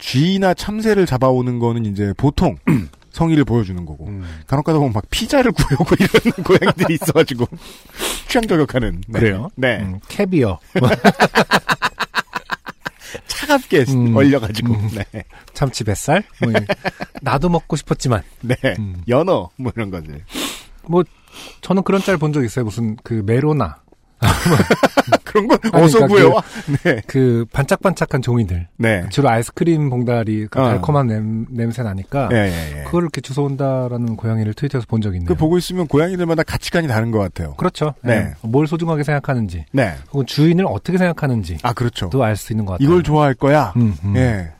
쥐나 0.00 0.54
참새를 0.54 1.06
잡아오는 1.06 1.58
거는 1.58 1.84
이제 1.86 2.12
보통 2.16 2.56
성의를 3.12 3.44
보여주는 3.44 3.84
거고 3.86 4.06
음. 4.08 4.24
간혹 4.46 4.64
가다 4.66 4.78
보면 4.78 4.92
막 4.92 5.04
피자를 5.10 5.52
구해오고 5.56 5.94
이러는 5.98 6.44
고양이들이 6.44 6.94
있어가지고 6.94 7.46
취향 8.28 8.46
저격하는 8.46 9.02
네. 9.08 9.20
그래요? 9.20 9.48
네 9.56 9.78
음, 9.80 10.00
캐비어, 10.08 10.58
차갑게 13.28 13.84
음. 13.88 14.16
얼려가지고 14.16 14.74
음. 14.74 14.90
네. 14.94 15.04
참치 15.54 15.84
뱃살. 15.84 16.24
뭐 16.42 16.50
이- 16.52 16.66
나도 17.22 17.48
먹고 17.48 17.76
싶었지만 17.76 18.22
네 18.42 18.56
음. 18.78 19.02
연어 19.08 19.50
뭐 19.56 19.72
이런 19.74 19.90
것들 19.90 20.24
뭐 20.88 21.02
저는 21.60 21.82
그런 21.82 22.00
짤 22.02 22.16
본 22.18 22.32
적 22.32 22.44
있어요. 22.44 22.64
무슨 22.64 22.96
그 23.02 23.22
메로나 23.24 23.80
그런 25.36 25.48
건 25.48 25.58
아니, 25.72 25.84
어서 25.84 25.98
그러니까 25.98 26.06
구해와 26.06 26.42
네. 26.82 27.02
그 27.06 27.44
반짝반짝한 27.52 28.22
종이들 28.22 28.68
네. 28.78 29.04
주로 29.10 29.28
아이스크림 29.28 29.90
봉다리 29.90 30.46
그 30.46 30.60
어. 30.60 30.64
달콤한 30.64 31.06
냄, 31.06 31.46
냄새 31.50 31.82
나니까 31.82 32.30
예, 32.32 32.36
예, 32.36 32.78
예. 32.78 32.84
그걸 32.84 33.02
이렇게 33.02 33.20
주워 33.20 33.46
온다라는 33.46 34.16
고양이를 34.16 34.54
트위터에서 34.54 34.86
본 34.88 35.00
적이 35.00 35.18
있네요. 35.18 35.28
그 35.28 35.34
보고 35.34 35.58
있으면 35.58 35.86
고양이들마다 35.86 36.42
가치관이 36.42 36.88
다른 36.88 37.10
것 37.10 37.18
같아요. 37.18 37.54
그렇죠. 37.54 37.94
네. 38.02 38.20
네. 38.20 38.32
뭘 38.42 38.66
소중하게 38.66 39.04
생각하는지 39.04 39.66
네. 39.72 39.94
혹은 40.12 40.26
주인을 40.26 40.64
어떻게 40.66 40.98
생각하는지도 40.98 41.60
아 41.62 41.72
그렇죠. 41.72 42.10
알수 42.22 42.52
있는 42.52 42.64
것 42.64 42.72
같아요. 42.72 42.86
이걸 42.86 43.02
좋아할 43.02 43.34
거야. 43.34 43.72
음, 43.76 43.94
음. 44.04 44.16
예. 44.16 44.52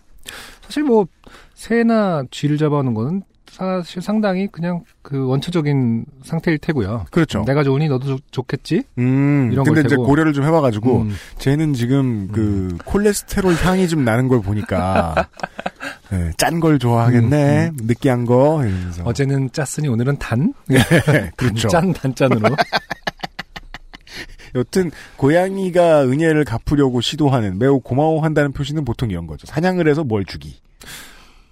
사실 0.62 0.82
뭐 0.82 1.06
새나 1.54 2.24
쥐를 2.30 2.58
잡아오는 2.58 2.92
거는 2.94 3.22
사실 3.56 4.02
상당히 4.02 4.46
그냥 4.48 4.82
그 5.00 5.26
원초적인 5.28 6.04
상태일 6.24 6.58
테고요. 6.58 7.06
그렇죠. 7.10 7.42
내가 7.46 7.64
좋으니 7.64 7.88
너도 7.88 8.06
좋- 8.18 8.20
좋겠지? 8.30 8.82
음. 8.98 9.48
이런 9.50 9.64
근데 9.64 9.80
걸 9.80 9.86
이제. 9.86 9.96
고려를 9.96 10.34
좀 10.34 10.44
해봐가지고 10.44 11.00
음. 11.02 11.14
쟤는 11.38 11.72
지금 11.72 12.28
그 12.32 12.76
콜레스테롤 12.84 13.54
향이 13.54 13.88
좀 13.88 14.04
나는 14.04 14.28
걸 14.28 14.42
보니까 14.42 15.28
네, 16.12 16.32
짠걸 16.36 16.78
좋아하겠네. 16.78 17.72
느끼한 17.76 18.26
거 18.26 18.62
이러면서. 18.62 19.02
음, 19.02 19.06
어제는 19.06 19.50
짰으니 19.52 19.88
오늘은 19.88 20.18
단? 20.18 20.52
네, 20.68 20.76
그렇죠. 21.36 21.68
짠 21.68 21.92
단짠으로. 21.94 22.54
여튼 24.54 24.90
고양이가 25.16 26.04
은혜를 26.04 26.44
갚으려고 26.44 27.00
시도하는 27.00 27.58
매우 27.58 27.80
고마워한다는 27.80 28.52
표시는 28.52 28.84
보통 28.84 29.10
이런 29.10 29.26
거죠. 29.26 29.46
사냥을 29.46 29.88
해서 29.88 30.04
뭘 30.04 30.24
주기. 30.24 30.56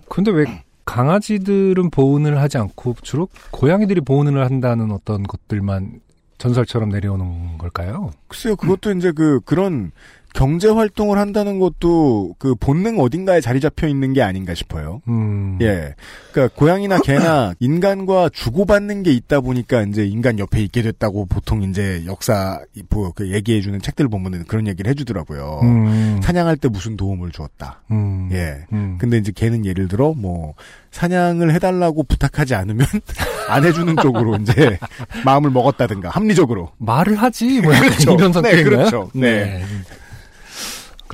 근데 0.08 0.30
왜 0.30 0.44
강아지들은 0.84 1.90
보온을 1.90 2.40
하지 2.40 2.58
않고 2.58 2.96
주로 3.02 3.28
고양이들이 3.50 4.00
보온을 4.02 4.44
한다는 4.44 4.90
어떤 4.90 5.22
것들만 5.22 6.00
전설처럼 6.38 6.90
내려오는 6.90 7.58
걸까요? 7.58 8.10
글쎄요, 8.28 8.56
그것도 8.56 8.92
이제 8.92 9.12
그 9.12 9.40
그런 9.44 9.92
경제 10.34 10.68
활동을 10.68 11.16
한다는 11.16 11.60
것도 11.60 12.34
그 12.40 12.56
본능 12.56 12.98
어딘가에 12.98 13.40
자리 13.40 13.60
잡혀 13.60 13.86
있는 13.86 14.12
게 14.12 14.20
아닌가 14.20 14.52
싶어요. 14.52 15.00
음. 15.06 15.58
예. 15.62 15.94
그러니까 16.32 16.58
고양이나 16.58 16.98
개나 16.98 17.54
인간과 17.60 18.28
주고받는 18.30 19.04
게 19.04 19.12
있다 19.12 19.40
보니까 19.40 19.82
이제 19.82 20.04
인간 20.04 20.40
옆에 20.40 20.60
있게 20.60 20.82
됐다고 20.82 21.26
보통 21.26 21.62
이제 21.62 22.02
역사 22.04 22.60
뭐그 22.90 23.30
얘기해 23.30 23.60
주는 23.60 23.80
책들 23.80 24.08
보면은 24.08 24.44
그런 24.46 24.66
얘기를 24.66 24.90
해 24.90 24.94
주더라고요. 24.94 25.60
음. 25.62 26.20
사냥할 26.20 26.56
때 26.56 26.68
무슨 26.68 26.96
도움을 26.96 27.30
주었다. 27.30 27.82
음. 27.92 28.28
예. 28.32 28.66
음. 28.72 28.98
근데 29.00 29.18
이제 29.18 29.30
걔는 29.32 29.64
예를 29.64 29.86
들어 29.86 30.14
뭐 30.14 30.54
사냥을 30.90 31.54
해달라고 31.54 32.02
부탁하지 32.02 32.56
않으면 32.56 32.86
안 33.48 33.64
해주는 33.64 33.94
쪽으로 34.02 34.36
이제 34.36 34.78
마음을 35.24 35.50
먹었다든가 35.50 36.10
합리적으로 36.10 36.72
말을 36.78 37.14
하지 37.14 37.60
뭐 37.60 37.72
그렇죠. 37.72 38.14
이런 38.14 38.32
네, 38.32 38.32
성격인가요? 38.32 38.64
그렇죠. 38.64 39.10
네. 39.14 39.62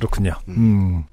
그렇군요. 0.01 0.33
음. 0.49 1.03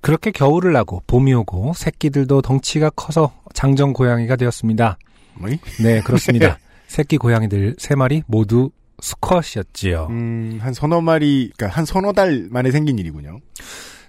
그렇게 0.00 0.30
겨울을 0.30 0.72
나고 0.72 1.02
봄이 1.06 1.32
오고 1.34 1.74
새끼들도 1.76 2.42
덩치가 2.42 2.90
커서 2.90 3.32
장정 3.54 3.92
고양이가 3.92 4.36
되었습니다. 4.36 4.98
뭐이? 5.34 5.58
네, 5.82 6.00
그렇습니다. 6.00 6.58
새끼 6.88 7.16
고양이들 7.16 7.76
세 7.78 7.94
마리 7.94 8.22
모두 8.26 8.70
수컷이었지요. 9.00 10.08
음, 10.10 10.58
한 10.60 10.74
서너 10.74 11.00
마리, 11.00 11.50
그러니까 11.56 11.76
한 11.76 11.84
서너 11.84 12.12
달 12.12 12.48
만에 12.50 12.70
생긴 12.70 12.98
일이군요. 12.98 13.38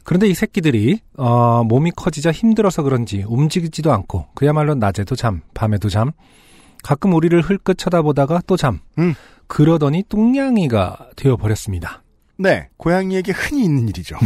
그런데 0.03 0.27
이 0.27 0.33
새끼들이 0.33 0.99
어, 1.17 1.63
몸이 1.63 1.91
커지자 1.91 2.31
힘들어서 2.31 2.81
그런지 2.81 3.23
움직이지도 3.27 3.93
않고 3.93 4.27
그야말로 4.33 4.73
낮에도 4.73 5.15
잠, 5.15 5.41
밤에도 5.53 5.89
잠, 5.89 6.11
가끔 6.83 7.13
우리를 7.13 7.39
흘끗 7.41 7.77
쳐다보다가 7.77 8.41
또 8.47 8.57
잠. 8.57 8.79
음. 8.97 9.13
그러더니 9.47 10.03
뚱냥이가 10.09 11.11
되어 11.15 11.37
버렸습니다. 11.37 12.01
네, 12.41 12.69
고양이에게 12.77 13.31
흔히 13.31 13.63
있는 13.63 13.87
일이죠. 13.87 14.17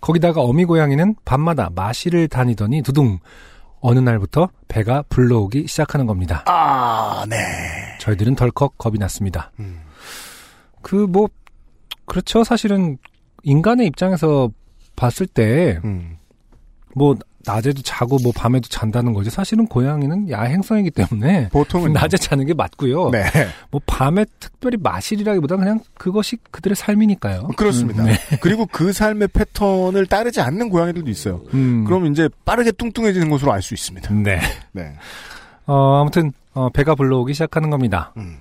거기다가 0.00 0.42
어미 0.42 0.64
고양이는 0.64 1.16
밤마다 1.24 1.70
마실을 1.74 2.28
다니더니 2.28 2.82
두둥 2.82 3.18
어느 3.80 3.98
날부터 3.98 4.50
배가 4.68 5.02
불러오기 5.08 5.66
시작하는 5.66 6.06
겁니다. 6.06 6.44
아, 6.46 7.24
네. 7.28 7.36
저희들은 8.00 8.34
덜컥 8.34 8.78
겁이 8.78 8.98
났습니다. 8.98 9.50
음. 9.58 9.80
그뭐 10.82 11.28
그렇죠. 12.04 12.44
사실은 12.44 12.98
인간의 13.42 13.86
입장에서 13.86 14.50
봤을 14.96 15.26
때 15.26 15.80
음. 15.84 16.18
뭐 17.46 17.54
낮에도 17.54 17.82
자고 17.82 18.18
뭐 18.22 18.32
밤에도 18.34 18.68
잔다는 18.68 19.12
거지. 19.12 19.30
사실은 19.30 19.66
고양이는 19.66 20.30
야행성이기 20.30 20.90
때문에 20.90 21.48
보통은 21.50 21.92
낮에 21.94 22.16
자는 22.16 22.46
게 22.46 22.54
맞고요. 22.54 23.10
네, 23.10 23.24
뭐 23.70 23.80
밤에 23.86 24.24
특별히 24.38 24.76
마실이라기보다 24.80 25.56
그냥 25.56 25.80
그것이 25.94 26.36
그들의 26.50 26.76
삶이니까요. 26.76 27.48
그렇습니다. 27.56 28.02
음, 28.02 28.08
네. 28.08 28.14
그리고 28.40 28.66
그 28.66 28.92
삶의 28.92 29.28
패턴을 29.28 30.06
따르지 30.06 30.40
않는 30.40 30.68
고양이들도 30.68 31.10
있어요. 31.10 31.42
음, 31.54 31.84
그럼 31.84 32.06
이제 32.06 32.28
빠르게 32.44 32.72
뚱뚱해지는 32.72 33.30
것으로 33.30 33.52
알 33.52 33.62
수 33.62 33.74
있습니다. 33.74 34.12
네. 34.14 34.40
네. 34.72 34.94
어, 35.66 36.00
아무튼 36.00 36.32
어, 36.54 36.68
배가 36.70 36.94
불러오기 36.94 37.34
시작하는 37.34 37.68
겁니다. 37.70 38.12
음. 38.16 38.38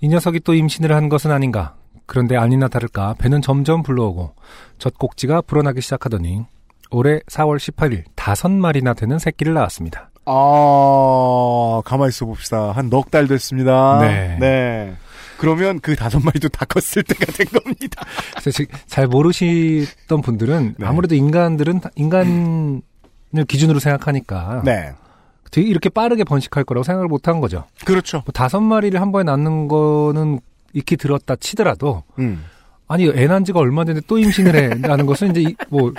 이 0.00 0.08
녀석이 0.08 0.40
또 0.40 0.54
임신을 0.54 0.92
한 0.94 1.08
것은 1.08 1.30
아닌가. 1.32 1.74
그런데 2.06 2.36
아니나 2.36 2.68
다를까 2.68 3.14
배는 3.18 3.42
점점 3.42 3.82
불러오고 3.82 4.34
젖꼭지가 4.78 5.42
불어나기 5.42 5.80
시작하더니 5.80 6.44
올해 6.90 7.20
4월 7.30 7.56
18일 7.58 8.04
다섯 8.14 8.50
마리나 8.50 8.94
되는 8.94 9.18
새끼를 9.18 9.54
낳았습니다. 9.54 10.10
아, 10.24 11.80
가만히 11.84 12.08
있어 12.10 12.26
봅시다. 12.26 12.72
한 12.72 12.88
넉 12.90 13.10
달 13.10 13.26
됐습니다. 13.28 14.00
네. 14.00 14.94
그러면 15.38 15.80
그 15.80 15.94
다섯 15.96 16.18
마리도 16.20 16.48
다 16.48 16.64
컸을 16.64 17.02
때가 17.04 17.26
된 17.32 17.46
겁니다. 17.48 18.02
그래서 18.40 18.50
지- 18.50 18.66
잘 18.86 19.06
모르시던 19.06 20.22
분들은 20.22 20.76
네. 20.78 20.86
아무래도 20.86 21.14
인간들은 21.14 21.80
인간을 21.94 22.80
기준으로 23.46 23.78
생각하니까 23.78 24.62
네. 24.64 24.92
되게 25.50 25.68
이렇게 25.68 25.88
빠르게 25.90 26.24
번식할 26.24 26.64
거라고 26.64 26.84
생각을 26.84 27.08
못 27.08 27.28
한 27.28 27.40
거죠. 27.40 27.64
그렇죠. 27.84 28.18
뭐 28.24 28.32
다섯 28.32 28.60
마리를 28.60 28.98
한 29.00 29.12
번에 29.12 29.24
낳는 29.24 29.68
거는 29.68 30.40
익히 30.72 30.96
들었다 30.96 31.36
치더라도 31.36 32.02
음. 32.18 32.44
아니 32.88 33.06
애 33.08 33.26
낳은 33.26 33.44
지가 33.44 33.58
얼마 33.60 33.84
됐는데 33.84 34.06
또 34.08 34.18
임신을 34.18 34.54
해라는 34.54 35.04
것은 35.06 35.30
이제 35.32 35.42
이- 35.50 35.56
뭐 35.68 35.92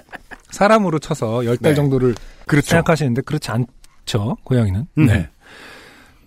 사람으로 0.51 0.99
쳐서 0.99 1.45
열달 1.45 1.71
네. 1.71 1.75
정도를 1.75 2.15
그렇죠. 2.45 2.69
생각하시는데 2.69 3.21
그렇지 3.21 3.51
않죠 3.51 4.37
고양이는 4.43 4.87
음. 4.97 5.05
네 5.05 5.29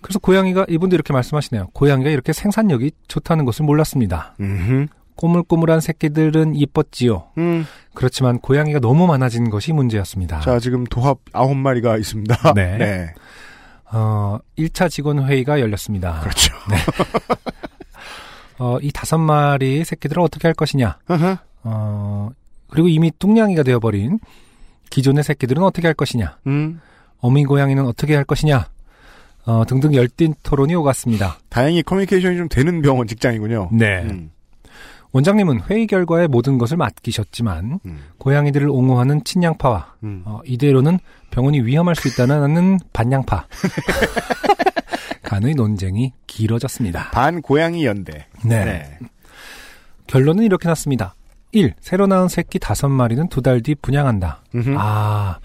그래서 0.01 0.19
고양이가 0.19 0.65
이분도 0.69 0.95
이렇게 0.95 1.13
말씀하시네요 1.13 1.67
고양이가 1.73 2.09
이렇게 2.09 2.33
생산력이 2.33 2.91
좋다는 3.07 3.45
것을 3.45 3.65
몰랐습니다 3.65 4.35
음흠. 4.39 4.87
꼬물꼬물한 5.15 5.81
새끼들은 5.81 6.55
이뻤지요 6.55 7.27
음. 7.37 7.65
그렇지만 7.93 8.39
고양이가 8.39 8.79
너무 8.79 9.07
많아진 9.07 9.49
것이 9.49 9.73
문제였습니다 9.73 10.39
자, 10.41 10.59
지금 10.59 10.83
도합 10.85 11.19
아홉 11.33 11.55
마리가 11.55 11.97
있습니다. 11.97 12.53
네. 12.55 12.77
네. 12.77 13.13
어 13.91 14.39
1차 14.57 14.89
직원 14.89 15.27
회의가 15.27 15.59
열렸습니다 15.59 16.21
그렇죠. 16.21 16.53
어, 18.61 18.77
이 18.79 18.91
다섯 18.91 19.17
마리 19.17 19.83
새끼들을 19.83 20.21
어떻게 20.21 20.47
할 20.47 20.53
것이냐. 20.53 20.99
어, 21.63 22.29
그리고 22.71 22.87
이미 22.87 23.11
뚱냥이가 23.19 23.63
되어버린 23.63 24.19
기존의 24.89 25.23
새끼들은 25.23 25.61
어떻게 25.61 25.87
할 25.87 25.93
것이냐, 25.93 26.37
음. 26.47 26.79
어미 27.19 27.45
고양이는 27.45 27.85
어떻게 27.85 28.15
할 28.15 28.23
것이냐, 28.23 28.67
어, 29.45 29.63
등등 29.67 29.93
열띤 29.93 30.33
토론이 30.41 30.73
오갔습니다. 30.75 31.37
다행히 31.49 31.83
커뮤니케이션이 31.83 32.37
좀 32.37 32.47
되는 32.49 32.81
병원 32.81 33.07
직장이군요. 33.07 33.69
네. 33.73 34.03
음. 34.03 34.31
원장님은 35.11 35.63
회의 35.69 35.87
결과에 35.87 36.27
모든 36.27 36.57
것을 36.57 36.77
맡기셨지만, 36.77 37.79
음. 37.85 37.99
고양이들을 38.17 38.69
옹호하는 38.69 39.23
친양파와, 39.25 39.95
음. 40.03 40.23
어, 40.25 40.39
이대로는 40.45 40.99
병원이 41.29 41.59
위험할 41.61 41.95
수 41.95 42.07
있다는 42.07 42.79
반양파. 42.93 43.47
간의 45.23 45.55
논쟁이 45.55 46.13
길어졌습니다. 46.27 47.11
반 47.11 47.41
고양이 47.41 47.85
연대. 47.85 48.27
네. 48.45 48.97
결론은 50.07 50.43
이렇게 50.43 50.67
났습니다. 50.67 51.15
1. 51.51 51.73
새로 51.81 52.07
낳은 52.07 52.27
새끼 52.29 52.59
다섯 52.59 52.87
마리는 52.89 53.27
두 53.29 53.41
달 53.41 53.61
뒤 53.61 53.75
분양한다. 53.75 54.43
음흠. 54.55 54.75
아, 54.77 55.39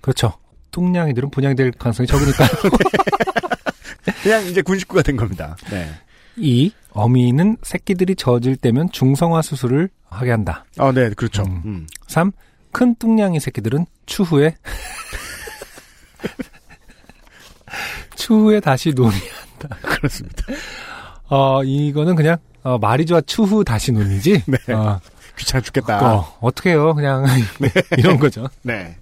그렇죠. 0.00 0.32
뚱냥이들은 0.70 1.30
분양이 1.30 1.54
될 1.54 1.70
가능성이 1.72 2.06
적으니까. 2.06 2.46
그냥 4.22 4.46
이제 4.46 4.62
군식구가 4.62 5.02
된 5.02 5.16
겁니다. 5.16 5.56
네. 5.70 5.90
2. 6.36 6.72
어미는 6.92 7.58
새끼들이 7.62 8.14
젖을 8.16 8.56
때면 8.56 8.90
중성화 8.92 9.42
수술을 9.42 9.90
하게 10.08 10.30
한다. 10.30 10.64
아, 10.78 10.92
네, 10.92 11.10
그렇죠. 11.10 11.42
음. 11.42 11.62
음. 11.64 11.86
3. 12.06 12.32
큰 12.72 12.94
뚱냥이 12.94 13.40
새끼들은 13.40 13.84
추후에 14.06 14.54
추후에 18.16 18.60
다시 18.60 18.92
논이 18.94 19.14
그렇습니다. 19.82 20.44
어 21.28 21.62
이거는 21.64 22.14
그냥 22.14 22.36
어, 22.62 22.78
말이 22.78 23.06
좋아 23.06 23.20
추후 23.22 23.64
다시 23.64 23.90
논이지 23.92 24.42
네. 24.46 24.72
어, 24.74 25.00
귀찮아 25.36 25.62
죽겠다. 25.62 26.14
어, 26.14 26.36
어떻게 26.40 26.70
해요 26.70 26.94
그냥 26.94 27.24
이런 27.98 28.18
거죠 28.18 28.46
네. 28.62 28.96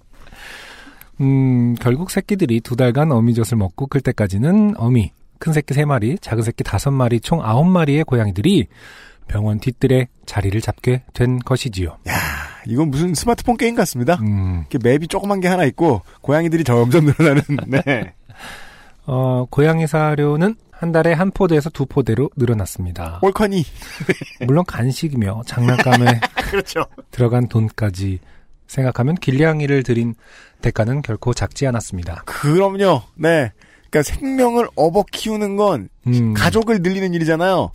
음, 1.21 1.75
결국 1.75 2.11
새끼들이 2.11 2.61
두 2.61 2.75
달간 2.75 3.11
어미젖을 3.11 3.57
먹고 3.57 3.87
클 3.87 3.99
때까지는 4.01 4.75
어미, 4.77 5.11
큰 5.37 5.51
새끼 5.53 5.73
세 5.73 5.83
마리, 5.85 6.17
작은 6.19 6.43
새끼 6.43 6.63
다섯 6.63 6.91
마리, 6.91 7.19
총 7.19 7.43
아홉 7.43 7.65
마리의 7.67 8.05
고양이들이 8.05 8.67
병원 9.27 9.59
뒷뜰에 9.59 10.07
자리를 10.25 10.59
잡게 10.61 11.03
된 11.13 11.39
것이지요. 11.39 11.97
이건 12.67 12.89
무슨 12.89 13.13
스마트폰 13.13 13.57
게임 13.57 13.75
같습니다. 13.75 14.15
음, 14.21 14.65
이렇게 14.69 14.79
맵이 14.81 15.07
조그만 15.07 15.39
게 15.39 15.47
하나 15.47 15.65
있고 15.65 16.01
고양이들이 16.21 16.63
점점 16.63 17.05
늘어나는. 17.05 17.41
네. 17.67 18.13
어, 19.05 19.45
고양이 19.49 19.87
사료는 19.87 20.55
한 20.79 20.93
달에 20.93 21.11
한 21.11 21.29
포대에서 21.31 21.69
두 21.69 21.85
포대로 21.85 22.29
늘어났습니다. 22.37 23.19
올커니. 23.21 23.65
물론 24.47 24.63
간식이며 24.63 25.41
장난감에 25.45 26.21
그렇죠. 26.49 26.85
들어간 27.11 27.49
돈까지 27.49 28.19
생각하면 28.65 29.15
길냥이를 29.15 29.83
들인 29.83 30.15
대가는 30.61 31.01
결코 31.01 31.33
작지 31.33 31.67
않았습니다. 31.67 32.23
그럼요. 32.25 33.01
네. 33.15 33.51
그러니까 33.89 34.03
생명을 34.03 34.69
업어 34.77 35.03
키우는 35.11 35.57
건 35.57 35.89
음, 36.07 36.33
가족을 36.33 36.81
늘리는 36.81 37.13
일이잖아요. 37.13 37.71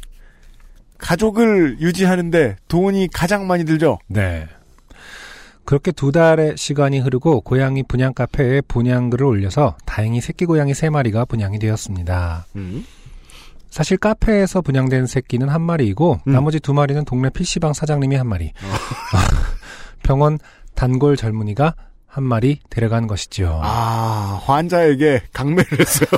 가족을 0.97 1.81
유지하는데 1.81 2.57
돈이 2.69 3.09
가장 3.13 3.47
많이 3.47 3.67
들죠. 3.67 3.99
네. 4.07 4.49
그렇게 5.65 5.93
두 5.93 6.13
달의 6.13 6.57
시간이 6.57 7.01
흐르고 7.01 7.41
고양이 7.41 7.83
분양 7.83 8.13
카페에 8.13 8.61
분양글을 8.63 9.27
올려서 9.27 9.77
다행히 9.87 10.21
새끼 10.21 10.45
고양이 10.45 10.75
세 10.75 10.91
마리가 10.91 11.25
분양이 11.25 11.59
되었습니다. 11.59 12.47
음. 12.57 12.85
사실 13.71 13.97
카페에서 13.97 14.61
분양된 14.61 15.07
새끼는 15.07 15.49
한 15.49 15.63
마리이고 15.63 16.21
음. 16.27 16.33
나머지 16.33 16.61
두 16.61 16.75
마리는 16.75 17.05
동네 17.05 17.31
PC방 17.31 17.73
사장님이 17.73 18.17
한 18.17 18.29
마리. 18.29 18.53
병원 20.05 20.39
단골 20.75 21.17
젊은이가 21.17 21.75
한 22.07 22.23
마리 22.23 22.61
데려간 22.71 23.09
것이죠. 23.09 23.59
아, 23.65 24.41
환자에게 24.45 25.23
강매를 25.33 25.81
했어요. 25.81 26.09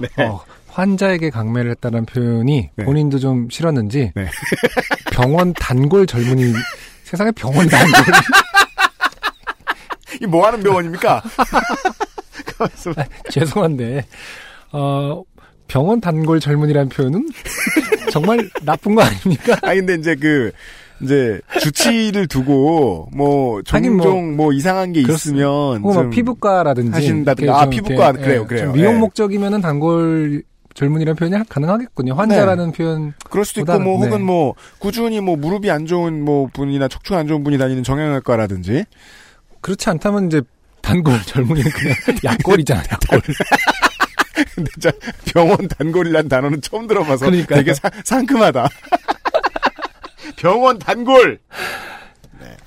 네. 0.16 0.24
어, 0.24 0.42
환자에게 0.66 1.30
강매를 1.30 1.70
했다는 1.72 2.06
표현이 2.06 2.70
네. 2.74 2.84
본인도 2.84 3.20
좀 3.20 3.48
싫었는지 3.48 4.12
네. 4.16 4.26
병원 5.12 5.52
단골 5.52 6.06
젊은이 6.06 6.52
세상에 7.08 7.30
병원 7.30 7.66
단골 7.68 8.04
이뭐 10.20 10.46
하는 10.46 10.62
병원입니까? 10.62 11.22
가만있어. 12.58 12.92
죄송한데 13.30 14.04
어 14.72 15.22
병원 15.68 16.02
단골 16.02 16.38
젊은이라는 16.38 16.90
표현은 16.90 17.26
정말 18.12 18.50
나쁜 18.62 18.94
거 18.94 19.00
아닙니까? 19.02 19.56
아 19.62 19.74
근데 19.74 19.94
이제 19.94 20.16
그 20.16 20.52
이제 21.00 21.40
주치를 21.60 22.26
두고 22.26 23.08
뭐 23.14 23.62
하긴 23.66 23.92
종종 23.92 24.36
뭐, 24.36 24.52
이상한 24.52 24.92
게. 24.92 25.00
있으면 25.00 25.80
뭐좀 25.80 26.10
피부과라든지 26.10 26.90
하신다든가. 26.90 27.56
아, 27.56 27.60
좀 27.62 27.70
피부과. 27.70 28.12
그래요, 28.12 28.42
예, 28.42 28.46
그래요. 28.46 28.64
좀 28.66 28.72
미용 28.74 28.96
예. 28.96 28.98
목적이면은 28.98 29.62
단골 29.62 30.42
젊은이라는 30.74 31.16
표현이 31.16 31.44
가능하겠군요. 31.48 32.14
환자라는 32.14 32.72
표현 32.72 33.12
그럴 33.30 33.44
수도 33.44 33.60
있고 33.62 33.78
뭐 33.80 33.96
혹은 33.96 34.10
네. 34.10 34.18
뭐 34.18 34.54
꾸준히 34.78 35.20
뭐 35.20 35.36
무릎이 35.36 35.70
안 35.70 35.86
좋은 35.86 36.24
뭐 36.24 36.48
분이나 36.52 36.86
척추가 36.88 37.18
안 37.18 37.26
좋은 37.26 37.42
분이 37.42 37.58
다니는 37.58 37.82
정형외과라든지 37.82 38.84
그렇지 39.60 39.90
않다면 39.90 40.26
이제 40.28 40.42
단골 40.82 41.20
젊은이는 41.22 41.70
그냥 41.70 41.96
약골이잖아요. 42.24 42.86
약골. 42.92 43.20
근데 44.54 44.70
자 44.80 44.92
병원 45.32 45.66
단골이란 45.66 46.28
단어는 46.28 46.60
처음 46.60 46.86
들어봐서 46.86 47.26
그러니까요. 47.26 47.58
되게 47.58 47.74
사- 47.74 47.90
상큼하다. 48.04 48.68
병원 50.38 50.78
단골 50.78 51.40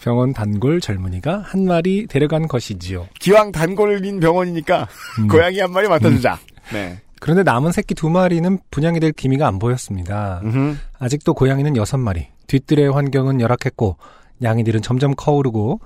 병원 0.03 0.33
단골 0.33 0.81
젊은이가 0.81 1.43
한 1.45 1.65
마리 1.65 2.07
데려간 2.07 2.47
것이지요. 2.47 3.07
기왕 3.19 3.51
단골인 3.51 4.19
병원이니까 4.19 4.87
음. 5.19 5.27
고양이 5.27 5.59
한 5.59 5.71
마리 5.71 5.87
맡아주자. 5.87 6.39
네. 6.73 6.99
그런데 7.21 7.43
남은 7.43 7.71
새끼 7.71 7.93
두 7.93 8.09
마리는 8.09 8.57
분양이 8.71 8.99
될 8.99 9.11
기미가 9.11 9.47
안 9.47 9.59
보였습니다. 9.59 10.41
음흠. 10.43 10.75
아직도 10.97 11.35
고양이는 11.35 11.77
여섯 11.77 11.97
마리. 11.97 12.27
뒤뜰의 12.47 12.91
환경은 12.91 13.39
열악했고 13.39 13.95
양이들은 14.41 14.81
점점 14.81 15.13
커오르고 15.15 15.79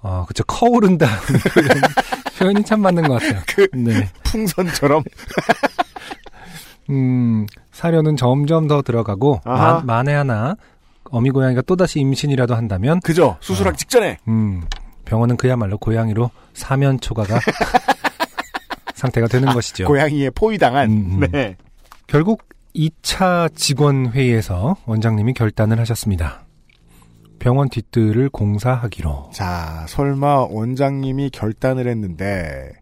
어 0.00 0.24
그쵸 0.26 0.44
커오른다 0.44 1.06
표현, 1.52 1.68
표현이 2.38 2.64
참 2.64 2.80
맞는 2.80 3.06
것 3.06 3.20
같아요. 3.20 3.42
그 3.46 3.68
네. 3.74 4.08
풍선처럼 4.24 5.04
음 6.88 7.46
사료는 7.70 8.16
점점 8.16 8.66
더 8.66 8.80
들어가고. 8.80 9.42
만, 9.44 9.84
만에 9.84 10.14
하나 10.14 10.56
어미 11.10 11.30
고양이가 11.32 11.62
또다시 11.62 12.00
임신이라도 12.00 12.54
한다면 12.54 13.00
그죠 13.00 13.36
수술하기 13.40 13.76
직전에 13.76 14.16
음 14.26 14.62
병원은 15.04 15.36
그야말로 15.36 15.76
고양이로 15.76 16.30
사면 16.54 16.98
초과가 16.98 17.40
상태가 18.98 19.28
되는 19.28 19.52
것이죠. 19.52 19.86
고양이에 19.86 20.30
포위당한 20.30 20.90
음, 20.90 21.22
음. 21.22 21.28
네. 21.30 21.56
결국 22.06 22.42
2차 22.74 23.54
직원 23.54 24.12
회의에서 24.12 24.76
원장님이 24.86 25.32
결단을 25.34 25.78
하셨습니다. 25.80 26.44
병원 27.38 27.68
뒷뜰을 27.68 28.28
공사하기로. 28.30 29.30
자 29.32 29.86
설마 29.88 30.46
원장님이 30.50 31.30
결단을 31.30 31.86
했는데 31.88 32.72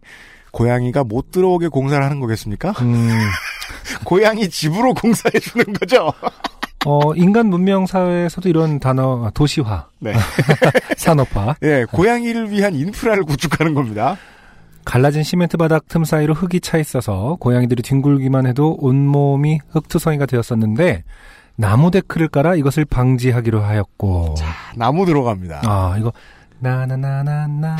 고양이가 0.51 1.03
못 1.03 1.31
들어오게 1.31 1.67
공사를 1.67 2.03
하는 2.03 2.19
거겠습니까? 2.19 2.71
음, 2.81 3.09
고양이 4.03 4.49
집으로 4.49 4.93
공사해 4.95 5.39
주는 5.39 5.65
거죠. 5.73 6.11
어, 6.85 7.13
인간 7.15 7.47
문명 7.47 7.85
사회에서도 7.85 8.47
이런 8.49 8.79
단어 8.79 9.29
도시화, 9.33 9.87
네. 9.99 10.13
산업화, 10.97 11.55
예, 11.63 11.85
고양이를 11.91 12.49
위한 12.49 12.73
인프라를 12.75 13.23
구축하는 13.23 13.73
겁니다. 13.73 14.17
갈라진 14.87 15.21
시멘트 15.21 15.57
바닥 15.57 15.89
틈 15.89 16.05
사이로 16.05 16.33
흙이 16.33 16.61
차 16.61 16.77
있어서 16.77 17.35
고양이들이 17.41 17.83
뒹굴기만 17.83 18.47
해도 18.47 18.77
온몸이 18.79 19.59
흙투성이가 19.71 20.25
되었었는데 20.25 21.03
나무 21.57 21.91
데크를 21.91 22.29
깔아 22.29 22.55
이것을 22.55 22.85
방지하기로 22.85 23.61
하였고 23.61 24.35
나무 24.77 25.05
들어갑니다. 25.05 25.61
아 25.65 25.97
이거 25.99 26.13
나나나나나 26.59 27.75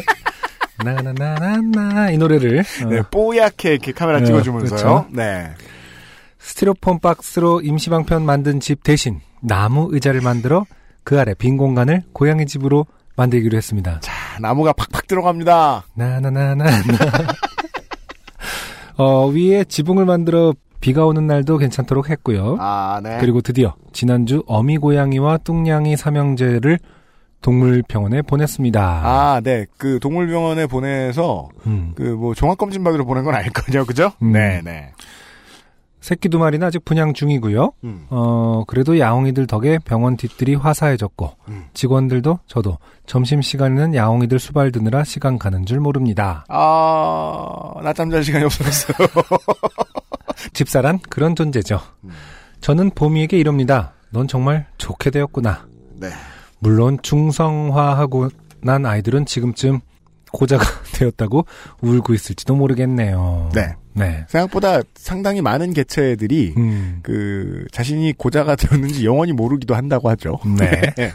나나나나나 0.82 2.10
이 2.10 2.16
노래를 2.16 2.60
어, 2.60 2.88
네, 2.88 3.02
뽀얗게 3.10 3.72
이렇게 3.72 3.92
카메라 3.92 4.20
네, 4.20 4.24
찍어주면서요. 4.24 4.78
그렇죠. 4.78 5.06
네. 5.10 5.50
스티로폼 6.38 7.00
박스로 7.00 7.60
임시방편 7.60 8.24
만든 8.24 8.60
집 8.60 8.82
대신 8.82 9.20
나무 9.42 9.88
의자를 9.92 10.22
만들어 10.22 10.64
그 11.02 11.20
아래 11.20 11.34
빈 11.34 11.58
공간을 11.58 12.02
고양이 12.14 12.46
집으로 12.46 12.86
만들기로 13.14 13.58
했습니다. 13.58 14.00
자, 14.00 14.12
나무가 14.40 14.72
팍팍 14.72 15.06
들어갑니다. 15.06 15.84
나나나나나. 15.94 16.64
어, 18.96 19.26
위에 19.26 19.64
지붕을 19.64 20.04
만들어 20.04 20.54
비가 20.80 21.06
오는 21.06 21.26
날도 21.26 21.58
괜찮도록 21.58 22.10
했고요. 22.10 22.56
아, 22.60 23.00
네. 23.02 23.18
그리고 23.20 23.40
드디어 23.40 23.74
지난주 23.92 24.42
어미 24.46 24.78
고양이와 24.78 25.38
뚱냥이 25.38 25.96
삼형제를 25.96 26.78
동물병원에 27.40 28.22
보냈습니다. 28.22 28.80
아, 28.80 29.40
네. 29.42 29.66
그 29.76 29.98
동물병원에 30.00 30.66
보내서 30.66 31.48
음. 31.66 31.92
그뭐 31.94 32.34
종합검진 32.34 32.84
받으러 32.84 33.04
보낸 33.04 33.24
건 33.24 33.34
아닐 33.34 33.50
거죠, 33.52 33.84
그죠? 33.84 34.12
음. 34.22 34.32
네, 34.32 34.60
네. 34.64 34.92
새끼 36.04 36.28
두 36.28 36.38
마리는 36.38 36.66
아직 36.66 36.84
분양 36.84 37.14
중이고요. 37.14 37.72
음. 37.84 38.06
어, 38.10 38.64
그래도 38.66 38.98
야옹이들 38.98 39.46
덕에 39.46 39.78
병원 39.78 40.18
뒷뜰이 40.18 40.54
화사해졌고, 40.54 41.30
음. 41.48 41.64
직원들도 41.72 42.40
저도 42.46 42.76
점심 43.06 43.40
시간에는 43.40 43.94
야옹이들 43.94 44.38
수발 44.38 44.70
드느라 44.70 45.02
시간 45.02 45.38
가는 45.38 45.64
줄 45.64 45.80
모릅니다. 45.80 46.44
아, 46.50 47.72
낮잠 47.82 48.10
잘 48.10 48.22
시간이 48.22 48.44
없어졌어요. 48.44 49.08
집사란 50.52 50.98
그런 51.08 51.34
존재죠. 51.34 51.80
음. 52.04 52.10
저는 52.60 52.90
보미에게 52.90 53.38
이럽니다. 53.38 53.94
넌 54.10 54.28
정말 54.28 54.66
좋게 54.76 55.08
되었구나. 55.08 55.66
네. 55.94 56.08
물론 56.58 56.98
중성화하고 57.00 58.28
난 58.60 58.84
아이들은 58.84 59.24
지금쯤 59.24 59.80
고자가 60.34 60.64
되었다고 60.92 61.46
울고 61.80 62.12
있을지도 62.12 62.56
모르겠네요. 62.56 63.50
네. 63.54 63.76
네. 63.94 64.26
생각보다 64.28 64.80
상당히 64.96 65.40
많은 65.40 65.72
개체들이 65.72 66.54
음. 66.56 66.98
그 67.02 67.64
자신이 67.70 68.12
고자가 68.14 68.56
되었는지 68.56 69.06
영원히 69.06 69.32
모르기도 69.32 69.74
한다고 69.74 70.10
하죠. 70.10 70.40
네. 70.58 71.12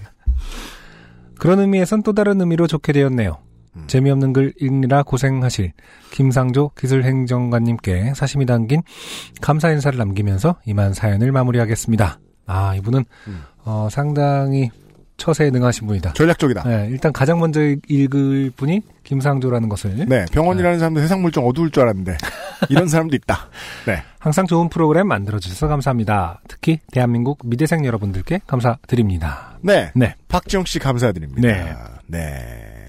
그런 1.37 1.59
의미에선 1.59 2.03
또 2.03 2.13
다른 2.13 2.39
의미로 2.39 2.67
좋게 2.67 2.93
되었네요. 2.93 3.37
음. 3.75 3.83
재미없는 3.87 4.33
글 4.33 4.53
읽느라 4.59 5.03
고생하실 5.03 5.73
김상조 6.11 6.71
기술행정관님께 6.77 8.13
사심이 8.15 8.45
담긴 8.45 8.81
감사 9.41 9.69
인사를 9.69 9.97
남기면서 9.97 10.59
이만 10.65 10.93
사연을 10.93 11.31
마무리하겠습니다. 11.31 12.19
아, 12.47 12.75
이분은 12.75 13.05
음. 13.27 13.43
어, 13.63 13.89
상당히 13.91 14.71
처세에 15.19 15.51
능하신 15.51 15.85
분이다. 15.85 16.13
전략적이다. 16.13 16.63
네, 16.63 16.87
일단 16.89 17.13
가장 17.13 17.39
먼저 17.39 17.61
읽을 17.87 18.51
분이 18.55 18.81
김상조라는 19.03 19.69
것을 19.69 20.05
네, 20.07 20.25
병원이라는 20.31 20.79
사람도 20.79 21.01
세상 21.01 21.21
물정 21.21 21.45
어두울 21.45 21.69
줄 21.69 21.83
알았는데 21.83 22.17
이런 22.69 22.87
사람도 22.87 23.15
있다. 23.15 23.49
네, 23.85 24.01
항상 24.17 24.47
좋은 24.47 24.69
프로그램 24.69 25.07
만들어 25.07 25.37
주셔서 25.37 25.67
감사합니다. 25.67 26.41
특히 26.47 26.79
대한민국 26.91 27.39
미대생 27.43 27.85
여러분들께 27.85 28.41
감사드립니다. 28.47 29.59
네, 29.61 29.91
네. 29.93 30.15
박지영 30.27 30.65
씨 30.65 30.79
감사드립니다. 30.79 31.41
네. 31.41 31.75
네. 32.07 32.79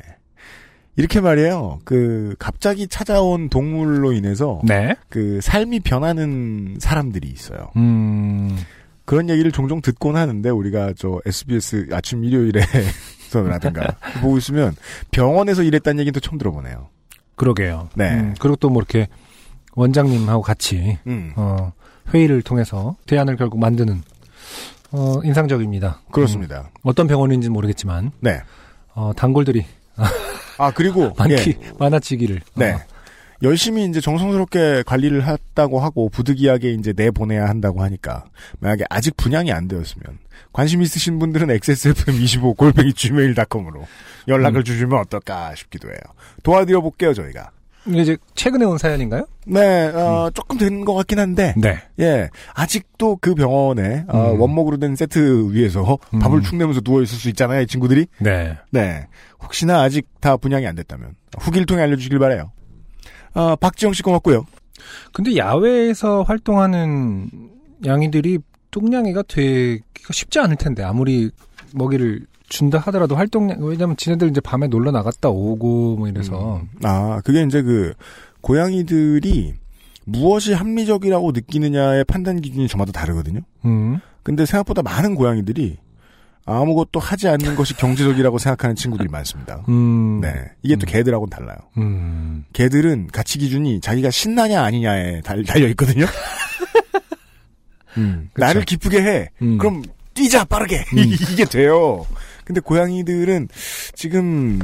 이렇게 0.96 1.20
말이에요. 1.20 1.80
그 1.84 2.34
갑자기 2.38 2.86
찾아온 2.86 3.48
동물로 3.48 4.12
인해서 4.12 4.60
네. 4.64 4.94
그 5.08 5.40
삶이 5.40 5.80
변하는 5.80 6.76
사람들이 6.78 7.28
있어요. 7.28 7.70
음, 7.76 8.56
그런 9.10 9.28
얘기를 9.28 9.50
종종 9.50 9.82
듣곤 9.82 10.14
하는데 10.14 10.48
우리가 10.50 10.92
저 10.96 11.20
SBS 11.26 11.88
아침 11.90 12.22
일요일에 12.24 12.60
서라든가 13.28 13.96
보고 14.22 14.38
있으면 14.38 14.76
병원에서 15.10 15.64
일했다는 15.64 15.98
얘기는 15.98 16.12
또 16.12 16.20
처음 16.20 16.38
들어보네요. 16.38 16.86
그러게요. 17.34 17.88
네. 17.96 18.14
음, 18.14 18.36
그리고 18.38 18.54
또 18.54 18.68
뭐 18.68 18.80
이렇게 18.80 19.08
원장님하고 19.74 20.42
같이 20.42 20.96
음, 21.08 21.32
어, 21.34 21.72
회의를 22.14 22.42
통해서 22.42 22.94
대안을 23.08 23.34
결국 23.34 23.58
만드는 23.58 24.00
어, 24.92 25.20
인상적입니다. 25.24 26.02
그렇습니다. 26.12 26.60
음, 26.60 26.80
어떤 26.84 27.08
병원인지는 27.08 27.52
모르겠지만 27.52 28.12
네. 28.20 28.40
어, 28.94 29.10
단골들이 29.16 29.66
아 30.56 30.70
그리고 30.70 31.12
많기 31.18 31.58
예, 31.60 31.72
많아지기를. 31.80 32.42
네. 32.54 32.74
어, 32.74 32.78
열심히 33.42 33.84
이제 33.86 34.00
정성스럽게 34.00 34.82
관리를 34.86 35.26
했다고 35.26 35.80
하고 35.80 36.08
부득이하게 36.10 36.72
이제 36.74 36.92
내보내야 36.94 37.48
한다고 37.48 37.82
하니까 37.82 38.24
만약에 38.58 38.84
아직 38.90 39.16
분양이 39.16 39.50
안 39.52 39.66
되었으면 39.66 40.18
관심 40.52 40.82
있으신 40.82 41.18
분들은 41.18 41.48
XSFM25 41.48 42.56
골뱅이 42.56 42.92
gmail.com으로 42.92 43.86
연락을 44.28 44.60
음. 44.60 44.64
주시면 44.64 44.98
어떨까 44.98 45.54
싶기도 45.54 45.88
해요. 45.88 45.98
도와드려 46.42 46.80
볼게요 46.80 47.14
저희가. 47.14 47.50
이게 47.86 48.02
이제 48.02 48.16
최근에 48.34 48.66
온 48.66 48.76
사연인가요? 48.76 49.26
네, 49.46 49.86
어, 49.86 50.30
조금 50.34 50.58
된 50.58 50.84
것 50.84 50.92
같긴 50.94 51.18
한데, 51.18 51.54
네. 51.56 51.78
예, 51.98 52.28
아직도 52.52 53.16
그 53.22 53.34
병원에 53.34 54.04
어, 54.08 54.32
음. 54.34 54.40
원목으로 54.40 54.76
된 54.76 54.94
세트 54.96 55.48
위에서 55.54 55.96
음. 56.12 56.18
밥을 56.18 56.42
축내면서 56.42 56.82
누워 56.82 57.00
있을 57.00 57.16
수 57.16 57.30
있잖아요, 57.30 57.62
이 57.62 57.66
친구들이. 57.66 58.06
네. 58.18 58.58
네, 58.70 59.06
혹시나 59.42 59.80
아직 59.80 60.06
다 60.20 60.36
분양이 60.36 60.66
안 60.66 60.74
됐다면 60.74 61.14
후기를 61.38 61.64
통해 61.64 61.82
알려주길 61.84 62.18
바래요. 62.18 62.52
어, 63.34 63.56
박지영 63.56 63.92
씨 63.92 64.02
고맙고요. 64.02 64.46
근데 65.12 65.36
야외에서 65.36 66.22
활동하는 66.22 67.30
양이들이 67.84 68.38
똥냥이가 68.70 69.22
되기가 69.28 70.12
쉽지 70.12 70.38
않을 70.40 70.56
텐데 70.56 70.82
아무리 70.82 71.30
먹이를 71.74 72.26
준다 72.48 72.78
하더라도 72.78 73.14
활동량 73.16 73.58
왜냐면 73.60 73.96
지네들 73.96 74.28
이제 74.28 74.40
밤에 74.40 74.66
놀러 74.66 74.90
나갔다 74.90 75.28
오고 75.28 75.96
뭐 75.96 76.08
이래서 76.08 76.56
음. 76.56 76.68
아, 76.82 77.20
그게 77.24 77.42
이제 77.42 77.62
그 77.62 77.94
고양이들이 78.40 79.54
무엇이 80.04 80.52
합리적이라고 80.52 81.32
느끼느냐의 81.32 82.04
판단 82.04 82.40
기준이 82.40 82.66
저마다 82.68 82.90
다르거든요. 82.92 83.40
음. 83.64 84.00
근데 84.22 84.44
생각보다 84.44 84.82
많은 84.82 85.14
고양이들이 85.14 85.78
아무것도 86.50 87.00
하지 87.00 87.28
않는 87.28 87.54
것이 87.54 87.76
경제적이라고 87.76 88.38
생각하는 88.38 88.74
친구들이 88.74 89.08
많습니다. 89.08 89.64
음. 89.68 90.20
네. 90.20 90.34
이게 90.62 90.76
또 90.76 90.86
음. 90.86 90.88
개들하고는 90.90 91.30
달라요. 91.30 91.56
음. 91.78 92.44
개들은 92.52 93.08
가치 93.12 93.38
기준이 93.38 93.80
자기가 93.80 94.10
신나냐 94.10 94.62
아니냐에 94.62 95.20
달, 95.22 95.42
려 95.42 95.68
있거든요. 95.68 96.06
음, 97.96 98.30
그쵸. 98.32 98.46
나를 98.46 98.64
기쁘게 98.64 99.02
해. 99.02 99.28
음. 99.42 99.58
그럼 99.58 99.82
뛰자 100.14 100.44
빠르게 100.44 100.84
이게 101.32 101.44
돼요. 101.44 102.06
근데 102.44 102.60
고양이들은 102.60 103.48
지금 103.94 104.60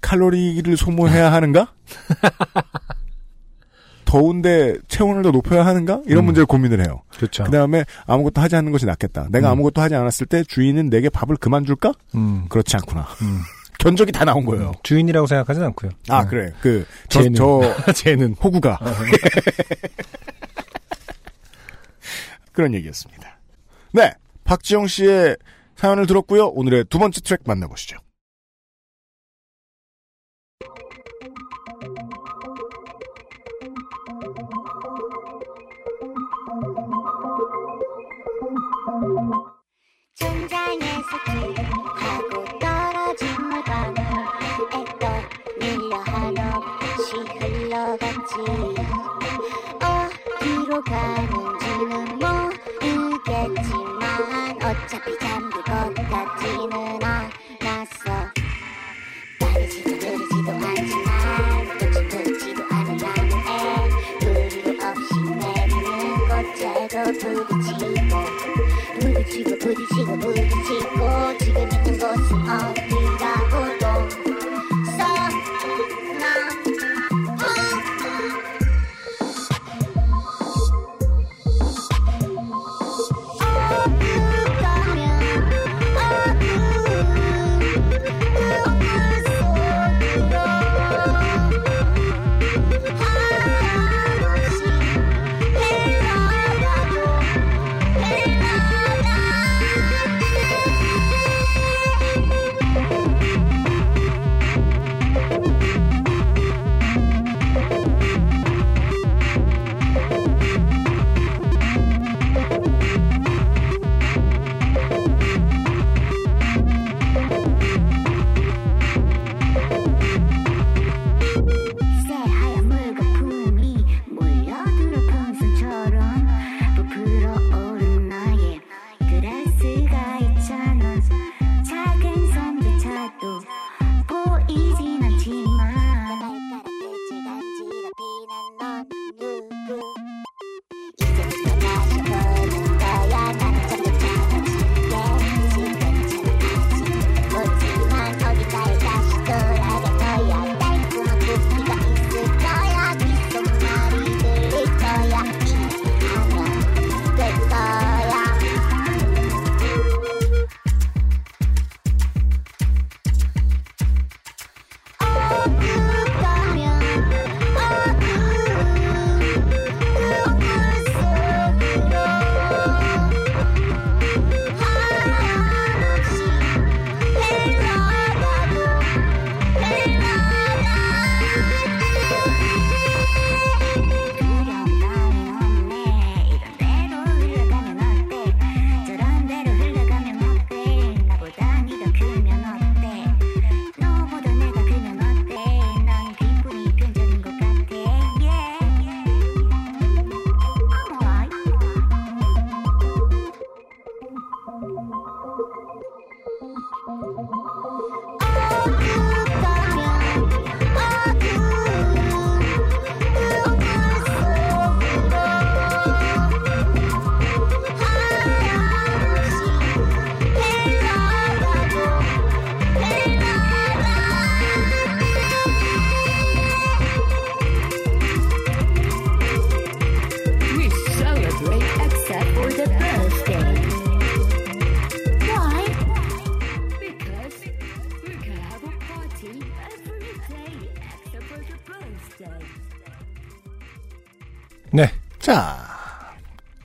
칼로리를 0.00 0.76
소모해야 0.76 1.32
하는가? 1.32 1.72
더운데 4.10 4.74
체온을 4.88 5.22
더 5.22 5.30
높여야 5.30 5.64
하는가? 5.64 6.00
이런 6.06 6.24
음. 6.24 6.26
문제를 6.26 6.46
고민을 6.46 6.84
해요. 6.84 7.02
그렇죠. 7.16 7.44
그 7.44 7.50
다음에 7.52 7.84
아무것도 8.06 8.40
하지 8.40 8.56
않는 8.56 8.72
것이 8.72 8.84
낫겠다. 8.86 9.28
내가 9.30 9.50
음. 9.50 9.52
아무것도 9.52 9.80
하지 9.80 9.94
않았을 9.94 10.26
때 10.26 10.42
주인은 10.42 10.90
내게 10.90 11.08
밥을 11.08 11.36
그만 11.36 11.64
줄까? 11.64 11.92
음. 12.16 12.46
그렇지 12.48 12.74
않구나. 12.76 13.02
음. 13.22 13.40
견적이 13.78 14.10
다 14.12 14.24
나온 14.24 14.44
거예요. 14.44 14.72
주인이라고 14.82 15.26
생각하진 15.28 15.62
않고요. 15.62 15.92
아 16.08 16.22
네. 16.24 16.28
그래. 16.28 16.52
그 16.60 16.84
저 17.08 17.22
쟤는. 17.22 17.34
저 17.34 17.62
쟤는 17.94 18.34
호구가 18.42 18.78
그런 22.52 22.74
얘기였습니다. 22.74 23.38
네, 23.92 24.12
박지영 24.44 24.86
씨의 24.88 25.36
사연을 25.76 26.06
들었고요. 26.06 26.48
오늘의 26.48 26.84
두 26.90 26.98
번째 26.98 27.20
트랙 27.20 27.40
만나보시죠. 27.44 27.96
가는지는 50.84 52.18
모르겠지만 52.80 54.02
어차피 54.62 55.18
잠들 55.18 55.62
것 55.62 55.94
같지는 55.94 56.72
않았 57.02 57.30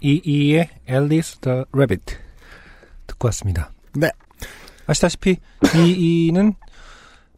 이이의 0.05 0.69
Alice 0.87 1.39
the 1.41 1.63
Rabbit 1.73 2.15
듣고 3.07 3.27
왔습니다. 3.29 3.73
네. 3.95 4.11
아시다시피 4.85 5.37
이이는 5.75 6.53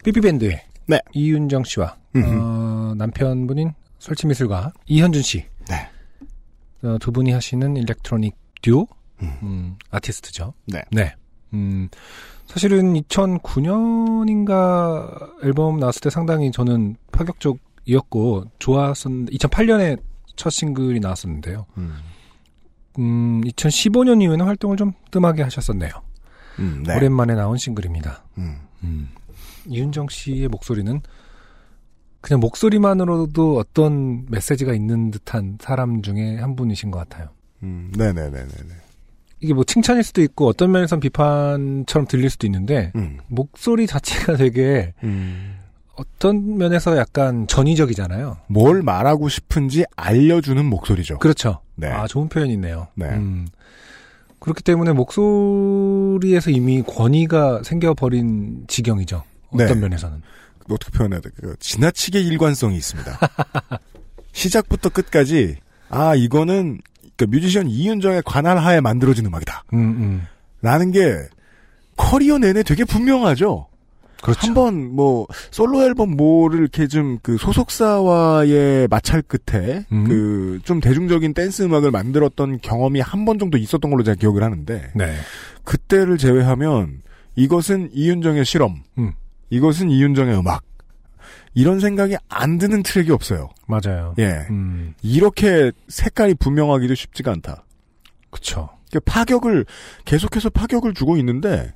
삐삐밴드의 0.04 0.62
네. 0.88 1.00
이윤정 1.14 1.64
씨와 1.64 1.96
어, 2.16 2.94
남편분인 2.98 3.72
설치미술가 4.00 4.74
이현준 4.86 5.22
씨. 5.22 5.46
네. 5.70 5.90
어, 6.84 6.98
두 7.00 7.14
분이 7.14 7.32
하시는 7.32 7.78
일렉트로닉 7.78 8.36
듀오 8.62 8.86
음, 9.22 9.78
아티스트죠. 9.90 10.54
네. 10.66 10.84
네. 10.92 11.16
음, 11.54 11.88
사실은 12.48 12.96
2009년인가 12.96 15.42
앨범 15.44 15.80
나왔을 15.80 16.02
때 16.02 16.10
상당히 16.10 16.52
저는 16.52 16.98
파격적이었고 17.14 18.44
좋았었는데 18.60 19.32
2008년에 19.38 20.02
첫 20.36 20.50
싱글이 20.50 21.00
나왔었는데요. 21.00 21.66
음. 21.78 21.96
음, 23.00 23.42
2015년 23.46 24.22
이후에는 24.22 24.46
활동을 24.46 24.78
좀 24.78 24.94
뜸하게 25.12 25.44
하셨었네요. 25.44 25.92
음, 26.60 26.84
네. 26.86 26.96
오랜만에 26.96 27.36
나온 27.36 27.58
싱글입니다. 27.58 28.24
음. 28.38 28.58
음. 28.84 29.10
이윤정 29.66 30.08
씨의 30.10 30.48
목소리는 30.48 31.02
그냥 32.22 32.40
목소리만으로도 32.40 33.58
어떤 33.58 34.26
메시지가 34.30 34.74
있는 34.74 35.12
듯한 35.12 35.58
사람 35.62 36.02
중에 36.02 36.38
한 36.38 36.56
분이신 36.56 36.92
것 36.92 37.00
같아요. 37.00 37.30
음, 37.64 37.92
네네네네네. 37.96 38.48
이게 39.40 39.54
뭐 39.54 39.64
칭찬일 39.64 40.04
수도 40.04 40.22
있고 40.24 40.48
어떤 40.48 40.72
면에선 40.72 41.00
비판처럼 41.00 42.08
들릴 42.08 42.30
수도 42.30 42.48
있는데 42.48 42.92
음. 42.96 43.20
목소리 43.28 43.86
자체가 43.86 44.36
되게 44.36 44.94
음. 45.04 45.58
어떤 45.96 46.58
면에서 46.58 46.98
약간 46.98 47.48
전위적이잖아요. 47.48 48.38
뭘 48.48 48.82
말하고 48.82 49.30
싶은지 49.30 49.84
알려주는 49.96 50.64
목소리죠. 50.66 51.20
그렇죠. 51.20 51.62
네. 51.78 51.88
아 51.88 52.08
좋은 52.08 52.28
표현이네요. 52.28 52.88
네. 52.96 53.06
음. 53.08 53.48
그렇기 54.40 54.64
때문에 54.64 54.92
목소리에서 54.92 56.52
이미 56.52 56.84
권위가 56.84 57.64
생겨버린 57.64 58.66
지경이죠. 58.68 59.24
어떤 59.52 59.68
네. 59.68 59.76
면에서는. 59.76 60.22
어떻게 60.70 60.92
표현해야 60.92 61.22
돼? 61.22 61.30
그 61.40 61.56
지나치게 61.60 62.20
일관성이 62.20 62.76
있습니다. 62.76 63.20
시작부터 64.34 64.90
끝까지 64.90 65.58
아 65.90 66.14
이거는 66.16 66.80
그 67.16 67.24
뮤지션 67.24 67.68
이윤정의 67.68 68.24
관할 68.26 68.58
하에 68.58 68.82
만들어진 68.82 69.26
음악이다. 69.26 69.64
음, 69.74 69.80
음. 69.80 70.28
라는 70.62 70.92
게 70.92 71.16
커리어 71.96 72.38
내내 72.38 72.64
되게 72.64 72.84
분명하죠. 72.84 73.67
그렇죠. 74.22 74.48
한번 74.48 74.96
뭐 74.96 75.28
솔로 75.52 75.84
앨범 75.84 76.16
뭐를 76.18 76.60
이렇게 76.60 76.88
좀 76.88 77.20
그 77.24 77.38
소속사와의 77.38 78.88
마찰 78.90 79.22
끝에 79.22 79.86
음. 79.92 80.58
그좀 80.60 80.80
대중적인 80.80 81.34
댄스 81.34 81.64
음악을 81.64 81.92
만들었던 81.92 82.60
경험이 82.62 83.00
한 83.02 83.26
번 83.26 83.40
정도 83.40 83.58
있었던 83.58 83.90
걸로 83.92 84.04
제가 84.04 84.16
기억을 84.16 84.44
하는데 84.44 84.92
네. 84.96 85.14
그때를 85.64 86.18
제외하면 86.18 87.02
이것은 87.36 87.90
이윤정의 87.94 88.46
실험, 88.46 88.84
음. 88.98 89.14
이것은 89.50 89.90
이윤정의 89.90 90.38
음악 90.40 90.64
이런 91.54 91.80
생각이 91.80 92.16
안 92.30 92.58
드는 92.58 92.84
트랙이 92.84 93.12
없어요. 93.12 93.50
맞아요. 93.68 94.14
예, 94.20 94.46
음. 94.50 94.94
이렇게 95.02 95.72
색깔이 95.88 96.36
분명하기도 96.36 96.94
쉽지가 96.96 97.32
않다. 97.32 97.66
그쵸. 98.30 98.70
그 98.92 99.00
파격을 99.02 99.66
계속해서 100.06 100.50
파격을 100.50 100.94
주고 100.94 101.18
있는데 101.18 101.74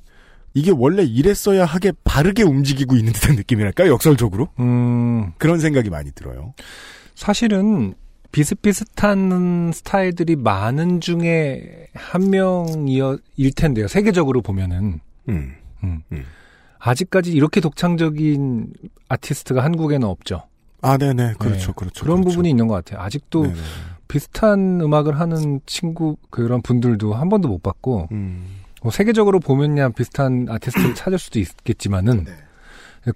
이게 0.54 0.70
원래 0.70 1.02
이랬어야 1.02 1.64
하게 1.64 1.92
바르게 2.04 2.42
움직이고 2.42 2.96
있는 2.96 3.12
듯한 3.12 3.36
느낌이랄까요? 3.36 3.90
역설적으로 3.92 4.48
음. 4.60 5.32
그런 5.38 5.58
생각이 5.60 5.90
많이 5.90 6.12
들어요. 6.12 6.54
사실은 7.14 7.94
비슷비슷한 8.32 9.72
스타일들이 9.74 10.36
많은 10.36 11.00
중에 11.00 11.86
한 11.94 12.30
명이일 12.30 13.52
텐데요. 13.54 13.88
세계적으로 13.88 14.40
보면은. 14.40 15.00
음, 15.28 15.54
음. 15.84 16.02
음. 16.12 16.24
아직까지 16.78 17.30
이렇게 17.30 17.60
독창적인 17.60 18.72
아티스트가 19.08 19.62
한국에는 19.62 20.08
없죠. 20.08 20.42
아, 20.80 20.96
네네, 20.96 21.34
그렇죠, 21.38 21.66
네. 21.68 21.72
그렇죠. 21.76 22.04
그런 22.04 22.20
그렇죠. 22.22 22.30
부분이 22.30 22.50
있는 22.50 22.66
것 22.66 22.74
같아요. 22.74 23.00
아직도 23.04 23.42
네네. 23.44 23.54
비슷한 24.08 24.80
음악을 24.80 25.20
하는 25.20 25.60
친구 25.64 26.16
그런 26.30 26.60
분들도 26.60 27.14
한 27.14 27.28
번도 27.28 27.48
못 27.48 27.62
봤고 27.62 28.08
음, 28.10 28.44
뭐 28.82 28.90
세계적으로 28.90 29.40
보면야 29.40 29.90
비슷한 29.90 30.46
아티스트를 30.48 30.94
찾을 30.96 31.18
수도 31.18 31.38
있겠지만은 31.38 32.24
네. 32.24 32.32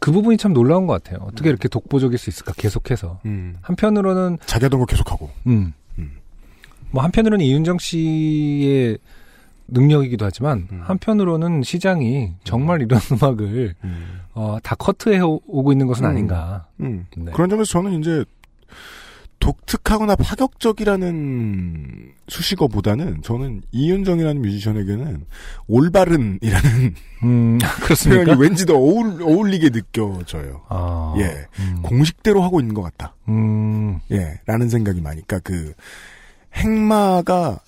그 0.00 0.10
부분이 0.10 0.36
참 0.36 0.52
놀라운 0.52 0.86
것 0.86 1.02
같아요. 1.02 1.24
어떻게 1.28 1.48
이렇게 1.48 1.68
독보적일 1.68 2.18
수 2.18 2.28
있을까 2.30 2.52
계속해서 2.56 3.20
음. 3.24 3.56
한편으로는 3.60 4.38
자기 4.46 4.64
하던 4.64 4.80
거 4.80 4.86
계속하고. 4.86 5.30
음. 5.46 5.72
음. 5.98 6.10
뭐 6.90 7.02
한편으로는 7.04 7.44
이윤정 7.44 7.78
씨의 7.78 8.98
능력이기도 9.68 10.24
하지만 10.24 10.68
음. 10.72 10.80
한편으로는 10.84 11.62
시장이 11.62 12.32
정말 12.44 12.82
이런 12.82 13.00
음악을 13.12 13.74
음. 13.84 14.20
어, 14.34 14.58
다 14.62 14.74
커트해 14.76 15.20
오- 15.20 15.40
오고 15.46 15.72
있는 15.72 15.86
것은 15.86 16.04
음. 16.04 16.10
아닌가. 16.10 16.66
음. 16.80 17.06
네. 17.16 17.32
그런 17.32 17.48
점에서 17.48 17.64
저는 17.70 18.00
이제 18.00 18.24
독특하거나 19.46 20.16
파격적이라는 20.16 22.12
수식어보다는 22.26 23.22
저는 23.22 23.62
이윤정이라는 23.70 24.42
뮤지션에게는 24.42 25.24
올바른이라는 25.68 26.94
음, 27.22 27.58
그렇습니까? 27.80 28.24
표현이 28.24 28.42
왠지 28.42 28.66
더 28.66 28.74
어울, 28.74 29.22
어울리게 29.22 29.70
느껴져요. 29.70 30.62
아, 30.68 31.14
예. 31.18 31.46
음, 31.60 31.80
공식대로 31.82 32.42
하고 32.42 32.58
있는 32.58 32.74
것 32.74 32.82
같다. 32.82 33.14
음, 33.28 34.00
예, 34.10 34.40
라는 34.46 34.68
생각이 34.68 35.00
많으니까 35.00 35.38
그 35.38 35.74
행마가 36.54 37.60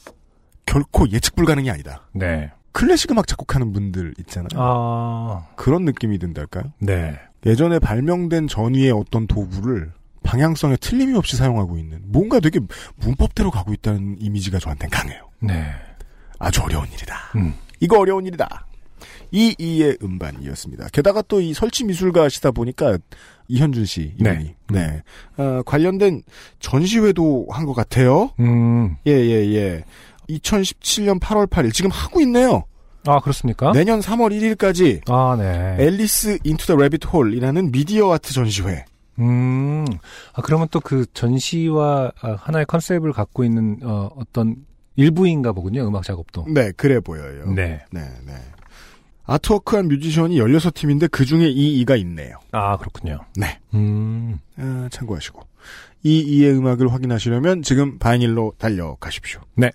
결코 0.67 1.09
예측 1.11 1.37
불가능이 1.37 1.71
아니다. 1.71 2.09
네. 2.13 2.51
클래식 2.73 3.13
음악 3.13 3.29
작곡하는 3.29 3.73
분들 3.73 4.15
있잖아요. 4.19 4.49
아, 4.57 5.47
그런 5.55 5.85
느낌이 5.85 6.19
든달까요? 6.19 6.73
네. 6.81 7.19
예전에 7.47 7.79
발명된 7.79 8.49
전위의 8.49 8.91
어떤 8.91 9.29
도구를 9.29 9.93
방향성에 10.23 10.77
틀림이 10.77 11.17
없이 11.17 11.37
사용하고 11.37 11.79
있는 11.79 12.01
뭔가 12.05 12.41
되게 12.41 12.61
문법대로 12.97 13.51
가고 13.51 13.73
있다는 13.73 14.17
이미지가 14.21 14.59
저한테는 14.59 14.91
강해요. 14.91 15.29
네. 15.41 15.65
아주 16.39 16.63
어려운 16.63 16.87
일이다. 16.93 17.17
음. 17.37 17.55
이거 17.81 17.99
어려운 17.99 18.27
일이다. 18.27 18.67
이 19.31 19.55
이의 19.59 19.97
음반이었습니다. 20.03 20.89
게다가 20.93 21.23
또 21.23 21.41
이 21.41 21.53
설치 21.55 21.85
미술가시다 21.85 22.51
보니까 22.51 22.99
이현준 23.49 23.85
씨 23.87 24.15
이분이 24.19 24.55
네, 24.71 25.03
어, 25.37 25.63
관련된 25.65 26.23
전시회도 26.61 27.47
한 27.51 27.67
것 27.67 27.75
같아요. 27.75 28.31
음. 28.41 28.97
예 29.07 29.13
예 29.13 29.55
예, 29.55 29.85
2017년 30.31 31.21
8월 31.21 31.47
8일 31.49 31.73
지금 31.73 31.91
하고 31.91 32.21
있네요. 32.23 32.65
아, 33.07 33.21
그렇습니까? 33.21 33.73
내년 33.73 34.01
3월 34.01 34.33
1일까지 34.57 35.01
아, 35.11 35.37
네. 35.39 35.77
Alice 35.79 36.39
into 36.45 36.67
the 36.67 36.77
rabbit 36.77 37.01
hole이라는 37.11 37.71
미디어 37.71 38.13
아트 38.13 38.33
전시회. 38.35 38.85
음. 39.19 39.85
아, 40.35 40.43
그러면 40.43 40.69
또 40.71 40.81
그 40.81 41.05
전시와 41.13 42.13
아, 42.21 42.33
하나의 42.39 42.67
컨셉을 42.67 43.13
갖고 43.13 43.45
있는 43.45 43.79
어, 43.83 44.09
어떤 44.17 44.57
일부인가 44.97 45.53
보군요. 45.53 45.87
음악 45.87 46.03
작업도. 46.05 46.47
네, 46.49 46.73
그래 46.77 47.01
보여요. 47.01 47.51
네. 47.53 47.85
네, 47.93 48.01
네. 48.27 48.33
artwork한 49.25 49.89
뮤지션이 49.89 50.39
16팀인데 50.41 51.11
그 51.11 51.25
중에 51.25 51.49
EE가 51.49 51.97
있네요. 51.97 52.37
아, 52.53 52.77
그렇군요. 52.79 53.21
네. 53.37 53.59
음. 53.75 54.39
아, 54.57 54.89
참고하시고. 54.91 55.43
EE의 56.05 56.57
음악을 56.57 56.93
확인하시려면 56.93 57.63
지금 57.63 57.99
바이닐로 57.99 58.55
달려가십시오. 58.57 59.41
네. 59.57 59.71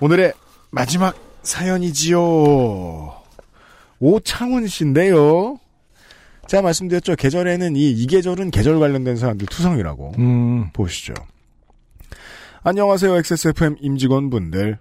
오늘의 0.00 0.32
마지막 0.70 1.14
사연이지요. 1.42 2.20
오창훈 4.00 4.66
씨인데요. 4.66 5.58
제가 6.48 6.62
말씀드렸죠. 6.62 7.16
계절에는 7.16 7.76
이, 7.76 7.90
이 7.90 8.06
계절은 8.06 8.50
계절 8.50 8.78
관련된 8.78 9.16
사람들 9.16 9.46
투성이라고. 9.46 10.12
음. 10.18 10.70
보시죠. 10.72 11.14
안녕하세요. 12.62 13.14
XSFM 13.16 13.76
임직원분들. 13.80 14.78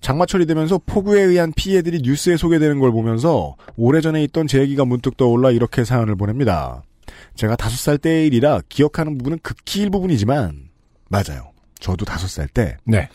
장마철이 0.00 0.46
되면서 0.46 0.78
폭우에 0.84 1.22
의한 1.22 1.52
피해들이 1.56 2.02
뉴스에 2.02 2.36
소개되는 2.36 2.78
걸 2.78 2.92
보면서 2.92 3.56
오래전에 3.76 4.22
있던 4.24 4.46
제 4.46 4.60
얘기가 4.60 4.84
문득 4.84 5.16
떠올라 5.16 5.50
이렇게 5.50 5.82
사연을 5.84 6.14
보냅니다. 6.16 6.82
제가 7.36 7.56
다섯 7.56 7.76
살 7.76 7.96
때의 7.98 8.26
일이라 8.26 8.60
기억하는 8.68 9.16
부분은 9.16 9.38
극히 9.42 9.80
일부분이지만 9.80 10.68
맞아요. 11.08 11.52
저도 11.80 12.04
다섯 12.04 12.28
살 12.28 12.48
때 12.48 12.76
네. 12.84 13.08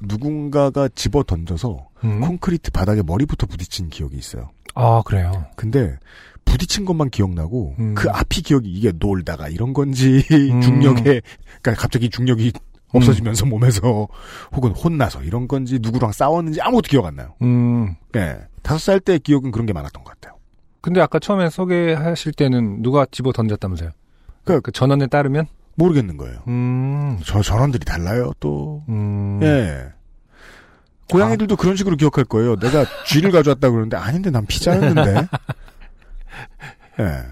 누군가가 0.00 0.88
집어 0.94 1.22
던져서 1.22 1.88
음. 2.04 2.20
콘크리트 2.20 2.70
바닥에 2.70 3.02
머리부터 3.02 3.46
부딪힌 3.46 3.88
기억이 3.90 4.16
있어요. 4.16 4.50
아, 4.74 5.02
그래요. 5.04 5.44
근데 5.56 5.98
부딪힌 6.48 6.84
것만 6.84 7.10
기억나고 7.10 7.74
음. 7.78 7.94
그 7.94 8.08
앞이 8.10 8.42
기억이 8.42 8.70
이게 8.70 8.92
놀다가 8.98 9.48
이런 9.48 9.72
건지 9.72 10.24
음. 10.30 10.60
중력에 10.62 11.20
그러니까 11.62 11.74
갑자기 11.82 12.08
중력이 12.10 12.52
없어지면서 12.92 13.44
몸에서 13.46 14.08
혹은 14.54 14.70
혼나서 14.72 15.22
이런 15.22 15.46
건지 15.46 15.78
누구랑 15.80 16.12
싸웠는지 16.12 16.60
아무것도 16.62 16.88
기억 16.88 17.04
안 17.06 17.16
나요. 17.16 17.34
음. 17.42 17.94
예. 18.16 18.38
다섯 18.62 18.78
살 18.78 19.00
때 19.00 19.18
기억은 19.18 19.50
그런 19.50 19.66
게 19.66 19.72
많았던 19.72 20.02
것 20.04 20.14
같아요. 20.14 20.38
근데 20.80 21.00
아까 21.00 21.18
처음에 21.18 21.50
소개하실 21.50 22.32
때는 22.32 22.82
누가 22.82 23.04
집어 23.10 23.32
던졌다면서요? 23.32 23.90
그- 24.44 24.60
그 24.62 24.72
전원에 24.72 25.06
따르면? 25.06 25.46
모르겠는 25.74 26.16
거예요. 26.16 26.38
음, 26.48 27.18
저 27.24 27.42
전원들이 27.42 27.84
달라요 27.84 28.32
또. 28.40 28.82
음. 28.88 29.38
예. 29.42 29.84
고양이들도 31.10 31.56
그런 31.56 31.76
식으로 31.76 31.96
기억할 31.96 32.24
거예요. 32.24 32.56
내가 32.56 32.84
쥐를 33.06 33.30
가져왔다 33.30 33.70
그러는데 33.70 33.96
아닌데 33.96 34.30
난 34.30 34.44
피자였는데. 34.46 35.26
예. 37.00 37.22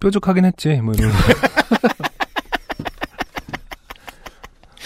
뾰족하긴 0.00 0.44
했지, 0.44 0.80
뭐 0.80 0.94
이런. 0.96 1.12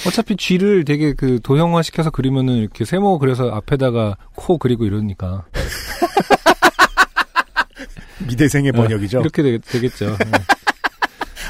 어차피 0.06 0.36
쥐를 0.36 0.84
되게 0.84 1.14
그 1.14 1.40
도형화 1.42 1.82
시켜서 1.82 2.10
그리면은 2.10 2.54
이렇게 2.54 2.84
세모 2.84 3.18
그려서 3.18 3.50
앞에다가 3.50 4.16
코 4.34 4.58
그리고 4.58 4.84
이러니까. 4.84 5.46
미대생의 8.28 8.72
번역이죠. 8.72 9.20
이렇게 9.20 9.42
되겠, 9.42 9.62
되겠죠. 9.62 10.16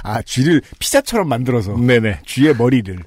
아 0.03 0.23
쥐를 0.23 0.63
피자처럼 0.79 1.29
만들어서 1.29 1.77
네네. 1.77 2.21
쥐의 2.27 2.57
머리를. 2.57 2.99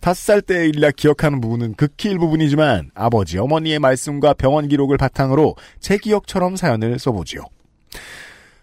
다섯 0.00 0.20
살 0.20 0.42
때의 0.42 0.68
일이라 0.68 0.92
기억하는 0.92 1.40
부분은 1.40 1.74
극히 1.74 2.10
일부분이지만 2.10 2.90
아버지 2.94 3.38
어머니의 3.38 3.78
말씀과 3.78 4.34
병원 4.34 4.68
기록을 4.68 4.96
바탕으로 4.96 5.56
제 5.80 5.98
기억처럼 5.98 6.56
사연을 6.56 6.98
써보지요. 6.98 7.42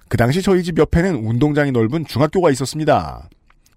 그 0.07 0.17
당시 0.17 0.41
저희 0.41 0.63
집 0.63 0.78
옆에는 0.78 1.15
운동장이 1.26 1.71
넓은 1.71 2.05
중학교가 2.05 2.51
있었습니다. 2.51 3.28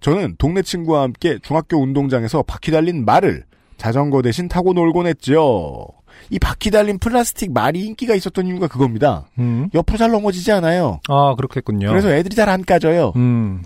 저는 0.01 0.37
동네 0.39 0.63
친구와 0.63 1.03
함께 1.03 1.39
중학교 1.43 1.79
운동장에서 1.83 2.43
바퀴 2.43 2.71
달린 2.71 3.05
말을 3.05 3.45
자전거 3.77 4.23
대신 4.23 4.49
타고 4.49 4.73
놀곤 4.73 5.07
했죠. 5.07 5.87
이 6.31 6.39
바퀴 6.39 6.71
달린 6.71 6.99
플라스틱 6.99 7.53
말이 7.53 7.81
인기가 7.85 8.15
있었던 8.15 8.47
이유가 8.47 8.67
그겁니다. 8.69 9.27
음. 9.39 9.69
옆으로 9.75 9.97
잘 9.99 10.11
넘어지지 10.11 10.53
않아요. 10.53 11.01
아, 11.09 11.35
그렇겠군요. 11.37 11.89
그래서 11.89 12.11
애들이 12.11 12.35
잘 12.37 12.49
안 12.49 12.65
까져요. 12.65 13.13
음. 13.17 13.63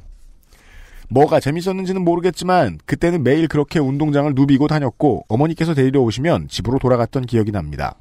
뭐가 1.09 1.41
재밌었는지는 1.41 2.03
모르겠지만 2.05 2.79
그때는 2.87 3.23
매일 3.23 3.47
그렇게 3.49 3.79
운동장을 3.79 4.33
누비고 4.35 4.67
다녔고 4.69 5.27
어머니께서 5.29 5.75
데리러 5.75 6.01
오시면 6.01 6.49
집으로 6.49 6.79
돌아갔던 6.79 7.27
기억이 7.27 7.53
납니다. 7.53 7.97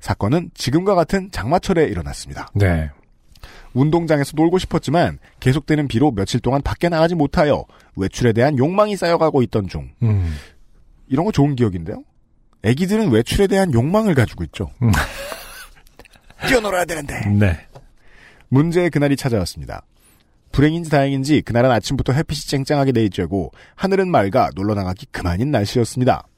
사건은 0.00 0.50
지금과 0.52 0.94
같은 0.94 1.30
장마철에 1.30 1.84
일어났습니다. 1.84 2.48
네. 2.54 2.90
운동장에서 3.74 4.32
놀고 4.34 4.58
싶었지만 4.58 5.18
계속되는 5.40 5.88
비로 5.88 6.10
며칠 6.12 6.40
동안 6.40 6.62
밖에 6.62 6.88
나가지 6.88 7.14
못하여 7.14 7.64
외출에 7.96 8.32
대한 8.32 8.56
욕망이 8.56 8.96
쌓여가고 8.96 9.42
있던 9.42 9.68
중 9.68 9.90
음. 10.02 10.34
이런 11.08 11.26
거 11.26 11.32
좋은 11.32 11.54
기억인데요. 11.54 12.02
애기들은 12.62 13.10
외출에 13.10 13.46
대한 13.46 13.72
욕망을 13.74 14.14
가지고 14.14 14.44
있죠. 14.44 14.70
음. 14.82 14.90
뛰어놀아야 16.48 16.84
되는데. 16.84 17.20
네. 17.28 17.58
문제의 18.48 18.90
그날이 18.90 19.16
찾아왔습니다. 19.16 19.84
불행인지 20.52 20.88
다행인지 20.88 21.42
그날은 21.42 21.70
아침부터 21.70 22.12
햇빛이 22.12 22.42
쨍쨍하게 22.42 22.92
내리쬐고 22.92 23.50
하늘은 23.74 24.08
맑아 24.08 24.50
놀러 24.54 24.74
나가기 24.74 25.06
그만인 25.06 25.50
날씨였습니다. 25.50 26.28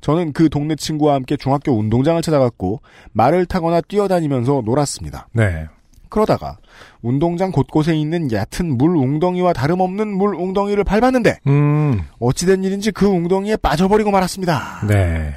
저는 0.00 0.32
그 0.32 0.48
동네 0.48 0.76
친구와 0.76 1.14
함께 1.14 1.36
중학교 1.36 1.72
운동장을 1.72 2.20
찾아갔고 2.22 2.80
말을 3.12 3.44
타거나 3.44 3.82
뛰어다니면서 3.82 4.62
놀았습니다. 4.64 5.28
네. 5.32 5.66
그러다가 6.10 6.58
운동장 7.00 7.50
곳곳에 7.52 7.96
있는 7.96 8.30
얕은 8.30 8.76
물 8.76 8.96
웅덩이와 8.96 9.52
다름없는 9.52 10.08
물 10.08 10.34
웅덩이를 10.34 10.84
밟았는데 10.84 11.38
음. 11.46 12.02
어찌된 12.18 12.64
일인지 12.64 12.90
그 12.90 13.06
웅덩이에 13.06 13.56
빠져버리고 13.56 14.10
말았습니다. 14.10 14.86
네. 14.86 15.34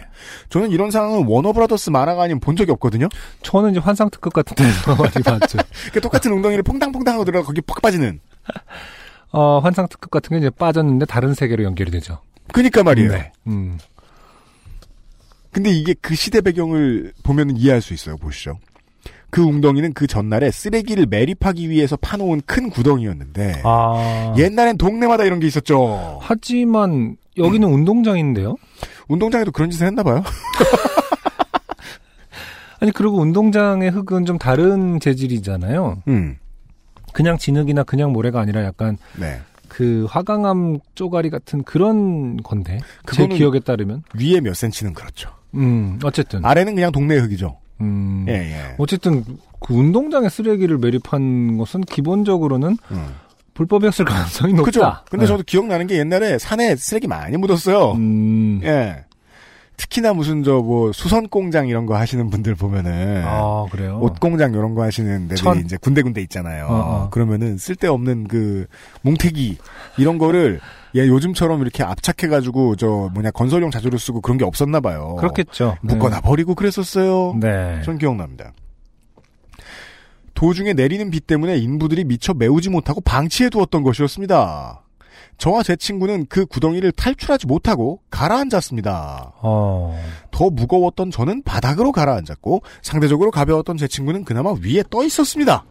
저는 0.50 0.72
이런 0.72 0.92
상황은 0.92 1.26
워너브라더스 1.28 1.90
만화가 1.92 2.24
아니면 2.24 2.40
본 2.40 2.56
적이 2.56 2.72
없거든요. 2.72 3.08
저는 3.44 3.72
이제 3.72 3.80
환상 3.80 4.10
특급 4.10 4.34
같은 4.34 4.56
데서 4.56 4.96
많이 5.02 5.14
봤죠. 5.24 5.60
그 5.94 6.02
똑같은 6.02 6.32
웅덩이를 6.32 6.64
퐁당퐁당 6.64 7.14
하고 7.14 7.26
들어가 7.26 7.46
거기 7.46 7.62
퍽 7.62 7.82
빠지는. 7.82 8.20
어, 9.32 9.60
환상 9.60 9.88
특급 9.88 10.12
같은 10.12 10.32
게 10.32 10.38
이제 10.38 10.50
빠졌는데 10.50 11.06
다른 11.06 11.34
세계로 11.34 11.64
연결이 11.64 11.92
되죠. 11.92 12.20
그니까 12.52 12.84
말이에요. 12.84 13.12
네. 13.12 13.32
음. 13.48 13.78
근데 15.52 15.70
이게 15.72 15.94
그 16.02 16.16
시대 16.16 16.42
배경을 16.42 17.14
보면 17.24 17.56
이해할 17.58 17.82
수 17.82 17.94
있어요. 17.94 18.18
보시죠. 18.18 18.58
그 19.34 19.42
웅덩이는 19.42 19.94
그 19.94 20.06
전날에 20.06 20.52
쓰레기를 20.52 21.08
매립하기 21.08 21.72
위해서 21.72 21.98
파놓은 21.98 22.44
큰 22.46 22.70
구덩이였는데 22.70 23.64
아. 23.66 24.36
옛날엔 24.38 24.78
동네마다 24.78 25.24
이런 25.24 25.40
게 25.40 25.48
있었죠. 25.48 26.20
하지만 26.22 27.18
여기는 27.40 27.68
운동장인데요. 27.68 28.58
운동장에도 29.08 29.52
그런 29.52 29.72
짓을 29.72 29.88
했나 29.88 30.04
봐요. 30.04 30.22
아니 32.80 32.92
그리고 32.92 33.22
운동장의 33.22 33.90
흙은 33.90 34.26
좀 34.26 34.38
다른 34.38 35.00
재질이잖아요. 35.00 36.04
음. 36.10 36.38
그냥 37.12 37.40
진흙이나 37.40 37.82
그냥 37.82 38.14
모래가 38.14 38.40
아니라 38.40 38.64
약간 38.64 39.00
네. 39.20 39.42
그 39.68 40.06
화강암 40.12 40.78
쪼가리 40.94 41.32
같은 41.32 41.64
그런 41.64 42.38
건데 42.38 42.78
제 43.12 43.26
기억에 43.26 43.62
따르면 43.62 44.04
위에 44.14 44.42
몇 44.42 44.56
센치는 44.56 44.94
그렇죠. 44.94 45.32
음 45.56 45.98
어쨌든 46.04 46.46
아래는 46.46 46.76
그냥 46.76 46.92
동네 46.92 47.18
흙이죠. 47.18 47.63
음 47.84 48.26
예, 48.28 48.34
예. 48.34 48.76
어쨌든 48.78 49.24
그 49.60 49.74
운동장에 49.74 50.30
쓰레기를 50.30 50.78
매립한 50.78 51.58
것은 51.58 51.82
기본적으로는 51.82 52.78
음. 52.92 53.08
불법이었을 53.54 54.06
가능성이 54.06 54.54
높다. 54.54 54.66
그죠? 54.66 54.94
근데 55.10 55.24
네. 55.26 55.28
저도 55.28 55.44
기억나는 55.46 55.88
게 55.88 55.98
옛날에 55.98 56.38
산에 56.40 56.76
쓰레기 56.76 57.08
많이 57.08 57.38
묻었어요. 57.38 57.92
음. 57.94 58.62
예. 58.64 59.06
특히나 59.78 60.14
무슨 60.14 60.44
저 60.44 60.62
뭐 60.62 60.92
수선 60.92 61.28
공장 61.30 61.68
이런 61.68 61.86
거 61.86 61.96
하시는 61.98 62.30
분들 62.30 62.56
보면은 62.56 63.24
아 63.26 63.66
그래요. 63.72 64.00
옷 64.02 64.20
공장 64.20 64.54
이런 64.54 64.76
거 64.76 64.84
하시는 64.84 65.28
데들이 65.28 65.38
천. 65.44 65.58
이제 65.60 65.78
군데군데 65.78 66.22
있잖아요. 66.22 66.66
어, 66.68 66.74
어. 66.76 67.10
그러면은 67.10 67.58
쓸데없는 67.58 68.28
그 68.28 68.68
뭉태기 69.02 69.58
이런 69.98 70.18
거를 70.20 70.60
예 70.96 71.08
요즘처럼 71.08 71.62
이렇게 71.62 71.84
압착해가지고 71.84 72.76
저 72.76 73.10
뭐냐 73.14 73.32
건설용 73.32 73.72
자재로 73.72 73.98
쓰고 73.98 74.22
그런 74.22 74.38
게 74.38 74.46
없었나 74.46 74.80
봐요. 74.80 75.16
그렇겠죠. 75.20 75.78
묶어놔 75.82 76.22
버리고 76.22 76.56
그랬었어요. 76.56 77.36
네. 77.40 77.82
전 77.84 77.98
기억납니다. 77.98 78.54
도중에 80.34 80.74
내리는 80.74 81.10
비 81.10 81.20
때문에 81.20 81.58
인부들이 81.58 82.04
미처 82.04 82.34
메우지 82.34 82.70
못하고 82.70 83.02
방치해 83.02 83.50
두었던 83.50 83.84
것이었습니다. 83.84 84.84
저와 85.38 85.64
제 85.64 85.76
친구는 85.76 86.28
그 86.28 86.46
구덩이를 86.46 86.92
탈출하지 86.92 87.48
못하고 87.48 88.02
가라앉았습니다. 88.10 89.34
어. 89.42 90.00
더 90.32 90.50
무거웠던 90.50 91.12
저는 91.12 91.44
바닥으로 91.44 91.92
가라앉았고 91.92 92.62
상대적으로 92.82 93.32
가벼웠던 93.32 93.78
제 93.78 93.88
친구는 93.88 94.26
그나마 94.26 94.54
위에 94.54 94.84
떠 94.90 95.04
있었습니다. 95.04 95.66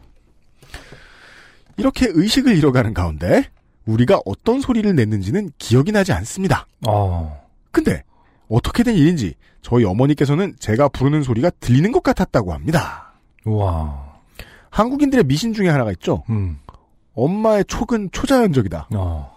이렇게 1.76 2.06
의식을 2.10 2.56
잃어가는 2.56 2.92
가운데 2.92 3.44
우리가 3.86 4.20
어떤 4.24 4.60
소리를 4.60 4.94
냈는지는 4.94 5.50
기억이 5.58 5.92
나지 5.92 6.12
않습니다. 6.12 6.66
어. 6.86 7.40
근데 7.70 8.02
어떻게 8.48 8.82
된 8.82 8.94
일인지 8.96 9.34
저희 9.62 9.84
어머니께서는 9.84 10.54
제가 10.58 10.88
부르는 10.88 11.22
소리가 11.22 11.50
들리는 11.60 11.90
것 11.92 12.02
같았다고 12.02 12.52
합니다. 12.52 13.12
와. 13.44 14.12
한국인들의 14.70 15.24
미신 15.24 15.52
중에 15.52 15.68
하나가 15.68 15.90
있죠. 15.92 16.22
음. 16.30 16.58
엄마의 17.14 17.64
촉은 17.66 18.10
초자연적이다. 18.12 18.88
어. 18.94 19.32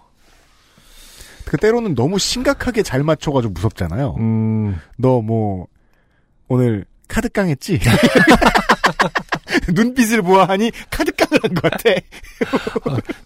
그 1.45 1.57
때로는 1.57 1.93
너무 1.95 2.17
심각하게 2.19 2.83
잘 2.83 3.03
맞춰가지고 3.03 3.53
무섭잖아요. 3.53 4.15
음. 4.19 4.79
너 4.97 5.21
뭐 5.21 5.67
오늘 6.47 6.85
카드 7.07 7.29
깡 7.29 7.49
했지? 7.49 7.79
눈빛을 9.73 10.21
보아하니 10.21 10.71
카드 10.89 11.11
깡을 11.11 11.39
한 11.43 11.53
것 11.55 11.63
같아. 11.71 11.89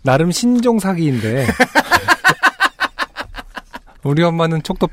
나름 0.03 0.31
신종 0.31 0.79
사기인데. 0.79 1.47
우리 4.03 4.23
엄마는 4.23 4.63
촉도 4.63 4.87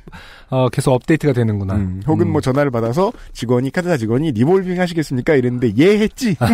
어, 0.51 0.69
계속 0.69 0.93
업데이트가 0.93 1.33
되는구나. 1.33 1.75
음, 1.75 2.03
혹은 2.09 2.27
음. 2.27 2.33
뭐 2.33 2.41
전화를 2.41 2.73
받아서 2.73 3.13
직원이 3.33 3.71
카드사 3.71 3.97
직원이 3.97 4.33
리볼빙 4.33 4.81
하시겠습니까? 4.81 5.35
이랬는데 5.35 5.73
예 5.79 5.99
했지. 5.99 6.37
뭐 6.41 6.49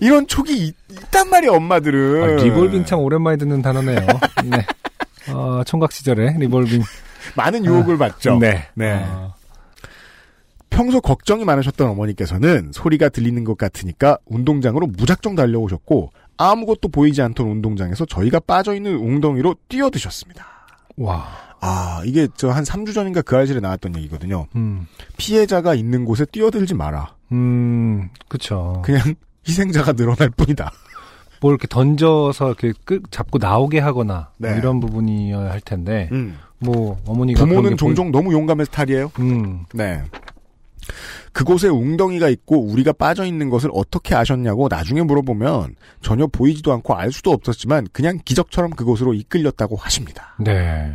이런 0.00 0.26
촉이 0.26 0.52
있단 0.66 1.30
말이야 1.30 1.52
엄마들은. 1.52 2.22
아, 2.22 2.42
리볼빙 2.42 2.84
참 2.84 2.98
오랜만에 2.98 3.36
듣는 3.36 3.62
단어네요. 3.62 4.00
네. 4.44 4.66
어, 5.32 5.62
총각 5.64 5.92
시절에 5.92 6.34
리볼빙. 6.36 6.82
많은 7.36 7.64
유혹을 7.64 7.96
받죠. 7.96 8.38
네. 8.40 8.66
네. 8.74 9.04
어, 9.06 9.32
평소 10.70 11.00
걱정이 11.00 11.44
많으셨던 11.44 11.88
어머니께서는 11.88 12.70
소리가 12.72 13.08
들리는 13.08 13.44
것 13.44 13.56
같으니까 13.56 14.18
운동장으로 14.26 14.86
무작정 14.88 15.34
달려오셨고 15.34 16.10
아무것도 16.36 16.88
보이지 16.88 17.22
않던 17.22 17.46
운동장에서 17.46 18.04
저희가 18.04 18.40
빠져있는 18.40 18.94
웅덩이로 18.96 19.56
뛰어드셨습니다. 19.68 20.44
와. 20.98 21.26
아, 21.60 22.02
이게 22.04 22.28
저 22.36 22.50
한 22.50 22.64
3주 22.64 22.92
전인가 22.92 23.22
그 23.22 23.36
알실에 23.36 23.60
나왔던 23.60 23.96
얘기거든요. 23.96 24.46
음. 24.56 24.86
피해자가 25.16 25.74
있는 25.74 26.04
곳에 26.04 26.26
뛰어들지 26.26 26.74
마라. 26.74 27.14
음, 27.32 28.10
그쵸. 28.28 28.82
그냥 28.84 29.00
희생자가 29.48 29.94
늘어날 29.94 30.28
뿐이다. 30.30 30.70
뭘 31.40 31.52
이렇게 31.52 31.66
던져서 31.68 32.46
이렇게 32.48 32.72
끌, 32.84 33.00
잡고 33.10 33.38
나오게 33.38 33.78
하거나 33.78 34.30
뭐 34.36 34.50
네. 34.50 34.58
이런 34.58 34.80
부분이어야 34.80 35.50
할 35.50 35.60
텐데 35.60 36.08
음. 36.12 36.38
뭐 36.58 37.00
어머니가 37.06 37.44
부모는 37.44 37.70
게 37.70 37.76
종종 37.76 38.10
너무 38.10 38.32
용감한 38.32 38.64
스타일이에요. 38.66 39.08
보이- 39.10 39.24
음, 39.30 39.64
네. 39.72 40.02
그곳에 41.32 41.68
웅덩이가 41.68 42.28
있고 42.28 42.64
우리가 42.64 42.92
빠져 42.92 43.24
있는 43.24 43.50
것을 43.50 43.70
어떻게 43.72 44.14
아셨냐고 44.14 44.68
나중에 44.68 45.02
물어보면 45.02 45.76
전혀 46.02 46.26
보이지도 46.26 46.72
않고 46.72 46.94
알 46.94 47.12
수도 47.12 47.30
없었지만 47.32 47.88
그냥 47.92 48.18
기적처럼 48.24 48.70
그곳으로 48.70 49.14
이끌렸다고 49.14 49.76
하십니다. 49.76 50.36
네. 50.38 50.92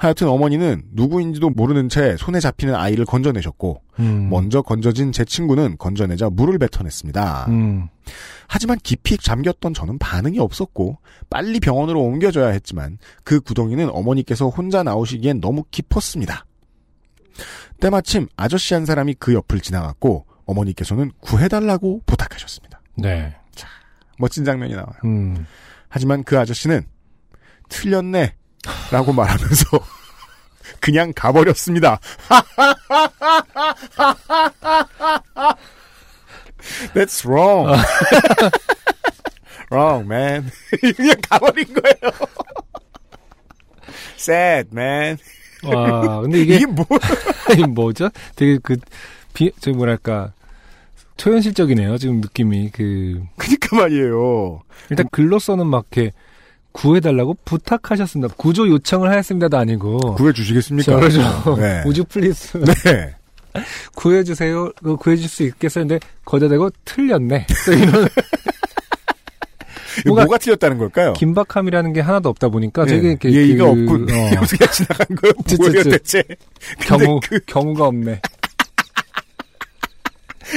하여튼 0.00 0.28
어머니는 0.28 0.84
누구인지도 0.92 1.50
모르는 1.50 1.90
채 1.90 2.16
손에 2.18 2.40
잡히는 2.40 2.74
아이를 2.74 3.04
건져내셨고 3.04 3.82
음. 3.98 4.28
먼저 4.30 4.62
건져진 4.62 5.12
제 5.12 5.26
친구는 5.26 5.76
건져내자 5.76 6.30
물을 6.30 6.58
뱉어냈습니다. 6.58 7.46
음. 7.50 7.88
하지만 8.48 8.78
깊이 8.82 9.18
잠겼던 9.18 9.74
저는 9.74 9.98
반응이 9.98 10.38
없었고 10.38 10.96
빨리 11.28 11.60
병원으로 11.60 12.00
옮겨져야 12.00 12.48
했지만 12.48 12.96
그 13.24 13.40
구덩이는 13.40 13.90
어머니께서 13.90 14.48
혼자 14.48 14.82
나오시기엔 14.82 15.42
너무 15.42 15.64
깊었습니다. 15.70 16.46
때마침 17.80 18.28
아저씨 18.36 18.74
한 18.74 18.86
사람이 18.86 19.14
그 19.18 19.34
옆을 19.34 19.60
지나갔고 19.60 20.26
어머니께서는 20.46 21.12
구해달라고 21.20 22.02
부탁하셨습니다. 22.06 22.80
네. 22.96 23.36
멋진 24.18 24.44
장면이 24.44 24.74
나와요. 24.74 24.92
음. 25.04 25.46
하지만 25.88 26.22
그 26.24 26.38
아저씨는 26.38 26.86
틀렸네 27.70 28.34
라고 28.90 29.12
말하면서 29.14 29.64
그냥 30.80 31.12
가버렸습니다. 31.14 31.98
That's 36.92 37.24
wrong. 37.24 37.74
wrong, 39.72 40.06
man. 40.06 40.50
그냥 40.94 41.16
가버린 41.28 41.64
거예요. 41.72 42.12
Sad, 44.18 44.68
man. 44.72 45.16
와, 45.64 46.20
근데 46.20 46.40
이게 46.40 46.56
이게 46.56 46.66
뭐? 46.66 46.86
뭐죠? 47.68 48.08
되게 48.36 48.58
그, 48.62 48.76
비, 49.34 49.50
저 49.60 49.70
뭐랄까, 49.72 50.32
초현실적이네요, 51.16 51.98
지금 51.98 52.20
느낌이. 52.20 52.70
그, 52.70 53.22
그니까 53.36 53.76
말이에요. 53.76 54.60
일단 54.88 55.06
글로서는 55.10 55.66
막 55.66 55.86
이렇게 55.92 56.12
구해달라고 56.72 57.36
부탁하셨습니다. 57.44 58.34
구조 58.36 58.68
요청을 58.68 59.10
하였습니다도 59.10 59.56
아니고. 59.58 60.14
구해주시겠습니까? 60.14 60.92
저러죠. 60.92 61.56
네. 61.56 61.82
Would 61.86 62.04
you 62.04 62.20
please. 62.20 62.56
네. 62.58 63.14
구해주세요. 63.96 64.72
그거 64.78 64.96
구해줄 64.96 65.28
수 65.28 65.42
있겠어요? 65.42 65.86
근데 65.86 65.98
대고 66.48 66.70
틀렸네. 66.84 67.46
또 67.66 67.72
이런 67.72 68.08
뭐가- 70.06 70.22
뭐가 70.24 70.38
틀렸다는 70.38 70.78
걸까요? 70.78 71.12
긴박함이라는 71.14 71.92
게 71.92 72.00
하나도 72.00 72.28
없다 72.28 72.48
보니까 72.48 72.84
네. 72.84 72.92
되게 72.96 73.08
이렇게 73.10 73.32
예의가 73.32 73.64
그, 73.64 73.70
없군. 73.70 74.02
어, 74.04 74.06
그냥 74.08 74.44
지나간 74.72 75.06
거예요. 75.16 75.34
뭐예요 75.58 75.82
쯔. 75.82 75.90
대체? 75.92 76.22
경우, 76.80 77.20
그- 77.22 77.40
경우가 77.46 77.86
없네. 77.86 78.20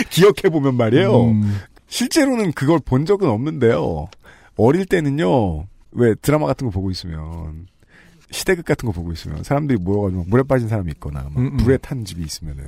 기억해 0.09 0.49
보면 0.51 0.75
말이에요. 0.75 1.23
음, 1.25 1.59
실제로는 1.87 2.51
그걸 2.53 2.79
본 2.83 3.05
적은 3.05 3.29
없는데요. 3.29 4.07
어릴 4.57 4.85
때는요, 4.85 5.67
왜 5.91 6.15
드라마 6.15 6.47
같은 6.47 6.67
거 6.67 6.71
보고 6.71 6.89
있으면, 6.91 7.67
시대극 8.31 8.65
같은 8.65 8.87
거 8.87 8.91
보고 8.93 9.11
있으면, 9.11 9.43
사람들이 9.43 9.79
모여가지고 9.79 10.21
막 10.23 10.29
물에 10.29 10.43
빠진 10.43 10.67
사람이 10.67 10.91
있거나, 10.93 11.21
막 11.23 11.37
음, 11.37 11.45
음. 11.53 11.57
불에 11.57 11.77
탄 11.77 12.03
집이 12.05 12.21
있으면은, 12.23 12.63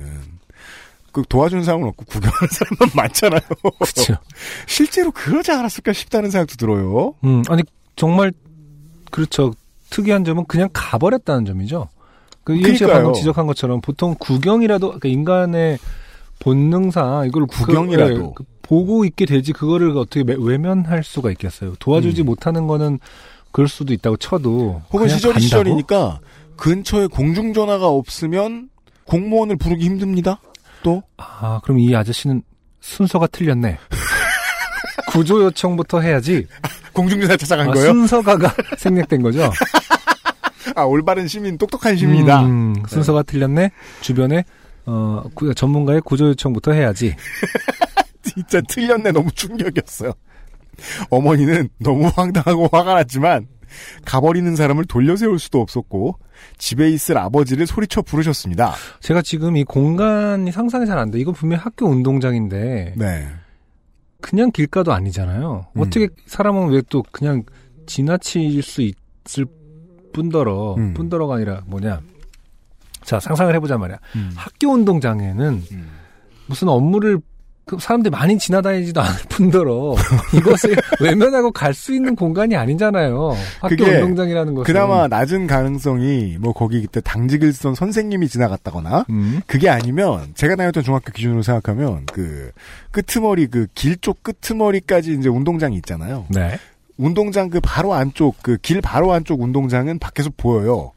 그 1.16 1.22
도와주는 1.30 1.64
사람은 1.64 1.88
없고 1.88 2.04
구경하는 2.04 2.48
사람만 2.50 2.90
많잖아요. 2.94 3.40
그쵸. 3.80 4.14
실제로 4.68 5.10
그러지 5.10 5.50
않았을까 5.50 5.94
싶다는 5.94 6.30
생각도 6.30 6.56
들어요. 6.56 7.14
음, 7.24 7.42
아니, 7.48 7.62
정말, 7.96 8.32
그렇죠. 9.10 9.54
특이한 9.88 10.24
점은 10.24 10.44
그냥 10.46 10.68
가버렸다는 10.74 11.46
점이죠. 11.46 11.88
그, 12.44 12.54
씨가 12.56 12.62
그러니까요. 12.68 12.92
방금 12.92 13.12
지적한 13.14 13.46
것처럼 13.46 13.80
보통 13.80 14.14
구경이라도, 14.18 14.88
그러니까 14.88 15.08
인간의 15.08 15.78
본능상 16.40 17.26
이걸 17.28 17.46
구- 17.46 17.64
구경이라도. 17.64 18.34
그, 18.34 18.44
그 18.44 18.50
보고 18.60 19.04
있게 19.06 19.24
되지, 19.24 19.52
그거를 19.52 19.96
어떻게 19.96 20.22
매- 20.22 20.36
외면할 20.38 21.02
수가 21.02 21.30
있겠어요. 21.30 21.74
도와주지 21.78 22.22
음. 22.22 22.26
못하는 22.26 22.66
거는 22.66 22.98
그럴 23.52 23.68
수도 23.68 23.94
있다고 23.94 24.16
쳐도. 24.18 24.82
혹은 24.92 25.08
간다고? 25.08 25.38
시절이니까, 25.38 26.20
근처에 26.56 27.06
공중전화가 27.06 27.86
없으면, 27.86 28.68
공무원을 29.04 29.56
부르기 29.56 29.84
힘듭니다. 29.84 30.40
또, 30.86 31.02
아, 31.16 31.60
그럼 31.64 31.80
이 31.80 31.96
아저씨는 31.96 32.42
순서가 32.80 33.26
틀렸네. 33.26 33.76
구조 35.10 35.42
요청부터 35.42 36.00
해야지. 36.00 36.46
공중전화 36.92 37.36
찾아간 37.36 37.70
아, 37.70 37.72
거예요? 37.72 37.88
순서가가 37.88 38.54
생략된 38.78 39.20
거죠. 39.20 39.50
아, 40.76 40.82
올바른 40.82 41.26
시민, 41.26 41.58
똑똑한 41.58 41.96
시민이다. 41.96 42.44
음, 42.44 42.76
순서가 42.86 43.24
틀렸네. 43.24 43.72
주변에 44.00 44.44
어, 44.84 45.24
구- 45.34 45.52
전문가의 45.56 46.00
구조 46.02 46.28
요청부터 46.28 46.70
해야지. 46.70 47.16
진짜 48.22 48.60
틀렸네. 48.68 49.10
너무 49.10 49.28
충격이었어요. 49.32 50.12
어머니는 51.10 51.68
너무 51.80 52.12
황당하고 52.14 52.68
화가 52.70 52.94
났지만 52.94 53.48
가버리는 54.04 54.54
사람을 54.56 54.84
돌려 54.86 55.16
세울 55.16 55.38
수도 55.38 55.60
없었고 55.60 56.18
집에 56.58 56.90
있을 56.90 57.18
아버지를 57.18 57.66
소리쳐 57.66 58.02
부르셨습니다. 58.02 58.74
제가 59.00 59.22
지금 59.22 59.56
이 59.56 59.64
공간이 59.64 60.52
상상이 60.52 60.86
잘 60.86 60.98
안 60.98 61.10
돼. 61.10 61.18
이건 61.18 61.34
분명히 61.34 61.62
학교 61.62 61.86
운동장인데 61.86 62.94
네. 62.96 63.28
그냥 64.20 64.50
길가도 64.50 64.92
아니잖아요. 64.92 65.66
음. 65.72 65.80
어떻게 65.80 66.08
사람은 66.26 66.68
왜 66.70 66.82
또 66.88 67.02
그냥 67.12 67.42
지나칠 67.86 68.62
수 68.62 68.82
있을 68.82 69.46
뿐더러 70.12 70.74
음. 70.76 70.94
뿐더러가 70.94 71.36
아니라 71.36 71.62
뭐냐? 71.66 72.00
자 73.04 73.20
상상을 73.20 73.54
해보자 73.54 73.78
말이야. 73.78 73.98
음. 74.16 74.32
학교 74.34 74.68
운동장에는 74.72 75.62
무슨 76.46 76.68
업무를 76.68 77.20
그 77.66 77.76
사람들이 77.80 78.10
많이 78.12 78.38
지나다니지도 78.38 79.00
않을 79.00 79.14
뿐더러 79.28 79.96
이것을 80.32 80.76
외면하고 81.00 81.50
갈 81.50 81.74
수 81.74 81.92
있는 81.94 82.14
공간이 82.14 82.54
아니잖아요. 82.56 83.36
학교 83.60 83.68
그게 83.76 83.90
운동장이라는 83.96 84.54
것은 84.54 84.64
그나마 84.64 85.08
낮은 85.08 85.46
가능성이 85.48 86.38
뭐 86.40 86.52
거기 86.52 86.80
그때 86.80 87.00
당직을 87.00 87.52
쓰던 87.52 87.74
선생님이 87.74 88.28
지나갔다거나 88.28 89.04
음. 89.10 89.42
그게 89.46 89.68
아니면 89.68 90.30
제가 90.36 90.54
다녔던 90.56 90.84
중학교 90.84 91.12
기준으로 91.12 91.42
생각하면 91.42 92.06
그 92.06 92.52
끄트머리 92.92 93.48
그 93.48 93.66
길 93.74 93.96
쪽 94.00 94.22
끄트머리까지 94.22 95.14
이제 95.14 95.28
운동장이 95.28 95.76
있잖아요. 95.78 96.24
네. 96.30 96.58
운동장 96.98 97.50
그 97.50 97.60
바로 97.60 97.92
안쪽 97.94 98.40
그 98.42 98.56
길 98.62 98.80
바로 98.80 99.12
안쪽 99.12 99.42
운동장은 99.42 99.98
밖에서 99.98 100.30
보여요. 100.36 100.92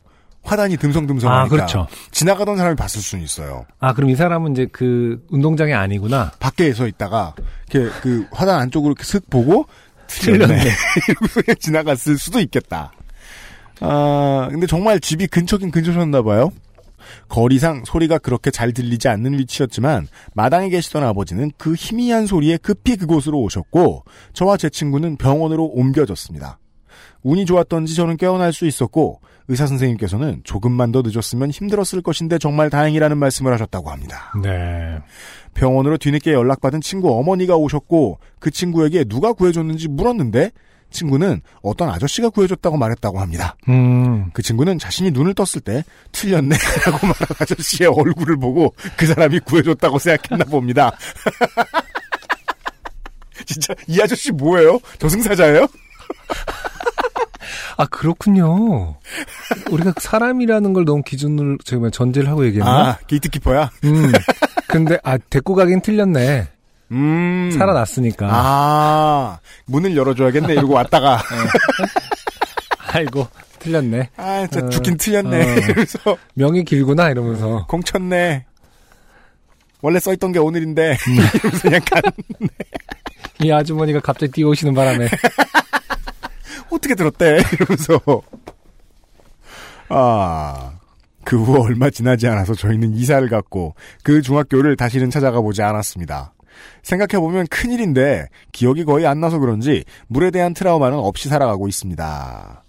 화단이 0.50 0.78
듬성듬성하니까 0.78 1.46
아 1.46 1.48
그렇죠. 1.48 1.88
지나가던 2.12 2.58
사람이 2.58 2.76
봤을 2.76 3.02
수는 3.02 3.24
있어요. 3.24 3.66
아 3.80 3.94
그럼 3.94 4.10
이 4.10 4.16
사람은 4.16 4.54
이제 4.54 4.68
그 4.72 5.24
운동장이 5.30 5.74
아니구나. 5.74 6.32
밖에 6.40 6.74
서 6.74 6.88
있다가 6.88 7.36
이렇게 7.70 7.92
그 8.02 8.26
화단 8.32 8.60
안쪽으로 8.60 8.94
이렇게 8.94 9.04
슥 9.04 9.30
보고 9.30 9.66
틀렸네. 10.08 10.58
그냥 11.34 11.56
지나갔을 11.60 12.18
수도 12.18 12.40
있겠다. 12.40 12.92
아 13.82 14.48
근데 14.50 14.66
정말 14.66 15.00
집이 15.00 15.28
근처긴 15.28 15.70
근처셨나 15.70 16.24
봐요. 16.24 16.52
거리상 17.28 17.84
소리가 17.86 18.18
그렇게 18.18 18.52
잘 18.52 18.74
들리지 18.74 19.08
않는 19.08 19.38
위치였지만 19.40 20.08
마당에 20.34 20.70
계시던 20.70 21.04
아버지는 21.04 21.52
그 21.58 21.74
희미한 21.76 22.26
소리에 22.26 22.58
급히 22.58 22.98
그곳으로 22.98 23.40
오셨고 23.40 24.04
저와 24.34 24.58
제 24.58 24.70
친구는 24.70 25.18
병원으로 25.18 25.66
옮겨졌습니다. 25.66 26.60
운이 27.24 27.46
좋았던지 27.46 27.96
저는 27.96 28.18
깨어날 28.18 28.54
수 28.54 28.66
있었고 28.66 29.22
의사 29.50 29.66
선생님께서는 29.66 30.42
조금만 30.44 30.92
더 30.92 31.02
늦었으면 31.04 31.50
힘들었을 31.50 32.02
것인데 32.04 32.38
정말 32.38 32.70
다행이라는 32.70 33.18
말씀을 33.18 33.52
하셨다고 33.52 33.90
합니다. 33.90 34.32
네. 34.42 35.00
병원으로 35.56 35.98
뒤늦게 35.98 36.32
연락받은 36.32 36.82
친구 36.82 37.18
어머니가 37.18 37.56
오셨고 37.58 38.20
그 38.38 38.52
친구에게 38.52 39.04
누가 39.06 39.34
구해줬는지 39.34 39.88
물었는데 39.90 40.52
친구는 40.92 41.42
어떤 41.64 41.90
아저씨가 41.90 42.30
구해줬다고 42.30 42.78
말했다고 42.78 43.20
합니다. 43.20 43.56
음. 43.68 44.30
그 44.34 44.44
친구는 44.44 44.78
자신이 44.78 45.12
눈을 45.12 45.34
떴을 45.34 45.62
때 45.64 45.84
틀렸네 46.12 46.56
라고 46.86 47.08
말한 47.08 47.28
아저씨의 47.40 47.90
얼굴을 47.90 48.38
보고 48.38 48.74
그 48.98 49.08
사람이 49.08 49.40
구해줬다고 49.40 49.98
생각했나 49.98 50.46
봅니다. 50.46 50.92
진짜 53.46 53.74
이 53.88 54.00
아저씨 54.00 54.32
뭐예요? 54.32 54.80
저승사자예요? 55.00 55.68
아 57.78 57.86
그렇군요. 57.86 58.96
우리가 59.72 59.94
사람이라는 60.00 60.74
걸 60.74 60.86
너무 60.86 61.02
기준으로 61.04 61.58
제가 61.64 61.80
뭐 61.80 61.90
전제를 61.90 62.30
하고 62.30 62.46
얘기했나? 62.46 62.90
아 62.90 62.98
게이트키퍼야? 63.08 63.70
음. 63.86 64.12
근데 64.68 64.98
아 65.04 65.18
데리고 65.18 65.56
가긴 65.56 65.82
틀렸네. 65.82 66.48
음. 66.92 67.52
살아났으니까. 67.56 68.28
아 68.32 69.40
문을 69.66 69.96
열어줘야겠네 69.96 70.54
이러고 70.54 70.74
왔다가 70.74 71.22
아이고 72.92 73.28
틀렸네. 73.60 74.10
아 74.18 74.48
진짜 74.50 74.66
어, 74.66 74.70
죽긴 74.70 74.98
틀렸네 74.98 75.38
어. 75.38 75.56
이러면서 75.60 76.18
명이 76.34 76.64
길구나 76.66 77.10
이러면서. 77.10 77.66
공쳤네. 77.68 78.46
원래 79.82 80.00
써있던 80.00 80.32
게 80.34 80.40
오늘인데 80.40 80.98
음. 81.08 81.14
이러면서 81.36 81.62
그냥 81.62 81.82
간이 83.38 83.54
아주머니가 83.54 84.00
갑자기 84.02 84.32
뛰어오시는 84.34 84.74
바람에 84.74 85.08
어떻게 86.80 86.96
들었대 86.96 87.40
이러면서 87.54 88.00
아 89.90 90.72
그 91.26 91.36
후 91.38 91.62
얼마 91.62 91.92
지나지 91.92 92.28
않아서 92.28 92.56
저희는 92.56 92.96
이사를 92.96 93.28
갔고 93.30 93.76
그 94.04 94.22
중학교를 94.24 94.76
다시는 94.76 95.12
찾아가 95.12 95.42
보지 95.42 95.62
않았습니다. 95.62 96.34
생각해보면 96.82 97.46
큰일인데 97.48 98.28
기억이 98.52 98.84
거의 98.84 99.06
안 99.06 99.20
나서 99.20 99.38
그런지 99.38 99.84
물에 100.08 100.32
대한 100.32 100.56
트라우마는 100.56 100.98
없이 100.98 101.30
살아가고 101.30 101.68
있습니다. 101.68 102.64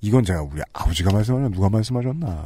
이건 0.00 0.24
제가 0.24 0.42
우리 0.42 0.62
아버지가 0.72 1.12
말씀하셨나 1.12 1.54
누가 1.54 1.68
말씀하셨나. 1.68 2.44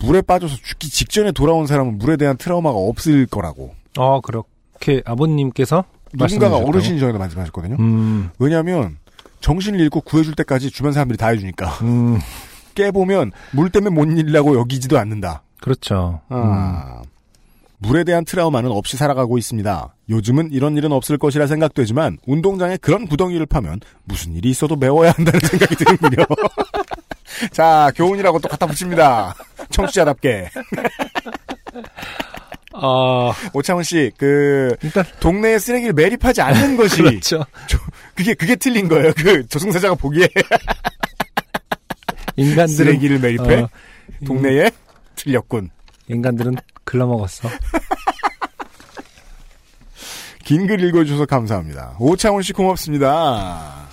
물에 0.00 0.20
빠져서 0.20 0.56
죽기 0.56 0.90
직전에 0.90 1.32
돌아온 1.32 1.66
사람은 1.66 1.96
물에 1.98 2.16
대한 2.18 2.36
트라우마가 2.36 2.76
없을 2.76 3.26
거라고. 3.26 3.74
어, 3.96 4.20
그렇게 4.20 5.00
아버님께서 5.06 5.84
누군가가? 6.12 6.58
어르신이 6.58 7.00
전에도 7.00 7.18
말씀하셨거든요. 7.18 7.76
음, 7.78 8.30
왜냐하면 8.38 8.98
정신을 9.40 9.80
잃고 9.80 10.02
구해줄 10.02 10.34
때까지 10.34 10.70
주변 10.70 10.92
사람들이 10.92 11.16
다 11.16 11.28
해주니까 11.28 11.66
음, 11.82 12.18
깨보면 12.74 13.32
물 13.52 13.70
때문에 13.70 13.94
못 13.94 14.04
일이라고 14.04 14.58
여기지도 14.58 14.98
않는다. 14.98 15.42
그렇죠. 15.60 16.20
음. 16.30 16.36
아. 16.36 17.02
물에 17.80 18.02
대한 18.02 18.24
트라우마는 18.24 18.70
없이 18.70 18.96
살아가고 18.96 19.38
있습니다. 19.38 19.94
요즘은 20.10 20.50
이런 20.52 20.76
일은 20.76 20.90
없을 20.90 21.16
것이라 21.16 21.46
생각되지만 21.46 22.18
운동장에 22.26 22.76
그런 22.76 23.06
구덩이를 23.06 23.46
파면 23.46 23.80
무슨 24.04 24.34
일이 24.34 24.50
있어도 24.50 24.74
메워야 24.74 25.12
한다는 25.12 25.38
생각이 25.40 25.76
드는군요. 25.76 26.24
자, 27.52 27.92
교훈이라고 27.94 28.40
또 28.40 28.48
갖다 28.48 28.66
붙입니다. 28.66 29.34
청취자답게. 29.70 30.50
아, 32.72 33.32
오창훈 33.54 33.84
씨, 33.84 34.10
그 34.16 34.76
일단 34.82 35.04
동네에 35.20 35.58
쓰레기를 35.58 35.92
매립하지 35.92 36.40
않는 36.42 36.76
것이 36.76 37.02
그렇죠. 37.02 37.44
그게 38.18 38.34
그게 38.34 38.56
틀린 38.56 38.88
거예요. 38.88 39.12
그 39.16 39.46
저승사자가 39.46 39.94
보기에 39.94 40.28
인간들은 42.34 42.66
쓰레기를 42.66 43.20
매립해 43.20 43.60
어, 43.60 43.68
동네에 44.26 44.72
틀렸군. 45.14 45.70
인간들은 46.08 46.56
글러먹었어. 46.82 47.48
긴 50.44 50.66
글 50.66 50.82
읽어주셔서 50.82 51.26
감사합니다. 51.26 51.94
오창훈 52.00 52.42
씨 52.42 52.52
고맙습니다. 52.52 53.86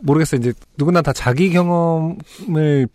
모르겠어요. 0.00 0.38
이제 0.40 0.52
누구나 0.78 1.02
다 1.02 1.12
자기 1.12 1.50
경험을 1.50 2.86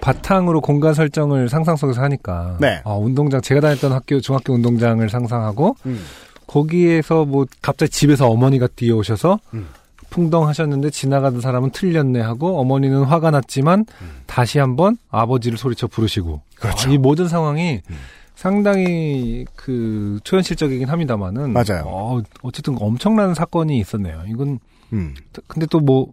바탕으로 0.00 0.62
공간 0.62 0.94
설정을 0.94 1.50
상상 1.50 1.76
속에서 1.76 2.00
하니까. 2.00 2.56
네. 2.60 2.80
아, 2.84 2.94
운동장 2.94 3.42
제가 3.42 3.60
다녔던 3.60 3.92
학교 3.92 4.20
중학교 4.20 4.54
운동장을 4.54 5.06
상상하고 5.10 5.76
음. 5.84 6.02
거기에서 6.46 7.26
뭐 7.26 7.44
갑자기 7.60 7.90
집에서 7.90 8.26
어머니가 8.30 8.68
뛰어오셔서 8.68 9.38
음. 9.52 9.68
풍덩하셨는데 10.14 10.90
지나가던 10.90 11.40
사람은 11.40 11.70
틀렸네 11.70 12.20
하고 12.20 12.60
어머니는 12.60 13.02
화가 13.02 13.32
났지만 13.32 13.84
다시 14.26 14.60
한번 14.60 14.96
아버지를 15.10 15.58
소리쳐 15.58 15.88
부르시고 15.88 16.34
음. 16.34 16.38
그렇죠. 16.56 16.88
아, 16.88 16.92
이 16.92 16.98
모든 16.98 17.26
상황이 17.26 17.80
음. 17.90 17.96
상당히 18.36 19.44
그 19.56 20.20
초현실적이긴 20.22 20.88
합니다만은 20.88 21.52
맞아요. 21.52 21.84
어, 21.86 22.22
어쨌든 22.42 22.76
엄청난 22.80 23.34
사건이 23.34 23.78
있었네요. 23.78 24.22
이건 24.28 24.60
음. 24.92 25.14
근데 25.48 25.66
또 25.66 25.80
뭐 25.80 26.12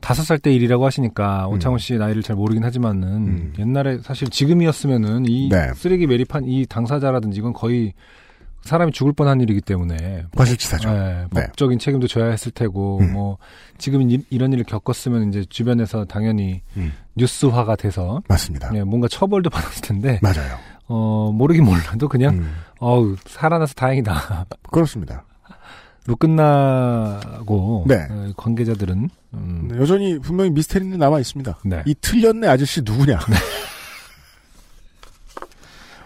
다섯 0.00 0.24
살 0.24 0.38
때 0.38 0.52
일이라고 0.52 0.84
하시니까 0.84 1.46
오창훈 1.46 1.78
씨 1.78 1.94
나이를 1.94 2.22
잘 2.24 2.34
모르긴 2.34 2.64
하지만은 2.64 3.08
음. 3.08 3.52
옛날에 3.58 3.98
사실 4.02 4.28
지금이었으면은 4.28 5.26
이 5.26 5.48
네. 5.48 5.72
쓰레기 5.74 6.06
매립한 6.08 6.44
이 6.44 6.66
당사자라든지 6.66 7.38
이건 7.38 7.52
거의 7.52 7.92
사람이 8.62 8.92
죽을 8.92 9.12
뻔한 9.12 9.40
일이기 9.40 9.60
때문에 9.60 10.26
과실치사죠. 10.36 10.88
예, 10.88 11.26
네. 11.32 11.46
법적인 11.46 11.78
책임도 11.78 12.06
져야 12.06 12.30
했을 12.30 12.52
테고 12.52 13.00
음. 13.00 13.12
뭐 13.12 13.38
지금 13.78 14.10
이, 14.10 14.24
이런 14.30 14.52
일을 14.52 14.64
겪었으면 14.64 15.28
이제 15.28 15.44
주변에서 15.48 16.04
당연히 16.04 16.62
음. 16.76 16.92
뉴스화가 17.16 17.76
돼서 17.76 18.22
맞습니다. 18.28 18.70
예, 18.74 18.82
뭔가 18.82 19.08
처벌도 19.08 19.50
받았을 19.50 19.82
텐데 19.82 20.18
맞아요. 20.22 20.58
어 20.86 21.32
모르긴 21.32 21.64
몰라도 21.64 22.08
그냥 22.08 22.34
음. 22.34 22.54
어우 22.78 23.16
살아나서 23.26 23.74
다행이다. 23.74 24.46
그렇습니다. 24.70 25.24
로 26.04 26.16
끝나고 26.16 27.84
네. 27.86 28.08
어, 28.10 28.32
관계자들은 28.36 29.08
음, 29.34 29.68
네, 29.70 29.78
여전히 29.78 30.18
분명히 30.18 30.50
미스테리는 30.50 30.98
남아 30.98 31.20
있습니다. 31.20 31.58
네. 31.64 31.82
이 31.86 31.94
틀렸네 32.00 32.48
아저씨 32.48 32.82
누구냐? 32.82 33.20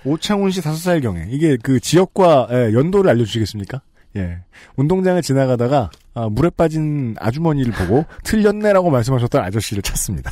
오창훈 0.07 0.51
씨 0.53 0.63
다섯 0.63 0.77
살 0.79 1.01
경에 1.01 1.27
이게 1.31 1.57
그 1.61 1.81
지역과 1.81 2.49
예, 2.51 2.73
연도를 2.73 3.11
알려주시겠습니까? 3.11 3.83
예, 4.17 4.39
운동장을 4.77 5.21
지나가다가 5.21 5.91
아, 6.15 6.29
물에 6.31 6.51
빠진 6.51 7.17
아주머니를 7.19 7.73
보고 7.73 8.05
틀렸네라고 8.25 8.91
말씀하셨던 8.91 9.43
아저씨를 9.43 9.83
찾습니다. 9.83 10.31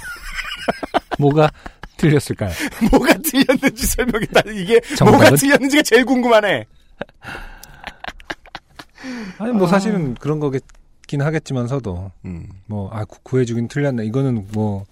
뭐가 1.19 1.51
틀렸을까요? 1.97 2.53
뭐가 2.91 3.15
틀렸는지 3.15 3.87
설명해 3.87 4.27
달 4.27 4.57
이게 4.57 4.81
정답은? 4.81 5.19
뭐가 5.19 5.37
틀렸는지가 5.37 5.83
제일 5.83 6.05
궁금하네. 6.05 6.65
아니 9.39 9.53
뭐 9.53 9.67
사실은 9.67 10.15
그런 10.15 10.41
거겠긴 10.41 11.21
하겠지만서도 11.21 12.11
음, 12.25 12.49
뭐아 12.67 13.05
구해주긴 13.25 13.69
틀렸네. 13.69 14.07
이거는 14.07 14.47
뭐 14.53 14.85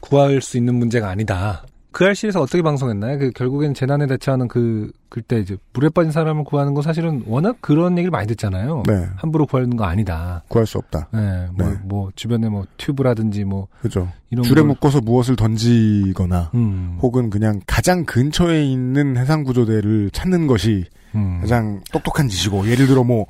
구할 0.00 0.40
수 0.40 0.56
있는 0.56 0.74
문제가 0.76 1.08
아니다. 1.08 1.64
그 1.96 2.04
알실에서 2.04 2.42
어떻게 2.42 2.60
방송했나요? 2.60 3.18
그 3.18 3.30
결국엔 3.30 3.72
재난에 3.72 4.06
대처하는 4.06 4.48
그 4.48 4.92
그때 5.08 5.38
이제 5.40 5.56
물에 5.72 5.88
빠진 5.88 6.12
사람을 6.12 6.44
구하는 6.44 6.74
건 6.74 6.82
사실은 6.82 7.22
워낙 7.26 7.56
그런 7.62 7.96
얘기를 7.96 8.10
많이 8.10 8.26
듣잖아요. 8.26 8.82
네, 8.86 9.06
함부로 9.16 9.46
구하는 9.46 9.78
거 9.78 9.84
아니다. 9.84 10.42
구할 10.48 10.66
수 10.66 10.76
없다. 10.76 11.08
네, 11.14 11.46
뭐, 11.56 11.66
네. 11.70 11.78
뭐 11.84 12.10
주변에 12.14 12.50
뭐 12.50 12.66
튜브라든지 12.76 13.44
뭐 13.44 13.68
그죠. 13.80 14.12
이런 14.28 14.42
줄에 14.44 14.60
걸- 14.60 14.68
묶어서 14.68 15.00
무엇을 15.00 15.36
던지거나 15.36 16.50
음, 16.54 16.98
혹은 17.00 17.30
그냥 17.30 17.62
가장 17.66 18.04
근처에 18.04 18.62
있는 18.62 19.16
해상 19.16 19.42
구조대를 19.42 20.10
찾는 20.10 20.48
것이 20.48 20.84
음. 21.14 21.38
가장 21.40 21.80
똑똑한 21.92 22.28
짓이고 22.28 22.68
예를 22.68 22.88
들어 22.88 23.04
뭐 23.04 23.24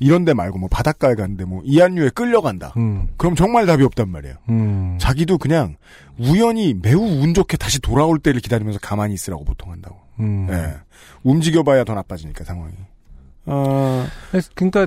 이런 0.00 0.24
데 0.24 0.32
말고 0.34 0.58
뭐 0.58 0.68
바닷가에 0.68 1.14
갔는데 1.14 1.44
뭐 1.44 1.62
이한류에 1.64 2.10
끌려간다. 2.10 2.72
음, 2.76 3.08
그럼 3.16 3.34
정말 3.34 3.66
답이 3.66 3.82
없단 3.84 4.08
말이에요. 4.08 4.36
음. 4.48 4.96
자기도 5.00 5.38
그냥 5.38 5.76
우연히 6.18 6.74
매우 6.74 7.00
운 7.00 7.34
좋게 7.34 7.56
다시 7.56 7.80
돌아올 7.80 8.18
때를 8.18 8.40
기다리면서 8.40 8.78
가만히 8.80 9.14
있으라고 9.14 9.44
보통 9.44 9.72
한다고. 9.72 9.96
음. 10.20 10.46
예. 10.50 10.74
움직여봐야 11.24 11.84
더 11.84 11.94
나빠지니까 11.94 12.44
상황이. 12.44 12.72
어, 13.46 14.06
그래서 14.30 14.50
그러니까 14.54 14.86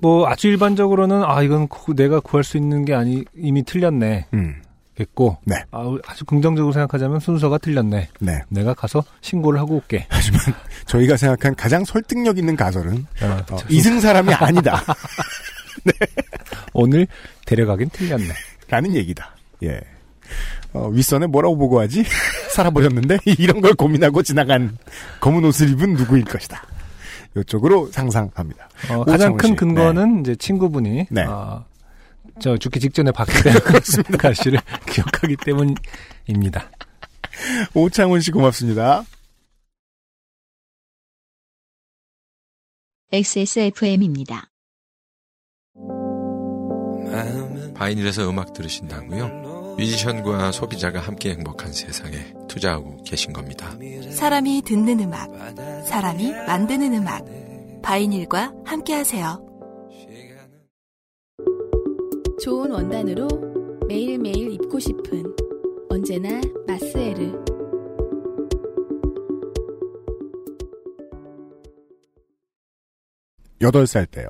뭐 0.00 0.26
아주 0.26 0.48
일반적으로는 0.48 1.22
아 1.24 1.42
이건 1.42 1.68
구- 1.68 1.94
내가 1.94 2.20
구할 2.20 2.44
수 2.44 2.56
있는 2.56 2.84
게 2.84 2.94
아니 2.94 3.24
이미 3.36 3.62
틀렸네 3.62 4.26
음, 4.34 4.62
겠고 4.96 5.38
네. 5.44 5.56
아, 5.70 5.96
아주 6.06 6.24
긍정적으로 6.24 6.72
생각하자면 6.72 7.20
순서가 7.20 7.58
틀렸네 7.58 8.08
네. 8.20 8.42
내가 8.48 8.74
가서 8.74 9.02
신고를 9.22 9.58
하고 9.58 9.76
올게 9.76 10.06
하지만 10.10 10.40
저희가 10.86 11.16
생각한 11.16 11.54
가장 11.54 11.84
설득력 11.84 12.36
있는 12.38 12.54
가설은 12.56 13.06
어, 13.22 13.26
어, 13.52 13.56
저- 13.56 13.66
이승 13.68 14.00
사람이 14.00 14.32
아니다. 14.34 14.82
오늘 16.72 17.06
데려가긴 17.46 17.88
틀렸네 17.90 18.28
라는 18.68 18.94
얘기다. 18.94 19.34
예. 19.64 19.80
어, 20.72 20.88
윗선에 20.88 21.26
뭐라고 21.26 21.56
보고하지? 21.58 22.04
살아버렸는데 22.50 23.18
이런 23.38 23.60
걸 23.60 23.74
고민하고 23.74 24.22
지나간 24.22 24.76
검은 25.20 25.44
옷을 25.44 25.70
입은 25.70 25.94
누구일 25.94 26.24
것이다. 26.24 26.62
이쪽으로 27.36 27.88
상상합니다. 27.92 28.68
어, 28.90 29.04
가장 29.04 29.36
큰 29.36 29.50
씨. 29.50 29.56
근거는 29.56 30.20
이제 30.20 30.36
친구분이 30.36 31.06
네. 31.10 31.22
어, 31.24 31.64
저 32.40 32.56
죽기 32.56 32.80
직전에 32.80 33.12
박대 33.12 33.52
가시를 34.18 34.58
기억하기 34.90 35.36
때문입니다 35.44 36.70
오창훈 37.74 38.20
씨 38.20 38.30
고맙습니다. 38.30 39.04
XSFM입니다. 43.12 44.48
바이닐에서 47.74 48.28
음악 48.30 48.52
들으신다고요? 48.54 49.74
뮤지션과 49.76 50.52
소비자가 50.52 51.00
함께 51.00 51.30
행복한 51.30 51.72
세상에 51.72 52.32
투자하고 52.48 53.02
계신 53.02 53.32
겁니다. 53.32 53.76
사람이 54.10 54.62
듣는 54.62 55.00
음악, 55.00 55.28
사람이 55.86 56.32
만드는 56.32 56.94
음악. 56.94 57.24
바이닐과 57.82 58.52
함께하세요. 58.64 59.51
좋은 62.42 62.72
원단으로 62.72 63.28
매일매일 63.86 64.50
입고 64.54 64.80
싶은 64.80 65.22
언제나 65.88 66.40
마스에르. 66.66 67.40
여덟 73.60 73.86
살 73.86 74.06
때요. 74.06 74.26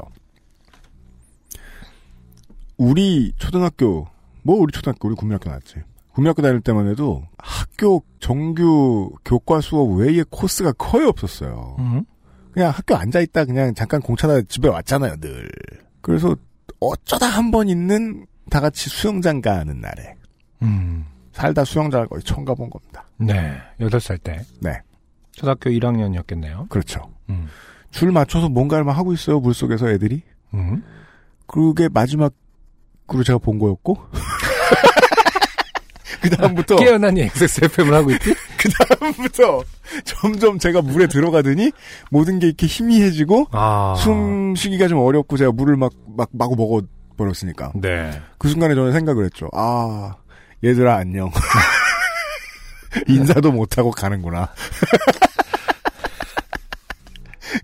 우리 2.77 3.33
초등학교, 3.39 4.07
뭐 4.43 4.57
우리 4.57 4.73
초등학교, 4.73 5.09
우리 5.09 5.15
국민학교 5.15 5.49
나왔지. 5.49 5.77
국민학교 6.13 6.43
다닐 6.43 6.61
때만 6.61 6.89
해도 6.89 7.23
학교 7.39 8.05
정규 8.21 9.11
교과 9.25 9.63
수업 9.63 9.91
외에 9.99 10.23
코스가 10.29 10.73
거의 10.73 11.07
없었어요. 11.07 11.77
음. 11.79 12.05
그냥 12.51 12.73
학교 12.73 12.95
앉아있다 12.95 13.47
그냥 13.47 13.73
잠깐 13.73 14.03
공차다 14.03 14.43
집에 14.43 14.69
왔잖아요, 14.69 15.17
늘. 15.17 15.51
그래서 16.03 16.37
어쩌다 16.91 17.27
한 17.27 17.51
번 17.51 17.69
있는 17.69 18.27
다 18.51 18.61
같이 18.61 18.89
수영장 18.91 19.41
가는 19.41 19.81
날에 19.81 20.15
음. 20.63 21.05
살다 21.33 21.65
수영장을 21.65 22.07
거의 22.09 22.23
처음 22.23 22.45
가본 22.45 22.69
겁니다. 22.71 23.05
네. 23.19 23.57
8살 23.81 24.23
때. 24.23 24.41
네. 24.61 24.81
초등학교 25.33 25.71
1학년이었겠네요. 25.71 26.69
그렇죠. 26.69 27.11
음. 27.31 27.49
줄 27.91 28.11
맞춰서 28.13 28.49
뭔가를 28.49 28.85
막 28.85 28.93
하고 28.97 29.13
있어요, 29.13 29.41
물 29.41 29.55
속에서 29.55 29.89
애들이. 29.91 30.23
음. 30.55 30.83
그게 31.47 31.89
마지막으로 31.89 33.23
제가 33.25 33.39
본 33.39 33.59
거였고. 33.59 33.99
그 36.23 36.31
다음부터, 36.31 36.77
깨어나니 36.77 37.23
XSFM을 37.23 37.93
하고 37.95 38.11
있지? 38.13 38.35
그 38.63 38.69
다음부터 38.69 39.65
점점 40.05 40.59
제가 40.59 40.83
물에 40.83 41.09
들어가더니 41.09 41.73
모든 42.11 42.39
게 42.39 42.47
이렇게 42.47 42.67
희미해지고 42.67 43.49
아. 43.51 43.95
숨 43.99 44.55
쉬기가 44.55 44.87
좀 44.87 45.01
어렵고 45.01 45.37
제가 45.37 45.51
물을 45.51 45.77
막, 45.77 45.93
막, 46.17 46.29
마구 46.33 46.55
먹어 46.55 46.83
버렸으니까. 47.17 47.73
네. 47.75 48.23
그 48.39 48.49
순간에 48.49 48.75
저는 48.75 48.93
생각을 48.93 49.25
했죠. 49.25 49.49
아, 49.53 50.15
얘들아, 50.63 50.97
안녕. 50.97 51.31
인사도 53.09 53.53
못 53.53 53.79
하고 53.79 53.91
가는구나. 53.91 54.53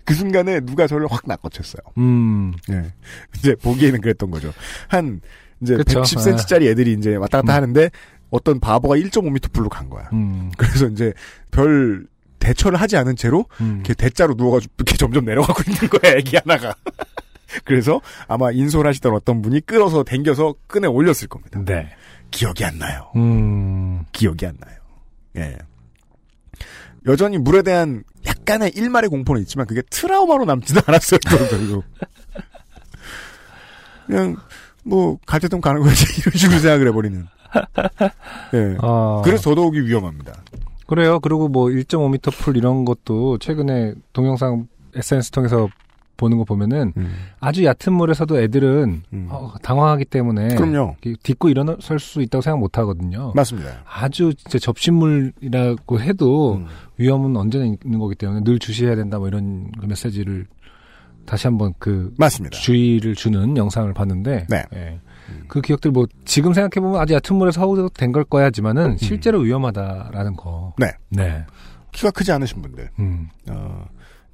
그 0.03 0.13
순간에 0.13 0.59
누가 0.59 0.85
저를 0.85 1.07
확 1.09 1.23
낚아챘어요. 1.23 1.79
음. 1.97 2.53
예. 2.69 2.91
이제 3.37 3.55
보기에는 3.55 4.01
그랬던 4.01 4.31
거죠. 4.31 4.51
한, 4.87 5.21
이제 5.61 5.77
그쵸. 5.77 6.01
110cm짜리 6.01 6.67
애들이 6.67 6.93
이제 6.93 7.15
왔다 7.15 7.41
갔다 7.41 7.55
하는데 7.55 7.89
어떤 8.29 8.59
바보가 8.59 8.95
1.5m 8.95 9.51
불로 9.51 9.69
간 9.69 9.89
거야. 9.89 10.09
음. 10.13 10.51
그래서 10.57 10.87
이제 10.87 11.13
별 11.51 12.07
대처를 12.39 12.79
하지 12.79 12.97
않은 12.97 13.15
채로 13.15 13.45
음. 13.61 13.75
이렇게 13.77 13.93
대자로 13.93 14.35
누워가지고 14.35 14.73
이렇게 14.77 14.95
점점 14.97 15.25
내려가고 15.25 15.61
있는 15.67 15.89
거야, 15.89 16.13
애기 16.13 16.37
하나가. 16.37 16.75
그래서 17.65 17.99
아마 18.27 18.51
인솔하시던 18.51 19.13
어떤 19.13 19.41
분이 19.41 19.61
끌어서 19.61 20.03
당겨서 20.03 20.55
끈에 20.67 20.87
올렸을 20.87 21.27
겁니다. 21.27 21.59
네. 21.65 21.89
기억이 22.31 22.63
안 22.63 22.77
나요. 22.77 23.11
음. 23.15 24.05
기억이 24.11 24.45
안 24.45 24.55
나요. 24.59 24.77
예. 25.37 25.57
여전히 27.07 27.37
물에 27.37 27.63
대한 27.63 28.03
약간의 28.25 28.73
일말의 28.75 29.09
공포는 29.09 29.41
있지만 29.41 29.65
그게 29.65 29.81
트라우마로 29.89 30.45
남지는 30.45 30.81
않았어요. 30.85 31.19
또 31.29 31.37
별로. 31.49 31.83
그냥 34.05 34.37
뭐좀 34.83 35.61
가는 35.61 35.81
거지 35.81 36.05
이런 36.21 36.33
식으로 36.35 36.59
생각을 36.59 36.87
해버리는. 36.89 37.27
예. 38.53 38.77
아. 38.79 39.21
그래서 39.23 39.49
더더욱이 39.49 39.81
위험합니다. 39.81 40.33
그래요. 40.87 41.19
그리고 41.19 41.47
뭐 41.47 41.65
1.5m 41.65 42.31
풀 42.33 42.57
이런 42.57 42.85
것도 42.85 43.37
최근에 43.37 43.93
동영상 44.13 44.67
SNS 44.95 45.31
통해서 45.31 45.69
보는 46.17 46.37
거 46.37 46.43
보면은 46.43 46.93
아주 47.39 47.63
얕은 47.63 47.93
물에서도 47.93 48.41
애들은 48.41 49.03
음. 49.13 49.27
어, 49.29 49.53
당황하기 49.61 50.05
때문에 50.05 50.55
그럼요. 50.55 50.95
딛고 51.23 51.49
일어설 51.49 51.99
수 51.99 52.21
있다고 52.21 52.41
생각 52.41 52.59
못 52.59 52.77
하거든요. 52.77 53.31
맞습니다. 53.35 53.83
아주 53.85 54.33
진짜 54.33 54.59
접시물이라고 54.59 56.01
해도 56.01 56.55
음. 56.55 56.67
위험은 56.97 57.37
언제나 57.37 57.65
있는 57.65 57.99
거기 57.99 58.15
때문에 58.15 58.43
늘 58.43 58.59
주시해야 58.59 58.95
된다 58.95 59.17
뭐 59.17 59.27
이런 59.29 59.71
그 59.79 59.85
메시지를 59.85 60.45
다시 61.25 61.47
한번 61.47 61.73
그 61.79 62.13
맞습니다. 62.17 62.57
주의를 62.57 63.15
주는 63.15 63.55
영상을 63.55 63.93
봤는데 63.93 64.47
네. 64.49 64.63
예. 64.73 64.99
그 65.47 65.61
기억들 65.61 65.91
뭐 65.91 66.05
지금 66.25 66.53
생각해 66.53 66.81
보면 66.81 66.99
아주 67.01 67.13
얕은 67.13 67.35
물에서 67.37 67.61
하고 67.61 67.89
된 67.89 68.11
걸 68.11 68.23
거야지만은 68.23 68.97
실제로 68.97 69.39
위험하다라는 69.39 70.35
거. 70.35 70.73
네. 70.77 70.91
네. 71.09 71.45
키가 71.91 72.11
크지 72.11 72.31
않으신 72.31 72.61
분들, 72.61 72.89
음. 72.99 73.29
어, 73.49 73.85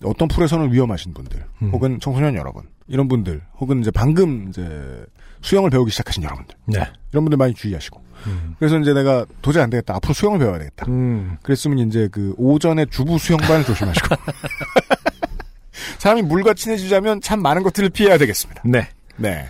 어떤 0.03 0.27
풀에서는 0.27 0.71
위험하신 0.73 1.13
분들, 1.13 1.43
음. 1.61 1.69
혹은 1.71 1.99
청소년 2.01 2.35
여러분, 2.35 2.63
이런 2.87 3.07
분들, 3.07 3.41
혹은 3.59 3.79
이제 3.79 3.91
방금 3.91 4.49
이제 4.49 5.05
수영을 5.41 5.69
배우기 5.69 5.89
시작하신 5.91 6.23
여러분들, 6.23 6.55
네. 6.65 6.79
이런 7.11 7.23
분들 7.23 7.37
많이 7.37 7.53
주의하시고. 7.53 8.03
음. 8.27 8.55
그래서 8.59 8.77
이제 8.79 8.93
내가 8.93 9.25
도저히 9.41 9.63
안 9.63 9.69
되겠다. 9.69 9.95
앞으로 9.95 10.13
수영을 10.13 10.39
배워야 10.39 10.57
되겠다. 10.59 10.85
음. 10.89 11.37
그랬으면 11.43 11.79
이제 11.79 12.09
그 12.11 12.33
오전에 12.37 12.85
주부 12.87 13.17
수영반을 13.17 13.63
조심하시고. 13.65 14.07
사람이 15.99 16.21
물과 16.23 16.53
친해지자면 16.53 17.21
참 17.21 17.41
많은 17.41 17.63
것들을 17.63 17.89
피해야 17.89 18.17
되겠습니다. 18.17 18.61
네. 18.65 18.87
네. 19.17 19.45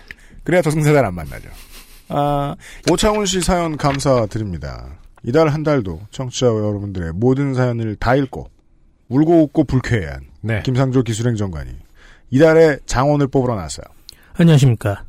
그래야 0.46 0.62
저승사자를 0.62 1.08
안 1.08 1.12
만나죠. 1.12 1.48
아, 2.08 2.54
오창훈 2.88 3.26
씨 3.26 3.40
사연 3.40 3.76
감사드립니다. 3.76 4.96
이달 5.24 5.48
한 5.48 5.64
달도 5.64 6.02
청취자 6.12 6.46
여러분들의 6.46 7.14
모든 7.14 7.52
사연을 7.52 7.96
다 7.96 8.14
읽고 8.14 8.48
울고 9.08 9.42
웃고 9.42 9.64
불쾌해한 9.64 10.20
네. 10.42 10.62
김상조 10.64 11.02
기술행정관이 11.02 11.72
이달에 12.30 12.78
장원을 12.86 13.26
뽑으러 13.26 13.56
나왔어요. 13.56 13.86
안녕하십니까. 14.34 15.02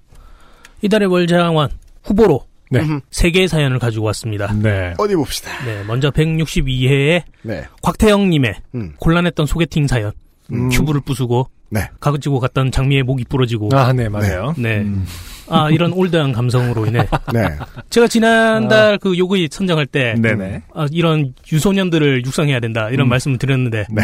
이달의 0.82 1.08
월장원 1.08 1.70
후보로 2.04 2.48
네. 2.72 2.80
음흠. 2.80 3.02
세 3.12 3.30
개의 3.30 3.48
사연을 3.48 3.78
가지고 3.78 4.08
왔습니다. 4.08 4.52
네. 4.54 4.96
어디 4.98 5.16
봅시다. 5.16 5.52
네, 5.66 5.84
먼저 5.84 6.10
162회에 6.10 7.22
네. 7.44 7.66
곽태영님의 7.84 8.56
음. 8.74 8.94
곤란했던 9.00 9.46
소개팅 9.46 9.86
사연. 9.86 10.14
음. 10.52 10.70
큐브를 10.70 11.02
부수고 11.02 11.48
네. 11.70 11.90
가지고 12.00 12.40
갔던 12.40 12.72
장미의 12.72 13.04
목이 13.04 13.26
부러지고 13.26 13.70
아, 13.74 13.92
네, 13.94 14.08
맞아요. 14.10 14.54
네. 14.58 14.80
음. 14.80 15.06
아 15.50 15.70
이런 15.70 15.94
올드한 15.94 16.34
감성으로 16.34 16.86
인해 16.88 17.08
네. 17.34 17.48
제가 17.90 18.08
지난달 18.08 18.98
그 18.98 19.18
요구이 19.18 19.48
선정할 19.50 19.86
때 19.86 20.14
네네. 20.22 20.64
아, 20.74 20.88
이런 20.92 21.34
유소년들을 21.52 22.26
육성해야 22.26 22.60
된다 22.60 22.90
이런 22.90 23.08
음. 23.08 23.10
말씀을 23.10 23.38
드렸는데 23.38 23.86
네. 23.90 24.02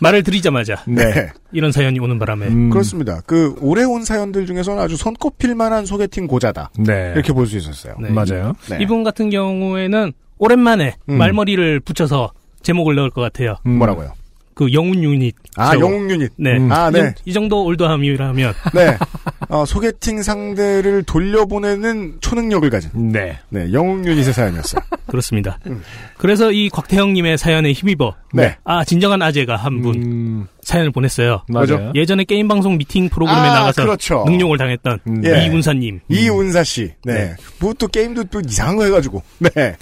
말을 0.00 0.22
드리자마자 0.22 0.76
네. 0.88 1.30
이런 1.52 1.72
사연이 1.72 1.98
오는 2.00 2.18
바람에 2.18 2.46
음. 2.48 2.70
그렇습니다. 2.70 3.20
그 3.26 3.54
오래 3.60 3.84
온 3.84 4.04
사연들 4.04 4.46
중에서는 4.46 4.82
아주 4.82 4.96
손꼽힐 4.96 5.54
만한 5.54 5.84
소개팅 5.84 6.26
고자다. 6.26 6.70
네. 6.78 7.12
이렇게 7.14 7.34
볼 7.34 7.46
수 7.46 7.58
있었어요. 7.58 7.96
네. 8.00 8.08
맞아요. 8.08 8.54
네. 8.70 8.78
이분 8.80 9.04
같은 9.04 9.28
경우에는 9.28 10.12
오랜만에 10.38 10.94
음. 11.10 11.18
말머리를 11.18 11.80
붙여서 11.80 12.32
제목을 12.62 12.94
넣을 12.94 13.10
것 13.10 13.20
같아요. 13.20 13.56
음. 13.66 13.72
뭐라고요? 13.76 14.12
그 14.54 14.72
영웅 14.72 15.02
유닛. 15.02 15.34
아, 15.56 15.72
저거. 15.72 15.86
영웅 15.86 16.10
유닛. 16.10 16.30
네. 16.36 16.56
음. 16.58 16.70
아, 16.70 16.88
이, 16.88 16.92
네. 16.92 17.00
정- 17.00 17.14
이 17.24 17.32
정도 17.32 17.64
올드함이라면 17.64 18.54
네. 18.74 18.96
어, 19.48 19.64
소개팅 19.64 20.22
상대를 20.22 21.02
돌려보내는 21.04 22.18
초능력을 22.20 22.68
가진 22.70 22.90
네. 23.12 23.38
네, 23.48 23.72
영웅 23.72 24.04
유닛의 24.06 24.32
사연이었어요. 24.32 24.82
그렇습니다. 25.06 25.58
그래서 26.18 26.52
이 26.52 26.68
곽태형님의 26.68 27.38
사연에 27.38 27.72
힘입어 27.72 28.14
네. 28.32 28.56
아 28.64 28.84
진정한 28.84 29.22
아재가 29.22 29.56
한 29.56 29.80
분 29.80 29.94
음. 29.96 30.46
사연을 30.62 30.90
보냈어요. 30.92 31.42
맞아요. 31.48 31.92
예전에 31.94 32.24
게임 32.24 32.46
방송 32.46 32.76
미팅 32.76 33.08
프로그램에 33.08 33.40
아, 33.48 33.54
나가서 33.54 33.82
그렇죠. 33.82 34.24
능욕을 34.26 34.58
당했던 34.58 34.98
음. 35.08 35.22
예. 35.24 35.46
이운사님. 35.46 36.00
이운사 36.08 36.62
씨. 36.64 36.92
네. 37.04 37.14
네. 37.14 37.34
뭐또 37.60 37.88
게임도 37.88 38.24
또 38.24 38.40
이상한 38.46 38.76
거 38.76 38.84
해가지고. 38.84 39.22
네. 39.38 39.74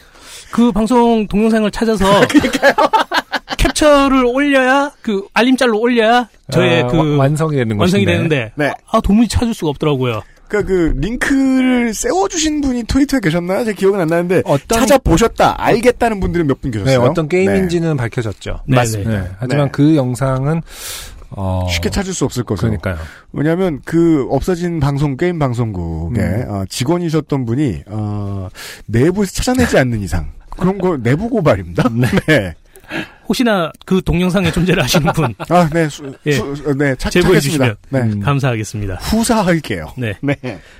그 0.52 0.70
방송 0.72 1.26
동영상을 1.26 1.68
찾아서 1.72 2.06
캡처를 3.58 4.24
올려야 4.24 4.92
그 5.02 5.26
알림짤로 5.34 5.78
올려야 5.78 6.28
저의 6.50 6.82
아, 6.84 6.86
그 6.86 6.96
와- 6.96 7.16
완성이 7.18 7.56
되는 7.56 7.76
완성이 7.78 8.04
것인데. 8.06 8.12
되는데 8.38 8.52
네. 8.56 8.72
아 8.90 9.00
도무지 9.02 9.28
찾을 9.28 9.52
수가 9.52 9.68
없더라고요. 9.70 10.22
그니까 10.48 10.66
그, 10.66 10.94
링크를 10.96 11.92
세워주신 11.92 12.62
분이 12.62 12.84
트위터에 12.84 13.20
계셨나요? 13.22 13.66
제 13.66 13.74
기억은 13.74 14.00
안 14.00 14.08
나는데. 14.08 14.40
어떤 14.46 14.80
찾아보셨다. 14.80 15.62
알겠다는 15.62 16.20
분들은 16.20 16.46
몇분 16.46 16.70
네, 16.70 16.78
계셨어요. 16.78 17.02
어떤 17.06 17.28
게임인지는 17.28 17.98
밝혀졌죠. 17.98 18.60
네, 18.66 18.76
맞습니다. 18.76 19.10
네. 19.10 19.28
하지만 19.38 19.66
네. 19.66 19.70
그 19.72 19.94
영상은 19.94 20.62
어 21.30 21.66
쉽게 21.70 21.90
찾을 21.90 22.14
수 22.14 22.24
없을 22.24 22.44
것으로. 22.44 22.68
그러니까요. 22.78 22.96
왜냐하면 23.34 23.82
그 23.84 24.26
없어진 24.30 24.80
방송 24.80 25.18
게임 25.18 25.38
방송국에 25.38 26.18
음. 26.22 26.44
어, 26.48 26.64
직원이셨던 26.70 27.44
분이 27.44 27.82
어, 27.88 28.48
내부에서 28.86 29.30
찾아내지 29.32 29.76
않는 29.76 30.00
이상 30.00 30.30
그런 30.48 30.78
거 30.78 30.96
내부 30.96 31.28
고발입니다. 31.28 31.90
네. 32.26 32.54
혹시나 33.28 33.70
그 33.84 34.00
동영상의 34.02 34.52
존재를 34.52 34.82
아시는 34.82 35.12
분 35.14 35.34
아, 35.50 35.68
네, 35.72 35.88
수, 35.88 36.12
예. 36.26 36.32
수, 36.32 36.42
어, 36.66 36.74
네, 36.74 36.94
착, 36.96 37.10
제보해. 37.10 37.40
주시면. 37.40 37.76
네. 37.90 38.00
음. 38.00 38.20
감사하겠습니다. 38.20 38.94
후사할게요. 38.94 39.92
네. 39.96 40.14
네. 40.22 40.36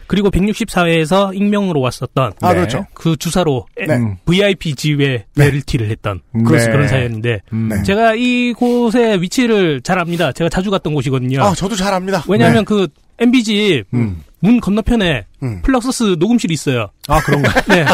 그리고 0.07 0.31
164회에서 0.31 1.35
익명으로 1.35 1.81
왔었던 1.81 2.33
아, 2.41 2.49
네. 2.49 2.55
그렇죠. 2.55 2.87
그 2.95 3.17
주사로 3.17 3.67
네. 3.77 3.95
음. 3.97 4.17
VIP 4.25 4.75
집에 4.75 5.27
벨튀를 5.37 5.91
했던 5.91 6.21
네. 6.33 6.43
그런, 6.45 6.71
그런 6.71 6.89
사연인데 6.89 7.43
음. 7.53 7.69
네. 7.69 7.83
제가 7.83 8.15
이곳의 8.15 9.21
위치를 9.23 9.81
잘 9.83 9.99
압니다. 9.99 10.33
제가 10.33 10.49
자주 10.49 10.71
갔던 10.71 10.95
곳이거든요. 10.95 11.43
아, 11.43 11.55
저도 11.55 11.77
잘 11.77 11.93
압니다. 11.93 12.25
왜냐하면 12.29 12.65
그 12.65 12.89
MBG 13.19 13.85
음. 13.95 14.23
문 14.41 14.61
건너편에 14.61 15.27
음. 15.43 15.63
플럭서스 15.63 16.17
녹음실이 16.19 16.55
있어요. 16.55 16.89
아 17.09 17.21
그런가? 17.21 17.61
네. 17.67 17.85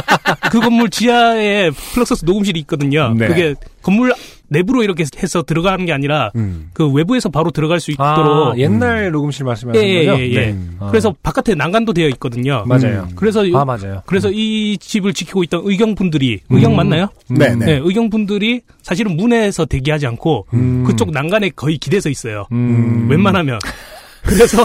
그 0.50 0.60
건물 0.60 0.90
지하에 0.90 1.70
플럭서스 1.70 2.24
녹음실이 2.26 2.60
있거든요. 2.60 3.14
네. 3.16 3.28
그게 3.28 3.54
건물 3.82 4.12
내부로 4.54 4.82
이렇게 4.82 5.04
해서 5.22 5.42
들어가는 5.42 5.84
게 5.84 5.92
아니라 5.92 6.30
음. 6.36 6.70
그 6.72 6.88
외부에서 6.88 7.28
바로 7.28 7.50
들어갈 7.50 7.80
수 7.80 7.92
아, 7.98 8.12
있도록 8.12 8.58
옛날 8.58 9.10
녹음실 9.10 9.44
말씀하시는 9.44 9.86
예, 9.86 10.06
거죠? 10.06 10.22
예, 10.22 10.30
예. 10.30 10.46
네. 10.46 10.58
아. 10.78 10.88
그래서 10.88 11.14
바깥에 11.22 11.54
난간도 11.54 11.92
되어 11.92 12.08
있거든요. 12.10 12.64
맞아요. 12.66 13.08
그래서 13.16 13.44
아 13.54 13.64
맞아요. 13.64 14.02
그래서 14.06 14.30
이 14.32 14.78
집을 14.78 15.12
지키고 15.12 15.42
있던 15.44 15.62
의경 15.64 15.94
분들이 15.94 16.40
의경 16.48 16.72
음. 16.72 16.76
맞나요? 16.76 17.08
네, 17.28 17.54
네. 17.54 17.66
네, 17.66 17.80
의경 17.82 18.08
분들이 18.10 18.62
사실은 18.82 19.16
문에서 19.16 19.64
대기하지 19.66 20.06
않고 20.06 20.46
음. 20.54 20.84
그쪽 20.86 21.10
난간에 21.10 21.50
거의 21.50 21.78
기대서 21.78 22.08
있어요. 22.08 22.46
음. 22.52 23.08
웬만하면. 23.10 23.58
그래서 24.24 24.64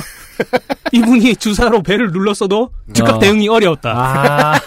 이분이 0.93 1.35
주사로 1.35 1.83
배를 1.83 2.11
눌렀어도 2.11 2.69
즉각 2.93 3.15
어. 3.15 3.19
대응이 3.19 3.49
어려웠다. 3.49 3.91
아 3.91 4.59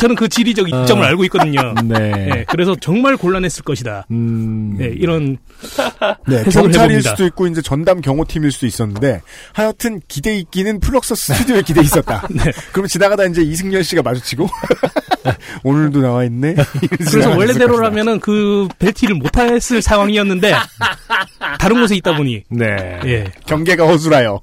저는 0.00 0.16
그 0.16 0.30
지리적 0.30 0.66
이점을 0.66 1.02
어. 1.02 1.06
알고 1.06 1.24
있거든요. 1.24 1.74
네. 1.84 2.30
예, 2.34 2.44
그래서 2.48 2.74
정말 2.80 3.18
곤란했을 3.18 3.62
것이다. 3.64 4.06
음. 4.10 4.78
예, 4.80 4.86
이런 4.86 5.36
네, 6.26 6.42
경찰일 6.44 6.72
해봅니다. 6.72 7.10
수도 7.10 7.26
있고 7.26 7.46
이제 7.46 7.60
전담 7.60 8.00
경호팀일 8.00 8.50
수도 8.50 8.66
있었는데 8.66 9.20
하여튼 9.52 10.00
기대 10.08 10.34
있기는 10.38 10.80
플럭서 10.80 11.14
스튜디오에 11.14 11.60
기대 11.60 11.82
있었다. 11.82 12.26
그러면 12.72 12.88
지나가다 12.88 13.24
이제 13.26 13.42
이승열 13.42 13.84
씨가 13.84 14.00
마주치고 14.00 14.48
오늘도 15.64 16.00
나와 16.00 16.24
있네. 16.24 16.54
그래서 16.98 17.36
원래대로라면은 17.36 18.20
그 18.20 18.68
벨티를 18.78 19.16
못 19.16 19.36
했을 19.36 19.82
상황이었는데 19.82 20.54
다른 21.58 21.78
곳에 21.78 21.94
있다 21.96 22.16
보니 22.16 22.44
네. 22.48 23.00
예, 23.04 23.24
경계가 23.44 23.86
허술하여. 23.86 24.40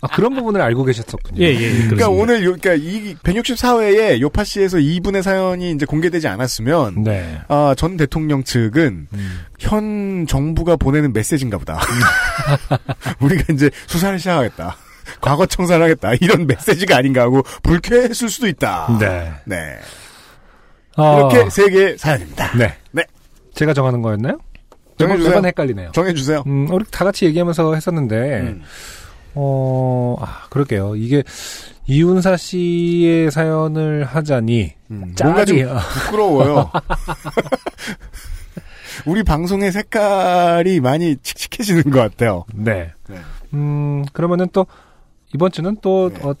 아, 0.00 0.08
그런 0.08 0.34
부분을 0.34 0.60
알고 0.60 0.84
계셨었군요. 0.84 1.42
예, 1.42 1.48
예. 1.48 1.58
그러니까 1.58 1.88
그렇습니다. 1.88 2.08
오늘 2.08 2.44
요, 2.44 2.56
그러니까 2.60 2.74
이 2.74 3.14
164회에 3.16 4.20
요파 4.20 4.44
씨에서 4.44 4.77
이분의 4.78 5.22
사연이 5.22 5.70
이제 5.70 5.86
공개되지 5.86 6.28
않았으면 6.28 7.04
네. 7.04 7.40
아, 7.48 7.74
전 7.76 7.96
대통령 7.96 8.44
측은 8.44 9.08
음. 9.12 9.40
현 9.58 10.26
정부가 10.26 10.76
보내는 10.76 11.12
메시지인가 11.12 11.58
보다. 11.58 11.80
우리가 13.20 13.52
이제 13.52 13.70
수사를 13.86 14.18
시작하겠다. 14.18 14.76
과거 15.20 15.46
청산을 15.46 15.84
하겠다. 15.84 16.12
이런 16.20 16.46
메시지가 16.46 16.96
아닌가 16.96 17.22
하고 17.22 17.42
불쾌했을 17.62 18.28
수도 18.28 18.46
있다. 18.46 18.98
네. 19.00 19.32
네. 19.44 19.78
어, 20.96 21.30
이렇게 21.30 21.50
세 21.50 21.68
개의 21.70 21.98
사연입니다. 21.98 22.56
네. 22.56 22.74
네. 22.90 23.04
제가 23.54 23.72
정하는 23.72 24.02
거였나요? 24.02 24.38
정해주세요. 24.98 25.30
매번 25.30 25.46
헷갈리네요. 25.46 25.92
정해주세요. 25.92 26.42
음, 26.46 26.68
우리 26.70 26.84
다 26.90 27.04
같이 27.04 27.24
얘기하면서 27.26 27.74
했었는데, 27.74 28.40
음. 28.40 28.62
어, 29.34 30.16
아, 30.20 30.46
그럴게요. 30.50 30.96
이게, 30.96 31.22
이윤사 31.88 32.36
씨의 32.36 33.30
사연을 33.30 34.04
하자니, 34.04 34.74
음, 34.90 35.14
뭔가 35.22 35.44
좀 35.46 35.56
부끄러워요. 36.04 36.70
우리 39.06 39.22
방송의 39.22 39.72
색깔이 39.72 40.80
많이 40.80 41.16
칙칙해지는 41.16 41.84
것 41.84 41.98
같아요. 42.00 42.44
네. 42.54 42.92
네. 43.08 43.16
음, 43.54 44.04
그러면은 44.12 44.48
또, 44.52 44.66
이번 45.34 45.50
주는 45.50 45.74
또, 45.80 46.10
네. 46.12 46.20
어, 46.22 46.34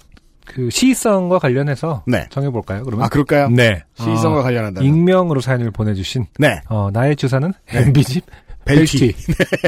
그, 0.44 0.68
시성과 0.68 1.38
관련해서 1.38 2.02
네. 2.06 2.26
정해볼까요, 2.28 2.84
그러면? 2.84 3.06
아, 3.06 3.08
그럴까요? 3.08 3.48
네. 3.48 3.84
시성과 3.94 4.40
어, 4.40 4.42
관련한다. 4.42 4.82
익명으로 4.82 5.40
사연을 5.40 5.70
보내주신, 5.70 6.26
네. 6.38 6.60
어, 6.68 6.90
나의 6.92 7.16
주사는 7.16 7.54
네. 7.72 7.82
MB집 7.86 8.26
벨티. 8.68 8.98
벨티. 8.98 9.14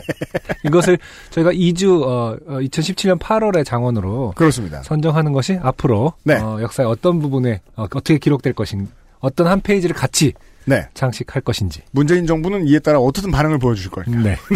이것을 0.65 0.99
저희가 1.31 1.53
2주, 1.53 2.03
어, 2.03 2.37
2017년 2.47 3.19
8월에 3.19 3.65
장원으로 3.65 4.33
그렇습니다. 4.37 4.83
선정하는 4.83 5.33
것이 5.33 5.59
앞으로, 5.63 6.13
네. 6.25 6.35
어, 6.37 6.61
역사의 6.61 6.89
어떤 6.89 7.19
부분에, 7.21 7.61
어, 7.77 7.85
어떻게 7.85 8.19
기록될 8.19 8.53
것인, 8.53 8.89
어떤 9.21 9.47
한 9.47 9.61
페이지를 9.61 9.95
같이 9.97 10.33
네. 10.65 10.87
장식할 10.95 11.43
것인지. 11.43 11.83
문재인 11.91 12.27
정부는 12.27 12.67
이에 12.69 12.79
따라 12.79 12.99
어떻든 13.01 13.31
반응을 13.31 13.59
보여주실 13.59 13.91
거예요. 13.91 14.21
네. 14.23 14.37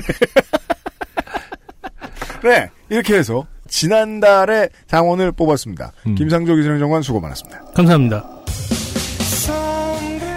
네. 2.45 2.71
이렇게 2.91 3.17
해서 3.17 3.47
지난달에 3.69 4.69
장원을 4.87 5.33
뽑았습니다. 5.33 5.93
음. 6.07 6.15
김상조 6.15 6.55
기술행 6.55 6.79
정관 6.79 7.03
수고 7.03 7.21
많았습니다. 7.21 7.65
감사합니다. 7.75 8.34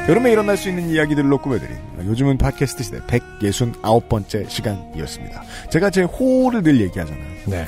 여름에 0.07 0.31
일어날 0.31 0.55
수 0.55 0.69
있는 0.69 0.89
이야기들로 0.89 1.37
꾸며드린 1.39 1.75
요즘은 2.05 2.37
팟캐스트 2.37 2.83
시대 2.83 2.99
169번째 3.01 4.49
시간이었습니다. 4.49 5.43
제가 5.69 5.89
제 5.89 6.03
호를 6.03 6.63
늘 6.63 6.79
얘기하잖아요. 6.79 7.23
네. 7.47 7.65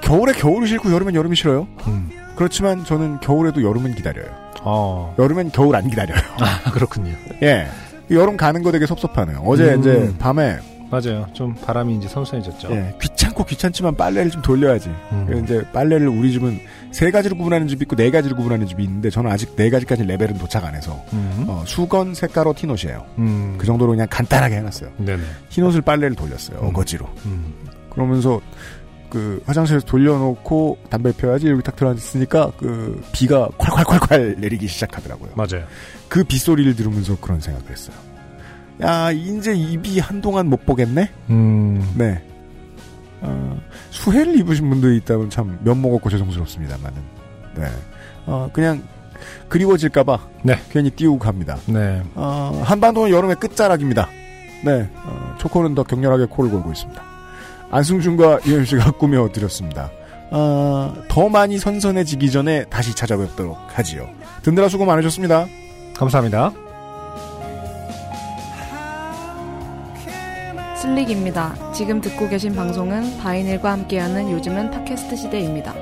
겨울에 0.00 0.32
겨울이 0.32 0.68
싫고 0.68 0.92
여름엔 0.92 1.16
여름이 1.16 1.34
싫어요. 1.34 1.66
음. 1.88 2.10
그렇지만 2.36 2.84
저는 2.84 3.18
겨울에도 3.20 3.64
여름은 3.64 3.96
기다려요. 3.96 4.26
어, 4.62 5.14
여름엔 5.18 5.50
겨울 5.50 5.74
안 5.74 5.88
기다려요. 5.88 6.18
아, 6.38 6.70
그렇군요. 6.70 7.12
예. 7.42 7.66
여름 8.10 8.36
가는 8.36 8.62
거 8.62 8.70
되게 8.70 8.86
섭섭하네요. 8.86 9.42
어제 9.44 9.74
음. 9.74 9.80
이제 9.80 10.14
밤에 10.18 10.58
맞아요. 10.90 11.26
좀 11.32 11.54
바람이 11.54 11.96
이제 11.96 12.08
선선해졌죠. 12.08 12.70
예, 12.70 12.94
귀찮고 13.00 13.44
귀찮지만 13.44 13.94
빨래를 13.96 14.30
좀 14.30 14.42
돌려야지. 14.42 14.88
음. 15.12 15.24
그래서 15.26 15.44
이제 15.44 15.64
빨래를 15.72 16.08
우리 16.08 16.32
집은 16.32 16.58
세 16.92 17.10
가지로 17.10 17.36
구분하는 17.36 17.68
집이 17.68 17.82
있고 17.82 17.96
네 17.96 18.10
가지로 18.10 18.36
구분하는 18.36 18.66
집이 18.66 18.82
있는데 18.84 19.10
저는 19.10 19.30
아직 19.30 19.54
네 19.56 19.70
가지까지 19.70 20.04
레벨은 20.04 20.38
도착 20.38 20.64
안 20.64 20.74
해서 20.74 21.04
음. 21.12 21.44
어, 21.48 21.62
수건, 21.66 22.14
색깔옷, 22.14 22.62
흰옷이에요. 22.62 23.04
음. 23.18 23.56
그 23.58 23.66
정도로 23.66 23.90
그냥 23.92 24.06
간단하게 24.10 24.56
해놨어요. 24.56 24.90
네네. 24.98 25.22
흰옷을 25.50 25.82
빨래를 25.82 26.16
돌렸어요. 26.16 26.60
음. 26.60 26.68
어거지로. 26.68 27.06
음. 27.26 27.52
그러면서 27.90 28.40
그 29.10 29.42
화장실에서 29.46 29.86
돌려놓고 29.86 30.78
담배 30.90 31.12
펴야지 31.12 31.48
여기 31.48 31.62
딱 31.62 31.76
들어앉았으니까 31.76 32.52
그 32.58 33.02
비가 33.12 33.48
콸콸콸콸 33.58 34.38
내리기 34.38 34.68
시작하더라고요. 34.68 35.30
맞아요. 35.34 35.64
그 36.08 36.24
빗소리를 36.24 36.76
들으면서 36.76 37.16
그런 37.20 37.40
생각을 37.40 37.70
했어요. 37.70 37.96
야, 38.82 39.10
이제 39.10 39.54
입이 39.54 39.98
한동안 39.98 40.48
못 40.48 40.64
보겠네? 40.64 41.10
음. 41.30 41.94
네. 41.96 42.22
어, 43.20 43.60
수해를 43.90 44.36
입으신 44.38 44.68
분들이 44.70 44.96
있다면 44.98 45.30
참 45.30 45.58
면목 45.64 45.94
없고 45.94 46.10
죄송스럽습니다만은. 46.10 47.02
네. 47.56 47.66
어, 48.26 48.48
그냥 48.52 48.82
그리워질까봐. 49.48 50.18
네. 50.44 50.58
괜히 50.70 50.90
띄우고 50.90 51.18
갑니다. 51.18 51.56
네. 51.66 52.02
어, 52.14 52.62
한반도는 52.64 53.10
여름의 53.10 53.36
끝자락입니다. 53.36 54.08
네. 54.64 54.88
어, 54.94 55.34
초코는 55.38 55.74
더 55.74 55.82
격렬하게 55.82 56.26
코를 56.26 56.50
골고 56.50 56.70
있습니다. 56.70 57.02
안승준과 57.70 58.40
유현 58.46 58.64
씨가 58.64 58.92
꾸며드렸습니다. 58.98 59.90
어, 60.30 60.94
더 61.08 61.28
많이 61.28 61.58
선선해지기 61.58 62.30
전에 62.30 62.64
다시 62.66 62.94
찾아뵙도록 62.94 63.56
하지요. 63.72 64.08
든든한 64.42 64.68
수고 64.68 64.84
많으셨습니다. 64.84 65.46
감사합니다. 65.96 66.52
슬릭입니다. 70.80 71.72
지금 71.72 72.00
듣고 72.00 72.28
계신 72.28 72.54
방송은 72.54 73.18
바이닐과 73.18 73.72
함께하는 73.72 74.30
요즘은 74.30 74.70
팟캐스트 74.70 75.16
시대입니다. 75.16 75.74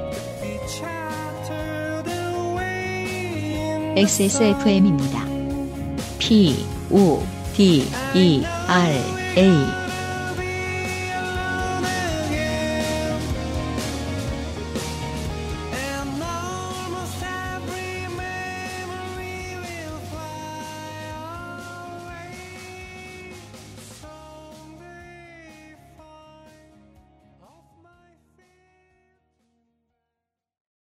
XSFM입니다. 3.96 5.24
P, 6.18 6.66
O, 6.90 7.22
D, 7.54 7.84
E, 8.14 8.44
R, 8.44 8.92
A. 9.38 9.85